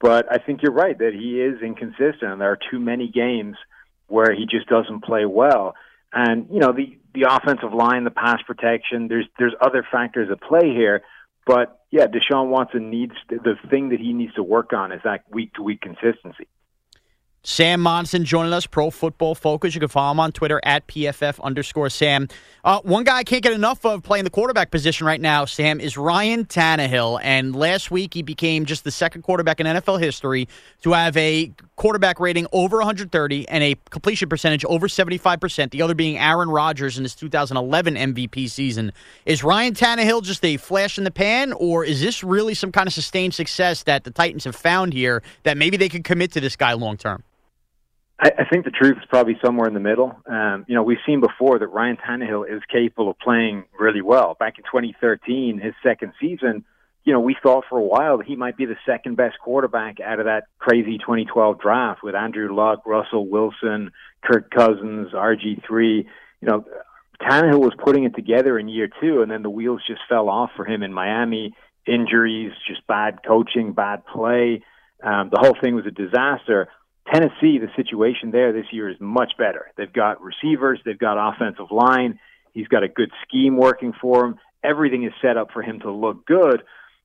But 0.00 0.30
I 0.30 0.36
think 0.36 0.62
you're 0.62 0.72
right 0.72 0.98
that 0.98 1.14
he 1.14 1.40
is 1.40 1.62
inconsistent. 1.62 2.30
And 2.30 2.42
there 2.42 2.52
are 2.52 2.58
too 2.70 2.78
many 2.78 3.08
games– 3.08 3.56
where 4.10 4.34
he 4.34 4.46
just 4.46 4.68
doesn't 4.68 5.04
play 5.04 5.24
well. 5.24 5.74
And 6.12 6.48
you 6.50 6.58
know 6.58 6.72
the 6.72 6.98
the 7.14 7.26
offensive 7.28 7.72
line, 7.72 8.04
the 8.04 8.10
pass 8.10 8.42
protection. 8.46 9.08
There's 9.08 9.26
there's 9.38 9.54
other 9.60 9.86
factors 9.90 10.28
at 10.30 10.40
play 10.40 10.72
here, 10.74 11.02
but 11.46 11.80
yeah, 11.90 12.06
Deshaun 12.06 12.48
Watson 12.48 12.90
needs 12.90 13.14
the 13.28 13.56
thing 13.68 13.90
that 13.90 14.00
he 14.00 14.12
needs 14.12 14.34
to 14.34 14.42
work 14.42 14.72
on 14.72 14.92
is 14.92 15.00
that 15.04 15.24
week 15.30 15.54
to 15.54 15.62
week 15.62 15.80
consistency. 15.80 16.48
Sam 17.42 17.80
Monson 17.80 18.26
joining 18.26 18.52
us, 18.52 18.66
Pro 18.66 18.90
Football 18.90 19.34
Focus. 19.34 19.74
You 19.74 19.80
can 19.80 19.88
follow 19.88 20.12
him 20.12 20.20
on 20.20 20.30
Twitter 20.30 20.60
at 20.62 20.86
PFF 20.86 21.42
underscore 21.42 21.88
Sam. 21.88 22.28
Uh, 22.62 22.80
one 22.82 23.02
guy 23.02 23.16
I 23.16 23.24
can't 23.24 23.42
get 23.42 23.54
enough 23.54 23.86
of 23.86 24.02
playing 24.02 24.24
the 24.24 24.30
quarterback 24.30 24.70
position 24.70 25.06
right 25.06 25.20
now, 25.20 25.46
Sam, 25.46 25.80
is 25.80 25.96
Ryan 25.96 26.44
Tannehill. 26.44 27.18
And 27.22 27.56
last 27.56 27.90
week 27.90 28.12
he 28.12 28.20
became 28.20 28.66
just 28.66 28.84
the 28.84 28.90
second 28.90 29.22
quarterback 29.22 29.58
in 29.58 29.66
NFL 29.66 30.00
history 30.00 30.48
to 30.82 30.92
have 30.92 31.16
a 31.16 31.50
quarterback 31.76 32.20
rating 32.20 32.46
over 32.52 32.76
130 32.76 33.48
and 33.48 33.64
a 33.64 33.74
completion 33.88 34.28
percentage 34.28 34.62
over 34.66 34.86
75%, 34.86 35.70
the 35.70 35.80
other 35.80 35.94
being 35.94 36.18
Aaron 36.18 36.50
Rodgers 36.50 36.98
in 36.98 37.04
his 37.04 37.14
2011 37.14 37.94
MVP 37.94 38.50
season. 38.50 38.92
Is 39.24 39.42
Ryan 39.42 39.72
Tannehill 39.72 40.22
just 40.22 40.44
a 40.44 40.58
flash 40.58 40.98
in 40.98 41.04
the 41.04 41.10
pan, 41.10 41.54
or 41.54 41.86
is 41.86 42.02
this 42.02 42.22
really 42.22 42.52
some 42.52 42.70
kind 42.70 42.86
of 42.86 42.92
sustained 42.92 43.32
success 43.32 43.84
that 43.84 44.04
the 44.04 44.10
Titans 44.10 44.44
have 44.44 44.56
found 44.56 44.92
here 44.92 45.22
that 45.44 45.56
maybe 45.56 45.78
they 45.78 45.88
could 45.88 46.04
commit 46.04 46.32
to 46.32 46.40
this 46.40 46.54
guy 46.54 46.74
long 46.74 46.98
term? 46.98 47.24
I, 48.20 48.30
I 48.40 48.44
think 48.44 48.64
the 48.64 48.70
truth 48.70 48.98
is 48.98 49.04
probably 49.08 49.38
somewhere 49.42 49.66
in 49.66 49.74
the 49.74 49.80
middle. 49.80 50.14
Um, 50.26 50.64
you 50.68 50.74
know, 50.74 50.82
we've 50.82 50.98
seen 51.06 51.20
before 51.20 51.58
that 51.58 51.68
Ryan 51.68 51.96
Tannehill 51.96 52.54
is 52.54 52.62
capable 52.70 53.10
of 53.10 53.18
playing 53.18 53.64
really 53.78 54.02
well. 54.02 54.36
Back 54.38 54.58
in 54.58 54.64
2013, 54.64 55.58
his 55.58 55.74
second 55.82 56.12
season, 56.20 56.64
you 57.04 57.14
know, 57.14 57.20
we 57.20 57.34
thought 57.42 57.64
for 57.68 57.78
a 57.78 57.82
while 57.82 58.18
that 58.18 58.26
he 58.26 58.36
might 58.36 58.56
be 58.58 58.66
the 58.66 58.76
second 58.84 59.16
best 59.16 59.38
quarterback 59.42 60.00
out 60.00 60.20
of 60.20 60.26
that 60.26 60.44
crazy 60.58 60.98
2012 60.98 61.58
draft 61.58 62.02
with 62.02 62.14
Andrew 62.14 62.54
Luck, 62.54 62.84
Russell 62.84 63.26
Wilson, 63.26 63.90
Kirk 64.22 64.50
Cousins, 64.50 65.12
RG3. 65.14 66.04
You 66.42 66.48
know, 66.48 66.64
Tannehill 67.22 67.60
was 67.60 67.72
putting 67.82 68.04
it 68.04 68.14
together 68.14 68.58
in 68.58 68.68
year 68.68 68.88
two, 69.00 69.22
and 69.22 69.30
then 69.30 69.42
the 69.42 69.50
wheels 69.50 69.82
just 69.86 70.00
fell 70.08 70.28
off 70.28 70.50
for 70.56 70.66
him 70.66 70.82
in 70.82 70.92
Miami. 70.92 71.54
Injuries, 71.86 72.52
just 72.68 72.86
bad 72.86 73.20
coaching, 73.26 73.72
bad 73.72 74.04
play. 74.04 74.62
Um, 75.02 75.30
the 75.32 75.40
whole 75.40 75.56
thing 75.58 75.74
was 75.74 75.86
a 75.86 75.90
disaster. 75.90 76.68
Tennessee, 77.12 77.58
the 77.58 77.70
situation 77.76 78.30
there 78.30 78.52
this 78.52 78.66
year 78.72 78.88
is 78.88 78.96
much 79.00 79.32
better. 79.38 79.70
They've 79.76 79.92
got 79.92 80.20
receivers, 80.22 80.80
they've 80.84 80.98
got 80.98 81.16
offensive 81.18 81.70
line, 81.70 82.20
he's 82.52 82.68
got 82.68 82.82
a 82.82 82.88
good 82.88 83.10
scheme 83.26 83.56
working 83.56 83.92
for 84.00 84.26
him. 84.26 84.36
Everything 84.62 85.04
is 85.04 85.12
set 85.22 85.36
up 85.36 85.50
for 85.52 85.62
him 85.62 85.80
to 85.80 85.90
look 85.90 86.26
good, 86.26 86.62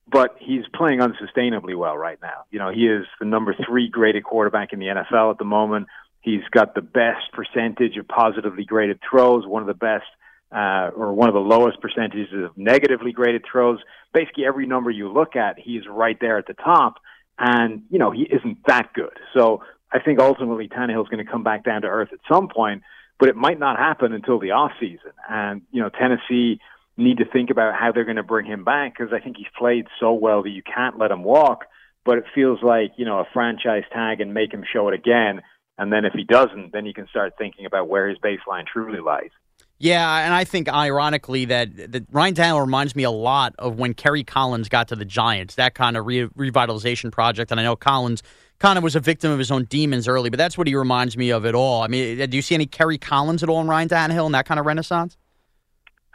but 0.07 0.35
he's 0.39 0.63
playing 0.73 0.99
unsustainably 0.99 1.75
well 1.77 1.97
right 1.97 2.19
now. 2.21 2.43
You 2.51 2.59
know, 2.59 2.71
he 2.71 2.87
is 2.87 3.05
the 3.19 3.25
number 3.25 3.55
three 3.67 3.89
graded 3.89 4.23
quarterback 4.23 4.73
in 4.73 4.79
the 4.79 4.87
NFL 4.87 5.31
at 5.31 5.37
the 5.37 5.45
moment. 5.45 5.87
He's 6.21 6.43
got 6.51 6.75
the 6.75 6.81
best 6.81 7.31
percentage 7.33 7.97
of 7.97 8.07
positively 8.07 8.65
graded 8.65 8.99
throws, 9.09 9.45
one 9.45 9.61
of 9.61 9.67
the 9.67 9.73
best 9.73 10.05
uh, 10.51 10.89
or 10.95 11.13
one 11.13 11.29
of 11.29 11.33
the 11.33 11.39
lowest 11.39 11.81
percentages 11.81 12.27
of 12.33 12.57
negatively 12.57 13.11
graded 13.11 13.43
throws. 13.49 13.79
Basically, 14.13 14.45
every 14.45 14.67
number 14.67 14.89
you 14.89 15.11
look 15.11 15.35
at, 15.35 15.57
he's 15.59 15.83
right 15.89 16.17
there 16.19 16.37
at 16.37 16.47
the 16.47 16.53
top. 16.53 16.95
And, 17.37 17.83
you 17.89 17.99
know, 17.99 18.11
he 18.11 18.21
isn't 18.23 18.59
that 18.67 18.93
good. 18.93 19.17
So 19.35 19.61
I 19.91 19.99
think 19.99 20.19
ultimately 20.19 20.67
Tannehill's 20.67 21.09
going 21.09 21.23
to 21.23 21.31
come 21.31 21.43
back 21.43 21.63
down 21.63 21.81
to 21.83 21.87
earth 21.87 22.09
at 22.11 22.19
some 22.29 22.47
point, 22.47 22.83
but 23.19 23.29
it 23.29 23.35
might 23.35 23.59
not 23.59 23.77
happen 23.77 24.13
until 24.13 24.39
the 24.39 24.51
off 24.51 24.71
season. 24.79 25.11
And 25.29 25.61
you 25.71 25.81
know, 25.81 25.89
Tennessee 25.89 26.59
need 26.97 27.17
to 27.17 27.25
think 27.25 27.49
about 27.49 27.75
how 27.75 27.91
they're 27.91 28.05
going 28.05 28.15
to 28.15 28.23
bring 28.23 28.45
him 28.45 28.63
back 28.63 28.97
because 28.97 29.13
I 29.13 29.19
think 29.19 29.37
he's 29.37 29.47
played 29.57 29.87
so 29.99 30.13
well 30.13 30.43
that 30.43 30.49
you 30.49 30.63
can't 30.63 30.97
let 30.97 31.11
him 31.11 31.23
walk. 31.23 31.65
But 32.03 32.19
it 32.19 32.25
feels 32.33 32.59
like 32.61 32.91
you 32.97 33.05
know 33.05 33.19
a 33.19 33.25
franchise 33.33 33.83
tag 33.91 34.21
and 34.21 34.33
make 34.33 34.53
him 34.53 34.63
show 34.71 34.87
it 34.87 34.93
again. 34.93 35.41
And 35.77 35.91
then 35.91 36.05
if 36.05 36.13
he 36.13 36.23
doesn't, 36.23 36.71
then 36.71 36.85
you 36.85 36.93
can 36.93 37.07
start 37.07 37.33
thinking 37.37 37.65
about 37.65 37.89
where 37.89 38.07
his 38.07 38.17
baseline 38.19 38.65
truly 38.65 38.99
lies. 38.99 39.31
Yeah, 39.77 40.23
and 40.23 40.33
I 40.33 40.45
think 40.45 40.69
ironically 40.69 41.45
that, 41.45 41.91
that 41.91 42.05
Ryan 42.09 42.33
Tannehill 42.33 42.61
reminds 42.61 42.95
me 42.95 43.03
a 43.03 43.11
lot 43.11 43.55
of 43.59 43.77
when 43.77 43.93
Kerry 43.93 44.23
Collins 44.23 44.69
got 44.69 44.87
to 44.87 44.95
the 44.95 45.03
Giants, 45.03 45.55
that 45.55 45.75
kind 45.75 45.97
of 45.97 46.05
re- 46.05 46.27
revitalization 46.27 47.11
project. 47.11 47.51
And 47.51 47.59
I 47.59 47.63
know 47.63 47.75
Collins 47.75 48.23
kind 48.59 48.77
of 48.77 48.83
was 48.83 48.95
a 48.95 48.99
victim 48.99 49.31
of 49.31 49.39
his 49.39 49.51
own 49.51 49.65
demons 49.65 50.07
early, 50.07 50.29
but 50.29 50.37
that's 50.37 50.57
what 50.57 50.67
he 50.67 50.75
reminds 50.75 51.17
me 51.17 51.31
of 51.31 51.45
at 51.45 51.55
all. 51.55 51.81
I 51.81 51.87
mean, 51.87 52.21
uh, 52.21 52.25
do 52.25 52.37
you 52.37 52.41
see 52.41 52.55
any 52.55 52.65
Kerry 52.65 52.97
Collins 52.97 53.43
at 53.43 53.49
all 53.49 53.61
in 53.61 53.67
Ryan 53.67 53.89
Tannehill 53.89 54.25
and 54.25 54.35
that 54.35 54.45
kind 54.45 54.59
of 54.59 54.65
renaissance? 54.65 55.17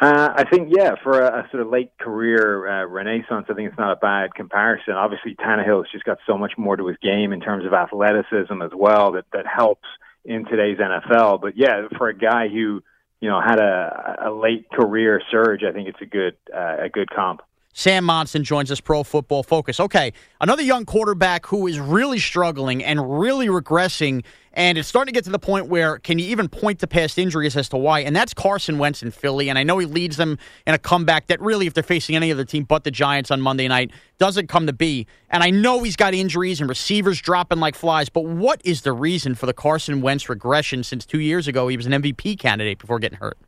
Uh, 0.01 0.33
I 0.35 0.45
think, 0.45 0.73
yeah, 0.75 0.95
for 1.03 1.21
a, 1.21 1.41
a 1.41 1.51
sort 1.51 1.63
of 1.63 1.69
late 1.69 1.91
career 1.99 2.67
uh, 2.67 2.87
renaissance, 2.87 3.47
I 3.51 3.55
think 3.55 3.69
it's 3.69 3.79
not 3.79 3.93
a 3.93 3.97
bad 3.97 4.35
comparison. 4.35 4.95
Obviously, 4.95 5.35
Tannehill 5.35 5.85
has 5.85 5.93
just 5.93 6.05
got 6.05 6.19
so 6.27 6.39
much 6.39 6.53
more 6.57 6.75
to 6.75 6.87
his 6.87 6.97
game 7.03 7.35
in 7.35 7.41
terms 7.41 7.67
of 7.67 7.75
athleticism 7.75 8.63
as 8.63 8.71
well 8.75 9.13
that, 9.13 9.27
that 9.35 9.47
helps 9.47 9.87
in 10.25 10.47
today's 10.47 10.79
NFL. 10.79 11.43
But 11.43 11.59
yeah, 11.59 11.89
for 11.99 12.09
a 12.09 12.17
guy 12.17 12.49
who, 12.49 12.83
you 13.21 13.29
know, 13.29 13.43
had 13.43 13.61
a, 13.61 14.29
a 14.29 14.31
late 14.31 14.71
career 14.71 15.21
surge, 15.31 15.63
I 15.65 15.73
think 15.73 15.89
it's 15.89 16.01
a 16.01 16.07
good, 16.07 16.37
uh, 16.55 16.77
a 16.85 16.89
good 16.89 17.11
comp. 17.11 17.43
Sam 17.73 18.05
Monson 18.05 18.43
joins 18.43 18.71
us, 18.71 18.81
Pro 18.81 19.05
Football 19.05 19.43
Focus. 19.43 19.79
Okay, 19.79 20.13
another 20.41 20.63
young 20.63 20.85
quarterback 20.85 21.47
who 21.47 21.67
is 21.67 21.79
really 21.79 22.19
struggling 22.19 22.83
and 22.85 23.21
really 23.21 23.47
regressing, 23.47 24.25
and 24.53 24.77
it's 24.77 24.89
starting 24.89 25.13
to 25.15 25.17
get 25.17 25.25
to 25.25 25.31
the 25.31 25.39
point 25.39 25.69
where 25.69 25.99
can 25.99 26.19
you 26.19 26.27
even 26.27 26.49
point 26.49 26.81
to 26.81 26.89
past 26.89 27.17
injuries 27.17 27.57
as 27.57 27.69
to 27.69 27.77
why? 27.77 28.01
And 28.01 28.15
that's 28.15 28.35
Carson 28.35 28.79
Wentz 28.79 29.03
in 29.03 29.13
Philly, 29.13 29.49
and 29.49 29.59
I 29.59 29.63
know 29.63 29.79
he 29.79 29.87
leads 29.87 30.17
them 30.17 30.37
in 30.67 30.75
a 30.75 30.79
comeback 30.79 31.29
that 31.29 31.41
really, 31.41 31.67
if 31.69 31.75
they're 31.75 31.83
facing 31.83 32.17
any 32.17 32.33
other 32.33 32.45
team 32.45 32.65
but 32.65 32.83
the 32.83 32.91
Giants 32.91 33.31
on 33.31 33.41
Monday 33.41 33.69
night, 33.69 33.93
doesn't 34.19 34.49
come 34.49 34.67
to 34.67 34.73
be. 34.73 35.07
And 35.31 35.45
I 35.45 35.51
know 35.51 35.83
he's 35.83 35.97
got 35.97 36.13
injuries 36.13 36.61
and 36.61 36.69
receivers 36.69 37.21
dropping 37.21 37.61
like 37.61 37.77
flies, 37.77 38.09
but 38.09 38.25
what 38.25 38.61
is 38.65 38.83
the 38.83 38.93
reason 38.93 39.37
for 39.37 39.47
the 39.47 39.55
Carson 39.55 40.01
Wentz 40.01 40.29
regression 40.29 40.83
since 40.83 41.07
two 41.07 41.21
years 41.21 41.47
ago 41.47 41.69
he 41.69 41.77
was 41.77 41.87
an 41.87 41.93
MVP 41.93 42.39
candidate 42.39 42.79
before 42.79 42.99
getting 42.99 43.19
hurt? 43.19 43.39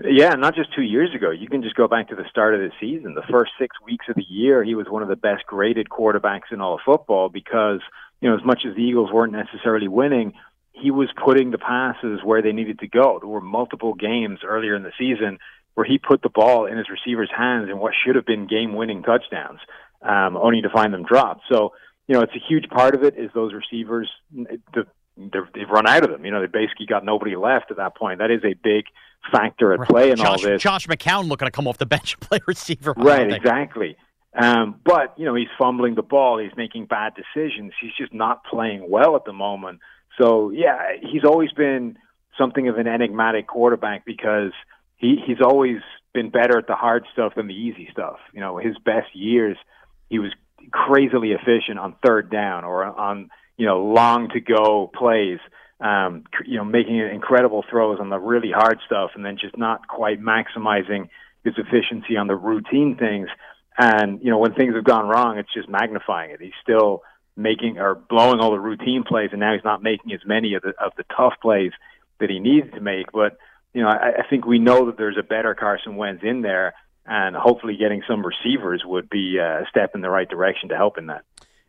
Yeah, 0.00 0.30
not 0.30 0.54
just 0.54 0.74
two 0.74 0.82
years 0.82 1.14
ago. 1.14 1.30
You 1.30 1.48
can 1.48 1.62
just 1.62 1.74
go 1.74 1.86
back 1.86 2.08
to 2.08 2.16
the 2.16 2.24
start 2.30 2.54
of 2.54 2.60
the 2.60 2.70
season. 2.80 3.14
The 3.14 3.30
first 3.30 3.52
six 3.58 3.76
weeks 3.84 4.06
of 4.08 4.14
the 4.14 4.24
year, 4.26 4.64
he 4.64 4.74
was 4.74 4.86
one 4.88 5.02
of 5.02 5.08
the 5.08 5.16
best 5.16 5.44
graded 5.46 5.88
quarterbacks 5.88 6.50
in 6.50 6.60
all 6.60 6.74
of 6.74 6.80
football 6.84 7.28
because, 7.28 7.80
you 8.20 8.30
know, 8.30 8.36
as 8.36 8.44
much 8.44 8.64
as 8.66 8.74
the 8.74 8.82
Eagles 8.82 9.12
weren't 9.12 9.32
necessarily 9.32 9.88
winning, 9.88 10.32
he 10.72 10.90
was 10.90 11.10
putting 11.22 11.50
the 11.50 11.58
passes 11.58 12.20
where 12.24 12.40
they 12.40 12.52
needed 12.52 12.78
to 12.78 12.88
go. 12.88 13.18
There 13.20 13.28
were 13.28 13.42
multiple 13.42 13.92
games 13.92 14.40
earlier 14.42 14.74
in 14.74 14.82
the 14.82 14.92
season 14.98 15.38
where 15.74 15.84
he 15.84 15.98
put 15.98 16.22
the 16.22 16.30
ball 16.30 16.66
in 16.66 16.78
his 16.78 16.88
receivers' 16.88 17.30
hands 17.34 17.68
in 17.70 17.78
what 17.78 17.92
should 17.94 18.16
have 18.16 18.26
been 18.26 18.46
game-winning 18.46 19.02
touchdowns, 19.02 19.60
um, 20.00 20.36
only 20.36 20.62
to 20.62 20.70
find 20.70 20.92
them 20.94 21.04
dropped. 21.04 21.42
So, 21.50 21.74
you 22.08 22.14
know, 22.14 22.22
it's 22.22 22.34
a 22.34 22.48
huge 22.48 22.68
part 22.68 22.94
of 22.94 23.04
it 23.04 23.16
is 23.18 23.30
those 23.34 23.52
receivers. 23.52 24.10
The, 24.32 24.86
they've 25.16 25.68
run 25.68 25.86
out 25.86 26.04
of 26.04 26.10
them. 26.10 26.24
You 26.24 26.30
know, 26.30 26.40
they 26.40 26.46
basically 26.46 26.86
got 26.86 27.04
nobody 27.04 27.36
left 27.36 27.70
at 27.70 27.76
that 27.76 27.96
point. 27.96 28.18
That 28.18 28.30
is 28.30 28.42
a 28.44 28.54
big 28.54 28.84
factor 29.30 29.72
at 29.72 29.88
play 29.88 30.10
in 30.10 30.16
Josh, 30.16 30.26
all 30.26 30.38
this. 30.38 30.62
Josh 30.62 30.86
McCown 30.86 31.28
looking 31.28 31.46
to 31.46 31.52
come 31.52 31.68
off 31.68 31.78
the 31.78 31.86
bench 31.86 32.14
and 32.14 32.28
play 32.28 32.40
receiver. 32.46 32.94
Right, 32.96 33.32
exactly. 33.32 33.96
Um, 34.34 34.80
but 34.84 35.14
you 35.18 35.26
know, 35.26 35.34
he's 35.34 35.48
fumbling 35.58 35.94
the 35.94 36.02
ball. 36.02 36.38
He's 36.38 36.56
making 36.56 36.86
bad 36.86 37.14
decisions. 37.14 37.72
He's 37.80 37.92
just 37.98 38.14
not 38.14 38.44
playing 38.44 38.88
well 38.88 39.16
at 39.16 39.24
the 39.24 39.32
moment. 39.32 39.80
So 40.20 40.50
yeah, 40.50 40.92
he's 41.00 41.24
always 41.24 41.52
been 41.52 41.98
something 42.38 42.68
of 42.68 42.78
an 42.78 42.86
enigmatic 42.86 43.46
quarterback 43.46 44.04
because 44.04 44.52
he 44.96 45.16
he's 45.26 45.40
always 45.42 45.78
been 46.14 46.30
better 46.30 46.58
at 46.58 46.66
the 46.66 46.74
hard 46.74 47.06
stuff 47.12 47.34
than 47.34 47.46
the 47.46 47.54
easy 47.54 47.88
stuff. 47.90 48.18
You 48.32 48.40
know, 48.40 48.56
his 48.56 48.76
best 48.84 49.14
years, 49.14 49.56
he 50.08 50.18
was 50.18 50.32
crazily 50.70 51.32
efficient 51.32 51.78
on 51.78 51.96
third 52.04 52.30
down 52.30 52.64
or 52.64 52.84
on 52.84 53.30
you 53.56 53.66
know 53.66 53.84
long 53.84 54.28
to 54.30 54.40
go 54.40 54.90
plays 54.94 55.38
um, 55.82 56.24
you 56.46 56.56
know, 56.56 56.64
making 56.64 56.96
incredible 56.96 57.64
throws 57.68 57.98
on 57.98 58.08
the 58.08 58.18
really 58.18 58.52
hard 58.52 58.78
stuff, 58.86 59.10
and 59.14 59.24
then 59.24 59.36
just 59.36 59.58
not 59.58 59.88
quite 59.88 60.20
maximizing 60.20 61.08
his 61.44 61.54
efficiency 61.58 62.16
on 62.16 62.28
the 62.28 62.36
routine 62.36 62.96
things. 62.96 63.28
And 63.76 64.22
you 64.22 64.30
know, 64.30 64.38
when 64.38 64.54
things 64.54 64.74
have 64.76 64.84
gone 64.84 65.08
wrong, 65.08 65.38
it's 65.38 65.52
just 65.52 65.68
magnifying 65.68 66.30
it. 66.30 66.40
He's 66.40 66.52
still 66.62 67.02
making 67.36 67.78
or 67.78 67.96
blowing 67.96 68.38
all 68.38 68.52
the 68.52 68.60
routine 68.60 69.02
plays, 69.02 69.30
and 69.32 69.40
now 69.40 69.54
he's 69.54 69.64
not 69.64 69.82
making 69.82 70.12
as 70.12 70.20
many 70.24 70.54
of 70.54 70.62
the 70.62 70.72
of 70.80 70.92
the 70.96 71.04
tough 71.16 71.34
plays 71.42 71.72
that 72.20 72.30
he 72.30 72.38
needs 72.38 72.70
to 72.74 72.80
make. 72.80 73.10
But 73.10 73.36
you 73.74 73.82
know, 73.82 73.88
I, 73.88 74.20
I 74.20 74.28
think 74.30 74.46
we 74.46 74.60
know 74.60 74.86
that 74.86 74.96
there's 74.96 75.18
a 75.18 75.24
better 75.24 75.56
Carson 75.56 75.96
Wentz 75.96 76.22
in 76.22 76.42
there, 76.42 76.74
and 77.06 77.34
hopefully, 77.34 77.76
getting 77.76 78.02
some 78.06 78.24
receivers 78.24 78.84
would 78.84 79.10
be 79.10 79.38
a 79.38 79.66
step 79.68 79.96
in 79.96 80.00
the 80.00 80.10
right 80.10 80.28
direction 80.28 80.68
to 80.68 80.76
help 80.76 80.96
in 80.96 81.06
that. 81.06 81.24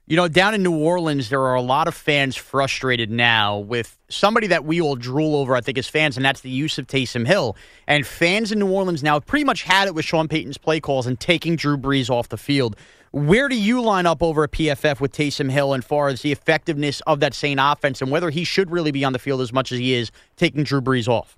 You 0.05 0.17
know, 0.17 0.27
down 0.27 0.53
in 0.53 0.63
New 0.63 0.77
Orleans, 0.77 1.29
there 1.29 1.41
are 1.43 1.55
a 1.55 1.61
lot 1.61 1.87
of 1.87 1.95
fans 1.95 2.35
frustrated 2.35 3.09
now 3.09 3.59
with 3.59 3.97
somebody 4.09 4.47
that 4.47 4.65
we 4.65 4.81
all 4.81 4.97
drool 4.97 5.33
over, 5.33 5.55
I 5.55 5.61
think, 5.61 5.77
as 5.77 5.87
fans, 5.87 6.17
and 6.17 6.25
that's 6.25 6.41
the 6.41 6.49
use 6.49 6.77
of 6.77 6.87
Taysom 6.87 7.25
Hill. 7.25 7.55
And 7.87 8.05
fans 8.05 8.51
in 8.51 8.59
New 8.59 8.69
Orleans 8.69 9.01
now 9.01 9.21
pretty 9.21 9.45
much 9.45 9.63
had 9.63 9.87
it 9.87 9.95
with 9.95 10.03
Sean 10.03 10.27
Payton's 10.27 10.57
play 10.57 10.81
calls 10.81 11.07
and 11.07 11.17
taking 11.17 11.55
Drew 11.55 11.77
Brees 11.77 12.09
off 12.09 12.27
the 12.27 12.37
field. 12.37 12.75
Where 13.11 13.47
do 13.47 13.55
you 13.55 13.81
line 13.81 14.05
up 14.05 14.21
over 14.21 14.43
a 14.43 14.49
PFF 14.49 14.99
with 14.99 15.13
Taysom 15.13 15.49
Hill 15.49 15.71
and 15.71 15.85
far 15.85 16.09
as 16.09 16.21
the 16.21 16.33
effectiveness 16.33 16.99
of 17.07 17.21
that 17.21 17.33
same 17.33 17.57
offense 17.57 18.01
and 18.01 18.11
whether 18.11 18.29
he 18.29 18.43
should 18.43 18.71
really 18.71 18.91
be 18.91 19.05
on 19.05 19.13
the 19.13 19.19
field 19.19 19.39
as 19.39 19.53
much 19.53 19.71
as 19.71 19.79
he 19.79 19.93
is 19.93 20.11
taking 20.35 20.63
Drew 20.63 20.81
Brees 20.81 21.07
off? 21.07 21.37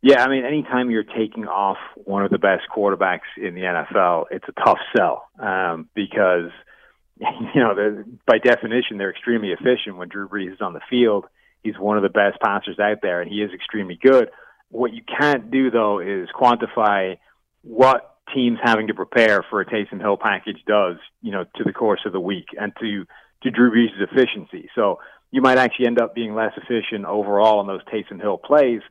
Yeah, 0.00 0.22
I 0.22 0.28
mean, 0.28 0.44
anytime 0.44 0.92
you're 0.92 1.02
taking 1.02 1.48
off 1.48 1.78
one 2.04 2.24
of 2.24 2.30
the 2.30 2.38
best 2.38 2.64
quarterbacks 2.74 3.20
in 3.36 3.54
the 3.54 3.62
NFL, 3.62 4.26
it's 4.30 4.44
a 4.46 4.64
tough 4.64 4.78
sell 4.96 5.26
um, 5.40 5.88
because– 5.96 6.52
you 7.54 7.60
know, 7.60 8.04
by 8.26 8.38
definition, 8.38 8.98
they're 8.98 9.10
extremely 9.10 9.52
efficient 9.52 9.96
when 9.96 10.08
Drew 10.08 10.28
Brees 10.28 10.54
is 10.54 10.60
on 10.60 10.72
the 10.72 10.80
field. 10.90 11.26
He's 11.62 11.78
one 11.78 11.96
of 11.96 12.02
the 12.02 12.08
best 12.08 12.40
passers 12.40 12.78
out 12.78 12.98
there, 13.02 13.20
and 13.20 13.30
he 13.30 13.42
is 13.42 13.52
extremely 13.52 13.98
good. 14.00 14.30
What 14.70 14.92
you 14.92 15.02
can't 15.02 15.50
do, 15.50 15.70
though, 15.70 16.00
is 16.00 16.28
quantify 16.34 17.18
what 17.62 18.16
teams 18.34 18.58
having 18.62 18.88
to 18.88 18.94
prepare 18.94 19.44
for 19.48 19.60
a 19.60 19.66
Taysom 19.66 20.00
Hill 20.00 20.16
package 20.16 20.62
does, 20.66 20.96
you 21.20 21.30
know, 21.30 21.44
to 21.56 21.64
the 21.64 21.72
course 21.72 22.00
of 22.06 22.12
the 22.12 22.20
week 22.20 22.46
and 22.58 22.72
to 22.80 23.04
to 23.42 23.50
Drew 23.50 23.72
Brees' 23.72 24.00
efficiency. 24.00 24.68
So 24.74 25.00
you 25.32 25.40
might 25.40 25.58
actually 25.58 25.86
end 25.86 26.00
up 26.00 26.14
being 26.14 26.34
less 26.34 26.52
efficient 26.56 27.04
overall 27.04 27.58
on 27.58 27.66
those 27.66 27.82
Taysom 27.84 28.20
Hill 28.20 28.38
plays. 28.38 28.82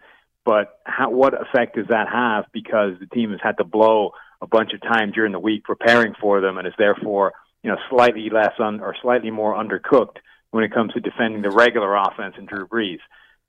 But 0.43 0.79
how, 0.83 1.09
what 1.09 1.33
effect 1.39 1.75
does 1.75 1.87
that 1.87 2.09
have? 2.09 2.45
Because 2.51 2.93
the 2.99 3.05
team 3.05 3.31
has 3.31 3.39
had 3.41 3.57
to 3.57 3.63
blow 3.63 4.11
a 4.41 4.47
bunch 4.47 4.73
of 4.73 4.81
time 4.81 5.11
during 5.11 5.31
the 5.31 5.39
week 5.39 5.63
preparing 5.63 6.15
for 6.19 6.41
them, 6.41 6.57
and 6.57 6.67
is 6.67 6.73
therefore 6.77 7.33
you 7.63 7.69
know, 7.69 7.77
slightly 7.89 8.29
less 8.29 8.53
on 8.59 8.79
or 8.79 8.95
slightly 9.01 9.31
more 9.31 9.55
undercooked 9.55 10.17
when 10.51 10.63
it 10.63 10.73
comes 10.73 10.93
to 10.93 10.99
defending 10.99 11.41
the 11.41 11.49
regular 11.49 11.95
offense 11.95 12.35
and 12.37 12.47
Drew 12.47 12.67
Brees. 12.67 12.99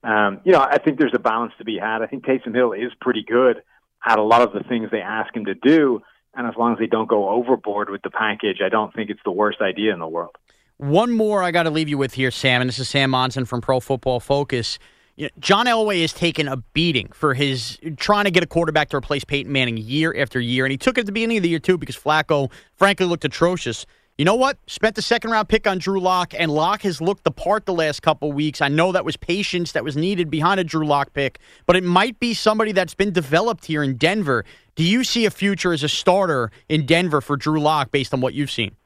Um, 0.04 0.40
you 0.44 0.52
know, 0.52 0.60
I 0.60 0.78
think 0.78 0.98
there's 0.98 1.14
a 1.14 1.20
balance 1.20 1.52
to 1.58 1.64
be 1.64 1.78
had. 1.78 2.02
I 2.02 2.06
think 2.06 2.24
Taysom 2.24 2.54
Hill 2.54 2.72
is 2.72 2.92
pretty 3.00 3.24
good 3.26 3.62
at 4.04 4.18
a 4.18 4.22
lot 4.22 4.42
of 4.42 4.52
the 4.52 4.68
things 4.68 4.90
they 4.90 5.00
ask 5.00 5.34
him 5.34 5.44
to 5.44 5.54
do, 5.54 6.02
and 6.34 6.46
as 6.46 6.54
long 6.56 6.72
as 6.72 6.78
they 6.78 6.86
don't 6.86 7.08
go 7.08 7.28
overboard 7.28 7.88
with 7.88 8.02
the 8.02 8.10
package, 8.10 8.58
I 8.64 8.68
don't 8.68 8.92
think 8.94 9.10
it's 9.10 9.20
the 9.24 9.30
worst 9.30 9.60
idea 9.60 9.92
in 9.92 10.00
the 10.00 10.08
world. 10.08 10.34
One 10.78 11.12
more 11.12 11.42
I 11.42 11.52
got 11.52 11.64
to 11.64 11.70
leave 11.70 11.88
you 11.88 11.98
with 11.98 12.14
here, 12.14 12.32
Sam, 12.32 12.60
and 12.60 12.68
this 12.68 12.78
is 12.80 12.88
Sam 12.88 13.10
Monson 13.10 13.44
from 13.44 13.60
Pro 13.60 13.78
Football 13.78 14.18
Focus. 14.18 14.80
You 15.14 15.26
know, 15.26 15.30
John 15.38 15.66
Elway 15.66 16.00
has 16.00 16.12
taken 16.12 16.48
a 16.48 16.56
beating 16.56 17.08
for 17.12 17.34
his 17.34 17.78
trying 17.96 18.24
to 18.24 18.30
get 18.30 18.42
a 18.42 18.46
quarterback 18.46 18.88
to 18.88 18.96
replace 18.96 19.22
Peyton 19.24 19.52
Manning 19.52 19.76
year 19.76 20.14
after 20.16 20.40
year, 20.40 20.64
and 20.64 20.72
he 20.72 20.78
took 20.78 20.98
it 20.98 21.02
at 21.02 21.06
the 21.06 21.12
beginning 21.12 21.36
of 21.36 21.42
the 21.44 21.50
year 21.50 21.60
too 21.60 21.78
because 21.78 21.96
Flacco, 21.96 22.50
frankly, 22.74 23.06
looked 23.06 23.24
atrocious. 23.24 23.86
You 24.18 24.26
know 24.26 24.34
what? 24.34 24.58
Spent 24.66 24.94
the 24.94 25.02
second 25.02 25.30
round 25.30 25.48
pick 25.48 25.66
on 25.66 25.78
Drew 25.78 25.98
Lock, 25.98 26.34
and 26.38 26.50
Lock 26.50 26.82
has 26.82 27.00
looked 27.00 27.24
the 27.24 27.30
part 27.30 27.64
the 27.64 27.72
last 27.72 28.02
couple 28.02 28.30
weeks. 28.30 28.60
I 28.60 28.68
know 28.68 28.92
that 28.92 29.06
was 29.06 29.16
patience 29.16 29.72
that 29.72 29.84
was 29.84 29.96
needed 29.96 30.30
behind 30.30 30.60
a 30.60 30.64
Drew 30.64 30.86
Lock 30.86 31.14
pick, 31.14 31.38
but 31.64 31.76
it 31.76 31.82
might 31.82 32.20
be 32.20 32.34
somebody 32.34 32.72
that's 32.72 32.94
been 32.94 33.12
developed 33.12 33.64
here 33.64 33.82
in 33.82 33.96
Denver. 33.96 34.44
Do 34.74 34.84
you 34.84 35.02
see 35.02 35.24
a 35.24 35.30
future 35.30 35.72
as 35.72 35.82
a 35.82 35.88
starter 35.88 36.50
in 36.68 36.84
Denver 36.84 37.22
for 37.22 37.38
Drew 37.38 37.58
Lock 37.58 37.90
based 37.90 38.12
on 38.12 38.20
what 38.20 38.34
you've 38.34 38.50
seen? 38.50 38.76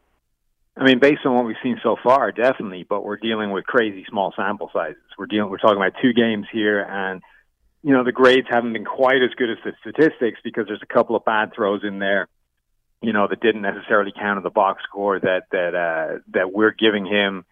I 0.77 0.85
mean, 0.85 1.01
based 1.01 1.27
on 1.27 1.35
what 1.35 1.45
we've 1.45 1.57
seen 1.61 1.81
so 1.83 1.97
far, 2.05 2.31
definitely. 2.31 2.87
But 2.89 3.03
we're 3.03 3.17
dealing 3.17 3.51
with 3.51 3.65
crazy 3.65 4.07
small 4.09 4.33
sample 4.37 4.71
sizes. 4.73 5.03
We're 5.19 5.27
dealing. 5.27 5.51
We're 5.51 5.59
talking 5.59 5.79
about 5.79 5.95
two 6.01 6.13
games 6.13 6.47
here, 6.53 6.83
and 6.83 7.21
you 7.83 7.93
know 7.93 8.05
the 8.05 8.13
grades 8.13 8.47
haven't 8.49 8.75
been 8.75 8.85
quite 8.85 9.23
as 9.23 9.31
good 9.37 9.51
as 9.51 9.59
the 9.65 9.73
statistics 9.81 10.39
because 10.45 10.67
there's 10.69 10.83
a 10.83 10.95
couple 10.95 11.17
of 11.17 11.25
bad 11.25 11.53
throws 11.53 11.83
in 11.83 11.99
there 11.99 12.29
you 13.07 13.13
know, 13.13 13.29
that 13.29 13.41
didn't 13.41 13.63
necessarily 13.63 14.13
count 14.13 14.37
in 14.37 14.43
the 14.43 14.51
box 14.51 14.83
score 14.83 15.21
that 15.21 15.43
that 15.53 15.77
uh, 15.77 16.19
that 16.35 16.53
we're 16.53 16.73
giving 16.73 17.07
him 17.07 17.45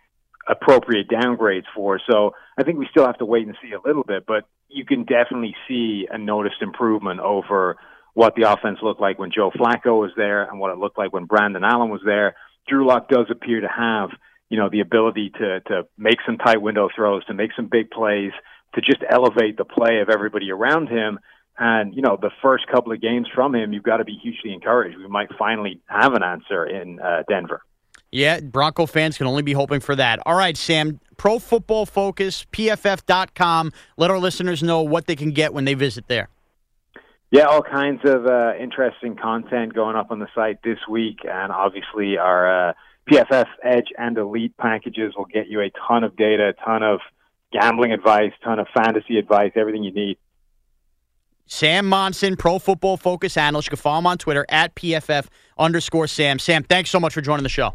appropriate 0.49 1.09
downgrades 1.09 1.67
for. 1.77 2.01
So 2.11 2.33
I 2.59 2.65
think 2.65 2.81
we 2.81 2.89
still 2.91 3.07
have 3.07 3.19
to 3.19 3.25
wait 3.25 3.47
and 3.47 3.57
see 3.63 3.71
a 3.71 3.87
little 3.87 4.03
bit, 4.03 4.27
but 4.27 4.49
you 4.69 4.85
can 4.85 5.05
definitely 5.05 5.55
see 5.69 6.09
a 6.11 6.19
noticed 6.19 6.61
improvement 6.61 7.21
over 7.21 7.77
what 8.15 8.35
the 8.35 8.51
offense 8.51 8.81
looked 8.83 9.01
like 9.01 9.21
when 9.21 9.31
Joe 9.31 9.53
Flacco 9.53 10.01
was 10.01 10.11
there 10.17 10.43
and 10.43 10.59
what 10.59 10.73
it 10.73 10.79
looked 10.79 10.99
like 10.99 11.13
when 11.13 11.27
Brandon 11.27 11.63
Allen 11.63 11.89
was 11.89 12.03
there. 12.05 12.35
Drew 12.67 12.85
Lock 12.85 13.09
does 13.09 13.27
appear 13.31 13.61
to 13.61 13.69
have, 13.69 14.11
you 14.49 14.59
know, 14.59 14.69
the 14.69 14.81
ability 14.81 15.31
to 15.39 15.61
to 15.69 15.87
make 15.97 16.19
some 16.27 16.37
tight 16.37 16.61
window 16.63 16.89
throws, 16.97 17.25
to 17.27 17.35
make 17.35 17.53
some 17.55 17.69
big 17.71 17.93
plays, 17.93 18.33
to 18.75 18.81
just 18.81 19.05
elevate 19.09 19.57
the 19.57 19.65
play 19.65 20.01
of 20.01 20.09
everybody 20.09 20.51
around 20.51 20.89
him. 20.89 21.21
And, 21.59 21.95
you 21.95 22.03
know, 22.03 22.19
the 22.21 22.31
first 22.43 22.67
couple 22.67 22.93
of 22.93 23.01
games 23.01 23.29
from 23.33 23.55
him, 23.55 23.73
you've 23.73 23.85
got 23.85 23.99
to 23.99 24.05
be 24.05 24.19
hugely 24.21 24.53
encouraged. 24.53 24.99
We 24.99 25.07
might 25.07 25.29
finally 25.39 25.81
have 25.87 26.15
an 26.15 26.23
answer 26.23 26.67
in 26.67 26.99
uh, 27.01 27.23
Denver. 27.29 27.63
Yeah, 28.11 28.41
Bronco 28.41 28.87
fans 28.87 29.19
can 29.19 29.27
only 29.27 29.43
be 29.43 29.53
hoping 29.53 29.81
for 29.81 29.97
that. 29.97 30.21
All 30.25 30.37
right, 30.37 30.57
Sam, 30.57 31.01
Pro 31.17 31.39
Football 31.39 31.87
Focus, 31.87 32.47
PFF.com. 32.53 33.73
Let 33.97 34.11
our 34.11 34.19
listeners 34.19 34.63
know 34.63 34.83
what 34.83 35.07
they 35.07 35.17
can 35.17 35.33
get 35.33 35.53
when 35.53 35.65
they 35.65 35.75
visit 35.75 36.07
there. 36.07 36.29
Yeah, 37.31 37.47
all 37.47 37.63
kinds 37.63 38.03
of 38.05 38.27
uh, 38.27 38.53
interesting 38.61 39.17
content 39.17 39.75
going 39.75 39.97
up 39.97 40.13
on 40.13 40.21
the 40.21 40.29
site 40.33 40.63
this 40.63 40.79
week. 40.89 41.19
And 41.29 41.51
obviously, 41.51 42.17
our 42.17 42.69
uh, 42.69 42.73
PFF 43.11 43.47
Edge 43.65 43.89
and 43.99 44.17
Elite 44.17 44.57
packages 44.57 45.15
will 45.17 45.25
get 45.25 45.49
you 45.49 45.61
a 45.61 45.71
ton 45.89 46.05
of 46.05 46.17
data, 46.17 46.51
a 46.57 46.65
ton 46.65 46.85
of 46.85 47.01
gambling 47.53 47.91
advice, 47.91 48.31
ton 48.45 48.61
of 48.61 48.69
fantasy 48.73 49.19
advice, 49.19 49.51
everything 49.57 49.83
you 49.83 49.93
need. 49.93 50.19
Sam 51.47 51.87
Monson, 51.87 52.37
Pro 52.37 52.59
Football 52.59 52.97
Focus 52.97 53.37
analyst. 53.37 53.67
You 53.67 53.71
can 53.71 53.79
follow 53.79 53.99
him 53.99 54.07
on 54.07 54.19
Twitter 54.19 54.47
at 54.49 54.75
PFF 54.75 55.27
underscore 55.59 56.07
Sam. 56.07 56.39
Sam, 56.39 56.63
thanks 56.63 56.91
so 56.91 56.99
much 56.99 57.15
for 57.15 57.21
joining 57.21 57.43
the 57.43 57.49
show. 57.49 57.75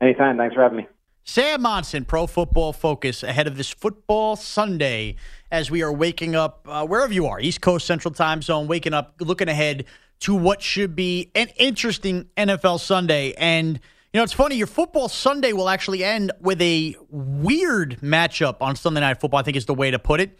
Anytime. 0.00 0.36
Thanks 0.36 0.54
for 0.54 0.62
having 0.62 0.78
me. 0.78 0.88
Sam 1.24 1.62
Monson, 1.62 2.04
Pro 2.04 2.28
Football 2.28 2.72
Focus, 2.72 3.24
ahead 3.24 3.48
of 3.48 3.56
this 3.56 3.70
football 3.70 4.36
Sunday 4.36 5.16
as 5.50 5.72
we 5.72 5.82
are 5.82 5.92
waking 5.92 6.36
up 6.36 6.66
uh, 6.68 6.86
wherever 6.86 7.12
you 7.12 7.26
are, 7.26 7.40
East 7.40 7.60
Coast, 7.60 7.84
Central 7.84 8.14
Time 8.14 8.42
Zone, 8.42 8.68
waking 8.68 8.94
up, 8.94 9.14
looking 9.20 9.48
ahead 9.48 9.86
to 10.20 10.34
what 10.34 10.62
should 10.62 10.94
be 10.94 11.32
an 11.34 11.48
interesting 11.56 12.28
NFL 12.36 12.78
Sunday. 12.78 13.32
And, 13.38 13.80
you 14.12 14.18
know, 14.18 14.22
it's 14.22 14.32
funny, 14.32 14.54
your 14.54 14.68
football 14.68 15.08
Sunday 15.08 15.52
will 15.52 15.68
actually 15.68 16.04
end 16.04 16.30
with 16.40 16.62
a 16.62 16.94
weird 17.10 17.98
matchup 18.00 18.58
on 18.60 18.76
Sunday 18.76 19.00
Night 19.00 19.20
Football, 19.20 19.40
I 19.40 19.42
think 19.42 19.56
is 19.56 19.66
the 19.66 19.74
way 19.74 19.90
to 19.90 19.98
put 19.98 20.20
it. 20.20 20.38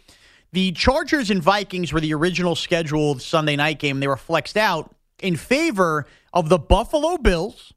The 0.53 0.71
Chargers 0.71 1.29
and 1.29 1.43
Vikings 1.43 1.91
were 1.91 1.99
the 1.99 2.13
original 2.13 2.55
scheduled 2.55 3.21
Sunday 3.21 3.55
night 3.55 3.79
game. 3.79 3.99
They 3.99 4.07
were 4.07 4.17
flexed 4.17 4.57
out 4.57 4.95
in 5.19 5.35
favor 5.35 6.05
of 6.33 6.49
the 6.49 6.57
Buffalo 6.57 7.17
Bills 7.17 7.73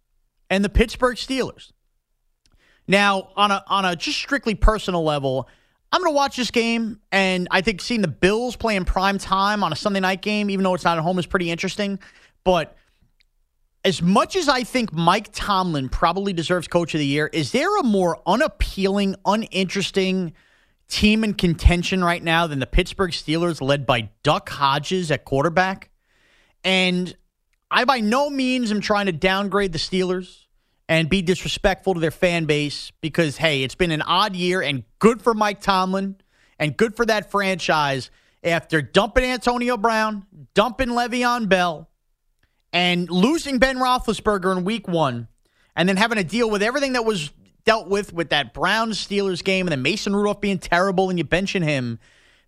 and 0.49 0.64
the 0.64 0.68
Pittsburgh 0.68 1.16
Steelers. 1.16 1.73
Now, 2.87 3.31
on 3.37 3.51
a 3.51 3.64
on 3.66 3.85
a 3.85 3.95
just 3.97 4.18
strictly 4.18 4.55
personal 4.55 5.05
level, 5.05 5.49
I'm 5.93 6.01
going 6.01 6.12
to 6.12 6.16
watch 6.16 6.37
this 6.37 6.51
game, 6.51 7.01
and 7.11 7.49
I 7.51 7.61
think 7.61 7.81
seeing 7.81 8.01
the 8.01 8.09
Bills 8.09 8.57
playing 8.57 8.85
prime 8.85 9.18
time 9.18 9.64
on 9.64 9.73
a 9.73 9.77
Sunday 9.77 10.01
night 10.01 10.23
game, 10.23 10.51
even 10.51 10.62
though 10.62 10.75
it's 10.75 10.85
not 10.85 10.99
at 10.99 11.03
home, 11.03 11.18
is 11.18 11.27
pretty 11.27 11.51
interesting. 11.51 11.99
But 12.45 12.77
as 13.85 14.01
much 14.03 14.37
as 14.37 14.49
I 14.49 14.62
think 14.62 14.93
Mike 14.93 15.31
Tomlin 15.33 15.89
probably 15.89 16.33
deserves 16.33 16.68
Coach 16.68 16.95
of 16.95 16.99
the 17.01 17.07
Year, 17.07 17.29
is 17.33 17.53
there 17.53 17.77
a 17.79 17.83
more 17.83 18.21
unappealing, 18.27 19.16
uninteresting 19.25 20.33
team 20.91 21.24
in 21.24 21.34
contention 21.34 22.05
right 22.05 22.22
now 22.22 22.47
than 22.47 22.59
the 22.59 22.66
Pittsburgh 22.66 23.12
Steelers, 23.12 23.61
led 23.61 23.86
by 23.86 24.11
Duck 24.22 24.49
Hodges 24.49 25.11
at 25.11 25.24
quarterback? 25.24 25.91
And 26.64 27.16
I 27.70 27.84
by 27.84 28.01
no 28.01 28.28
means 28.28 28.70
am 28.70 28.80
trying 28.80 29.07
to 29.07 29.12
downgrade 29.12 29.72
the 29.72 29.78
Steelers 29.78 30.47
and 30.88 31.09
be 31.09 31.22
disrespectful 31.22 31.95
to 31.95 32.01
their 32.01 32.11
fan 32.11 32.45
base 32.45 32.91
because, 33.01 33.36
hey, 33.36 33.62
it's 33.62 33.76
been 33.76 33.93
an 33.93 34.03
odd 34.03 34.34
year 34.34 34.61
and 34.61 34.82
good 34.99 35.22
for 35.22 35.34
Mike 35.34 35.61
Tomlin 35.61 36.16
and 36.59 36.76
good 36.76 36.97
for 36.97 37.07
that 37.07 37.30
franchise 37.30 38.11
after 38.43 38.82
dumping 38.82 39.24
Antonio 39.24 39.76
Brown, 39.76 40.26
dumping 40.55 40.88
Le'Veon 40.88 41.49
Bell, 41.49 41.88
and 42.72 43.09
losing 43.09 43.59
Ben 43.59 43.76
Roethlisberger 43.76 44.57
in 44.57 44.64
week 44.64 44.88
one, 44.88 45.28
and 45.76 45.88
then 45.88 45.97
having 45.97 46.18
to 46.18 46.24
deal 46.24 46.51
with 46.51 46.62
everything 46.62 46.95
that 46.95 47.05
was 47.05 47.30
dealt 47.65 47.89
with 47.89 48.13
with 48.13 48.31
that 48.31 48.55
Browns 48.55 49.05
Steelers 49.05 49.43
game 49.43 49.67
and 49.67 49.73
then 49.73 49.83
Mason 49.83 50.15
Rudolph 50.15 50.41
being 50.41 50.59
terrible 50.59 51.11
and 51.11 51.19
you 51.19 51.25
benching 51.25 51.63
him. 51.63 51.99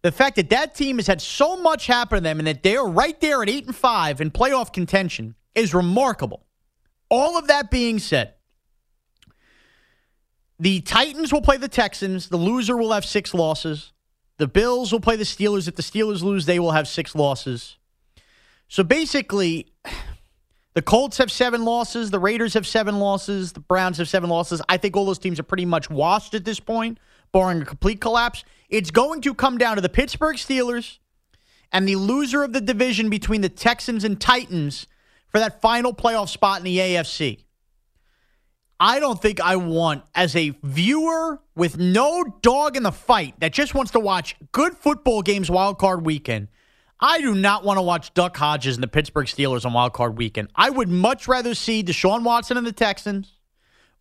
The 0.03 0.13
fact 0.13 0.37
that 0.37 0.51
that 0.51 0.75
team 0.75 0.97
has 0.97 1.07
had 1.07 1.21
so 1.21 1.57
much 1.57 1.87
happen 1.87 2.17
to 2.17 2.23
them 2.23 2.39
and 2.39 2.47
that 2.47 2.63
they 2.63 2.77
are 2.77 2.89
right 2.89 3.19
there 3.21 3.43
at 3.43 3.49
eight 3.49 3.67
and 3.67 3.75
five 3.75 4.21
in 4.21 4.31
playoff 4.31 4.73
contention 4.73 5.37
is 5.55 5.75
remarkable. 5.75 6.45
All 7.09 7.39
of 7.39 7.47
that 7.49 7.71
being 7.71 7.99
said, 7.99 8.35
the 10.59 10.81
Titans 10.81 11.33
will 11.33 11.43
play 11.43 11.57
the 11.57 11.69
Texans. 11.69 12.29
The 12.29 12.37
loser 12.37 12.77
will 12.77 12.93
have 12.93 13.05
six 13.05 13.35
losses. 13.35 13.93
The 14.39 14.49
Bills 14.49 14.93
will 14.93 15.01
play 15.01 15.17
the 15.17 15.25
Steelers. 15.25 15.69
If 15.69 15.77
the 15.77 15.83
Steelers 15.83 16.23
lose, 16.23 16.47
they 16.47 16.59
will 16.59 16.73
have 16.73 16.89
six 16.89 17.15
losses. 17.15 17.77
So 18.69 18.83
basically, 18.83 19.73
the 20.75 20.83
Colts 20.83 21.19
have 21.19 21.31
seven 21.31 21.65
losses. 21.65 22.11
The 22.11 22.19
Raiders 22.19 22.55
have 22.55 22.67
seven 22.67 22.99
losses. 22.99 23.53
The 23.53 23.61
Browns 23.61 23.99
have 23.99 24.09
seven 24.09 24.31
losses. 24.31 24.63
I 24.69 24.77
think 24.77 24.97
all 24.97 25.05
those 25.05 25.19
teams 25.19 25.39
are 25.39 25.45
pretty 25.45 25.67
much 25.67 25.91
washed 25.91 26.35
at 26.35 26.45
this 26.45 26.61
point, 26.61 26.99
barring 27.33 27.61
a 27.61 27.65
complete 27.65 28.01
collapse. 28.01 28.45
It's 28.69 28.91
going 28.91 29.21
to 29.23 29.35
come 29.35 29.59
down 29.59 29.77
to 29.77 29.83
the 29.83 29.89
Pittsburgh 29.89 30.37
Steelers 30.37 30.99
and 31.73 31.87
the 31.87 31.97
loser 31.97 32.43
of 32.43 32.53
the 32.53 32.61
division 32.61 33.11
between 33.11 33.43
the 33.43 33.49
Texans 33.49 34.05
and 34.05 34.21
Titans 34.21 34.87
for 35.29 35.39
that 35.39 35.61
final 35.61 35.93
playoff 35.93 36.29
spot 36.29 36.59
in 36.59 36.65
the 36.65 36.79
AFC. 36.79 37.45
I 38.79 38.99
don't 38.99 39.21
think 39.21 39.41
I 39.41 39.57
want, 39.57 40.03
as 40.15 40.35
a 40.35 40.55
viewer 40.63 41.41
with 41.55 41.79
no 41.79 42.25
dog 42.43 42.77
in 42.77 42.83
the 42.83 42.91
fight 42.91 43.39
that 43.39 43.53
just 43.53 43.75
wants 43.75 43.93
to 43.93 44.01
watch 44.01 44.37
good 44.51 44.77
football 44.77 45.23
games 45.23 45.51
wild 45.51 45.79
card 45.79 46.05
weekend, 46.05 46.49
I 47.05 47.21
do 47.21 47.35
not 47.35 47.65
want 47.65 47.79
to 47.79 47.83
watch 47.83 48.15
Duck 48.15 48.37
Hodges 48.37 48.77
and 48.77 48.83
the 48.83 48.89
Pittsburgh 48.89 49.27
Steelers 49.27 49.67
on 49.67 49.73
wild 49.73 49.93
card 49.93 50.17
weekend. 50.17 50.51
I 50.55 50.71
would 50.71 50.89
much 50.89 51.27
rather 51.27 51.53
see 51.53 51.83
Deshaun 51.83 52.23
Watson 52.23 52.57
and 52.57 52.65
the 52.65 52.73
Texans 52.73 53.41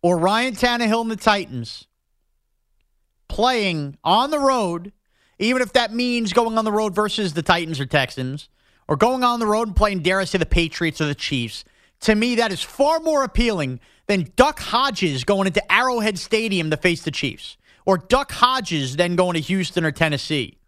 or 0.02 0.16
Ryan 0.16 0.54
Tannehill 0.54 1.00
and 1.00 1.10
the 1.10 1.16
Titans 1.16 1.88
playing 3.26 3.98
on 4.04 4.30
the 4.30 4.38
road, 4.38 4.92
even 5.40 5.62
if 5.62 5.72
that 5.72 5.92
means 5.92 6.32
going 6.32 6.56
on 6.56 6.64
the 6.64 6.70
road 6.70 6.94
versus 6.94 7.34
the 7.34 7.42
Titans 7.42 7.80
or 7.80 7.86
Texans 7.86 8.48
or 8.86 8.96
going 8.96 9.24
on 9.24 9.40
the 9.40 9.48
road 9.48 9.66
and 9.66 9.76
playing, 9.76 10.02
dare 10.02 10.24
say, 10.24 10.38
the 10.38 10.46
Patriots 10.46 11.00
or 11.00 11.06
the 11.06 11.14
Chiefs, 11.16 11.64
to 12.02 12.14
me, 12.14 12.36
that 12.36 12.52
is 12.52 12.62
far 12.62 13.00
more 13.00 13.24
appealing 13.24 13.80
than 14.06 14.30
Duck 14.36 14.60
Hodges 14.60 15.24
going 15.24 15.48
into 15.48 15.72
Arrowhead 15.72 16.20
Stadium 16.20 16.70
to 16.70 16.76
face 16.76 17.02
the 17.02 17.10
Chiefs 17.10 17.56
or 17.84 17.98
Duck 17.98 18.30
Hodges 18.30 18.94
then 18.94 19.16
going 19.16 19.34
to 19.34 19.40
Houston 19.40 19.84
or 19.84 19.90
Tennessee. 19.90 20.58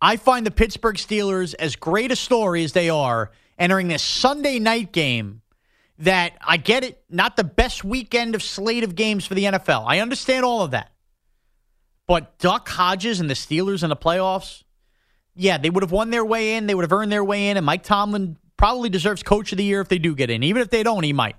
I 0.00 0.16
find 0.16 0.46
the 0.46 0.50
Pittsburgh 0.50 0.96
Steelers 0.96 1.54
as 1.58 1.76
great 1.76 2.12
a 2.12 2.16
story 2.16 2.64
as 2.64 2.72
they 2.72 2.88
are 2.88 3.32
entering 3.58 3.88
this 3.88 4.02
Sunday 4.02 4.58
night 4.58 4.92
game 4.92 5.42
that 5.98 6.34
I 6.40 6.56
get 6.56 6.84
it, 6.84 7.02
not 7.10 7.36
the 7.36 7.44
best 7.44 7.82
weekend 7.82 8.34
of 8.34 8.42
slate 8.42 8.84
of 8.84 8.94
games 8.94 9.26
for 9.26 9.34
the 9.34 9.44
NFL. 9.44 9.84
I 9.86 9.98
understand 9.98 10.44
all 10.44 10.62
of 10.62 10.70
that. 10.70 10.92
But 12.06 12.38
Duck 12.38 12.68
Hodges 12.68 13.20
and 13.20 13.28
the 13.28 13.34
Steelers 13.34 13.82
in 13.82 13.90
the 13.90 13.96
playoffs, 13.96 14.62
yeah, 15.34 15.58
they 15.58 15.70
would 15.70 15.82
have 15.82 15.92
won 15.92 16.10
their 16.10 16.24
way 16.24 16.54
in. 16.54 16.66
They 16.66 16.74
would 16.74 16.84
have 16.84 16.92
earned 16.92 17.12
their 17.12 17.24
way 17.24 17.48
in. 17.48 17.56
And 17.56 17.66
Mike 17.66 17.82
Tomlin 17.82 18.38
probably 18.56 18.88
deserves 18.88 19.22
coach 19.22 19.52
of 19.52 19.58
the 19.58 19.64
year 19.64 19.80
if 19.80 19.88
they 19.88 19.98
do 19.98 20.14
get 20.14 20.30
in. 20.30 20.42
Even 20.42 20.62
if 20.62 20.70
they 20.70 20.82
don't, 20.82 21.02
he 21.02 21.12
might. 21.12 21.36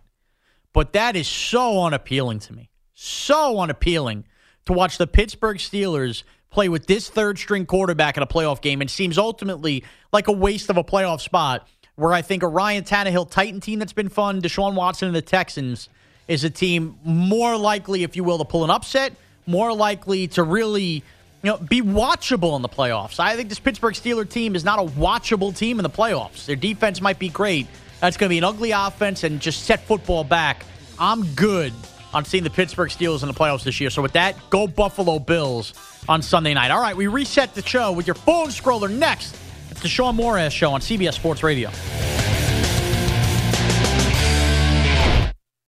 But 0.73 0.93
that 0.93 1.15
is 1.15 1.27
so 1.27 1.83
unappealing 1.83 2.39
to 2.39 2.53
me. 2.53 2.69
So 2.93 3.59
unappealing 3.59 4.25
to 4.65 4.73
watch 4.73 4.97
the 4.97 5.07
Pittsburgh 5.07 5.57
Steelers 5.57 6.23
play 6.49 6.69
with 6.69 6.87
this 6.87 7.09
third 7.09 7.37
string 7.37 7.65
quarterback 7.65 8.17
in 8.17 8.23
a 8.23 8.27
playoff 8.27 8.61
game. 8.61 8.81
and 8.81 8.89
seems 8.89 9.17
ultimately 9.17 9.83
like 10.11 10.27
a 10.27 10.31
waste 10.31 10.69
of 10.69 10.77
a 10.77 10.83
playoff 10.83 11.21
spot 11.21 11.67
where 11.95 12.13
I 12.13 12.21
think 12.21 12.43
a 12.43 12.47
Ryan 12.47 12.83
Tannehill 12.83 13.29
Titan 13.29 13.59
team 13.59 13.79
that's 13.79 13.93
been 13.93 14.09
fun, 14.09 14.41
Deshaun 14.41 14.73
Watson 14.73 15.07
and 15.07 15.15
the 15.15 15.21
Texans 15.21 15.89
is 16.27 16.43
a 16.43 16.49
team 16.49 16.97
more 17.03 17.57
likely, 17.57 18.03
if 18.03 18.15
you 18.15 18.23
will, 18.23 18.37
to 18.37 18.45
pull 18.45 18.63
an 18.63 18.69
upset, 18.69 19.13
more 19.45 19.73
likely 19.73 20.27
to 20.29 20.43
really 20.43 21.03
you 21.41 21.51
know, 21.51 21.57
be 21.57 21.81
watchable 21.81 22.55
in 22.55 22.61
the 22.61 22.69
playoffs. 22.69 23.19
I 23.19 23.35
think 23.35 23.49
this 23.49 23.59
Pittsburgh 23.59 23.93
Steeler 23.93 24.29
team 24.29 24.55
is 24.55 24.63
not 24.63 24.79
a 24.79 24.83
watchable 24.83 25.55
team 25.55 25.79
in 25.79 25.83
the 25.83 25.89
playoffs. 25.89 26.45
Their 26.45 26.55
defense 26.55 27.01
might 27.01 27.19
be 27.19 27.29
great. 27.29 27.67
That's 27.99 28.17
going 28.17 28.29
to 28.29 28.33
be 28.33 28.37
an 28.37 28.43
ugly 28.43 28.71
offense 28.71 29.23
and 29.23 29.39
just 29.39 29.63
set 29.63 29.81
football 29.81 30.23
back. 30.23 30.65
I'm 30.97 31.25
good 31.35 31.73
on 32.13 32.25
seeing 32.25 32.43
the 32.43 32.49
Pittsburgh 32.49 32.89
Steelers 32.89 33.21
in 33.21 33.27
the 33.27 33.33
playoffs 33.33 33.63
this 33.63 33.79
year. 33.79 33.89
So 33.89 34.01
with 34.01 34.13
that, 34.13 34.35
go 34.49 34.67
Buffalo 34.67 35.19
Bills 35.19 35.73
on 36.07 36.21
Sunday 36.21 36.53
night. 36.53 36.71
All 36.71 36.81
right, 36.81 36.95
we 36.95 37.07
reset 37.07 37.53
the 37.55 37.61
show 37.61 37.91
with 37.91 38.07
your 38.07 38.15
phone 38.15 38.47
scroller 38.47 38.89
next. 38.89 39.35
It's 39.69 39.81
the 39.81 39.87
Shaun 39.87 40.17
Morash 40.17 40.51
Show 40.51 40.71
on 40.71 40.81
CBS 40.81 41.13
Sports 41.13 41.43
Radio. 41.43 41.69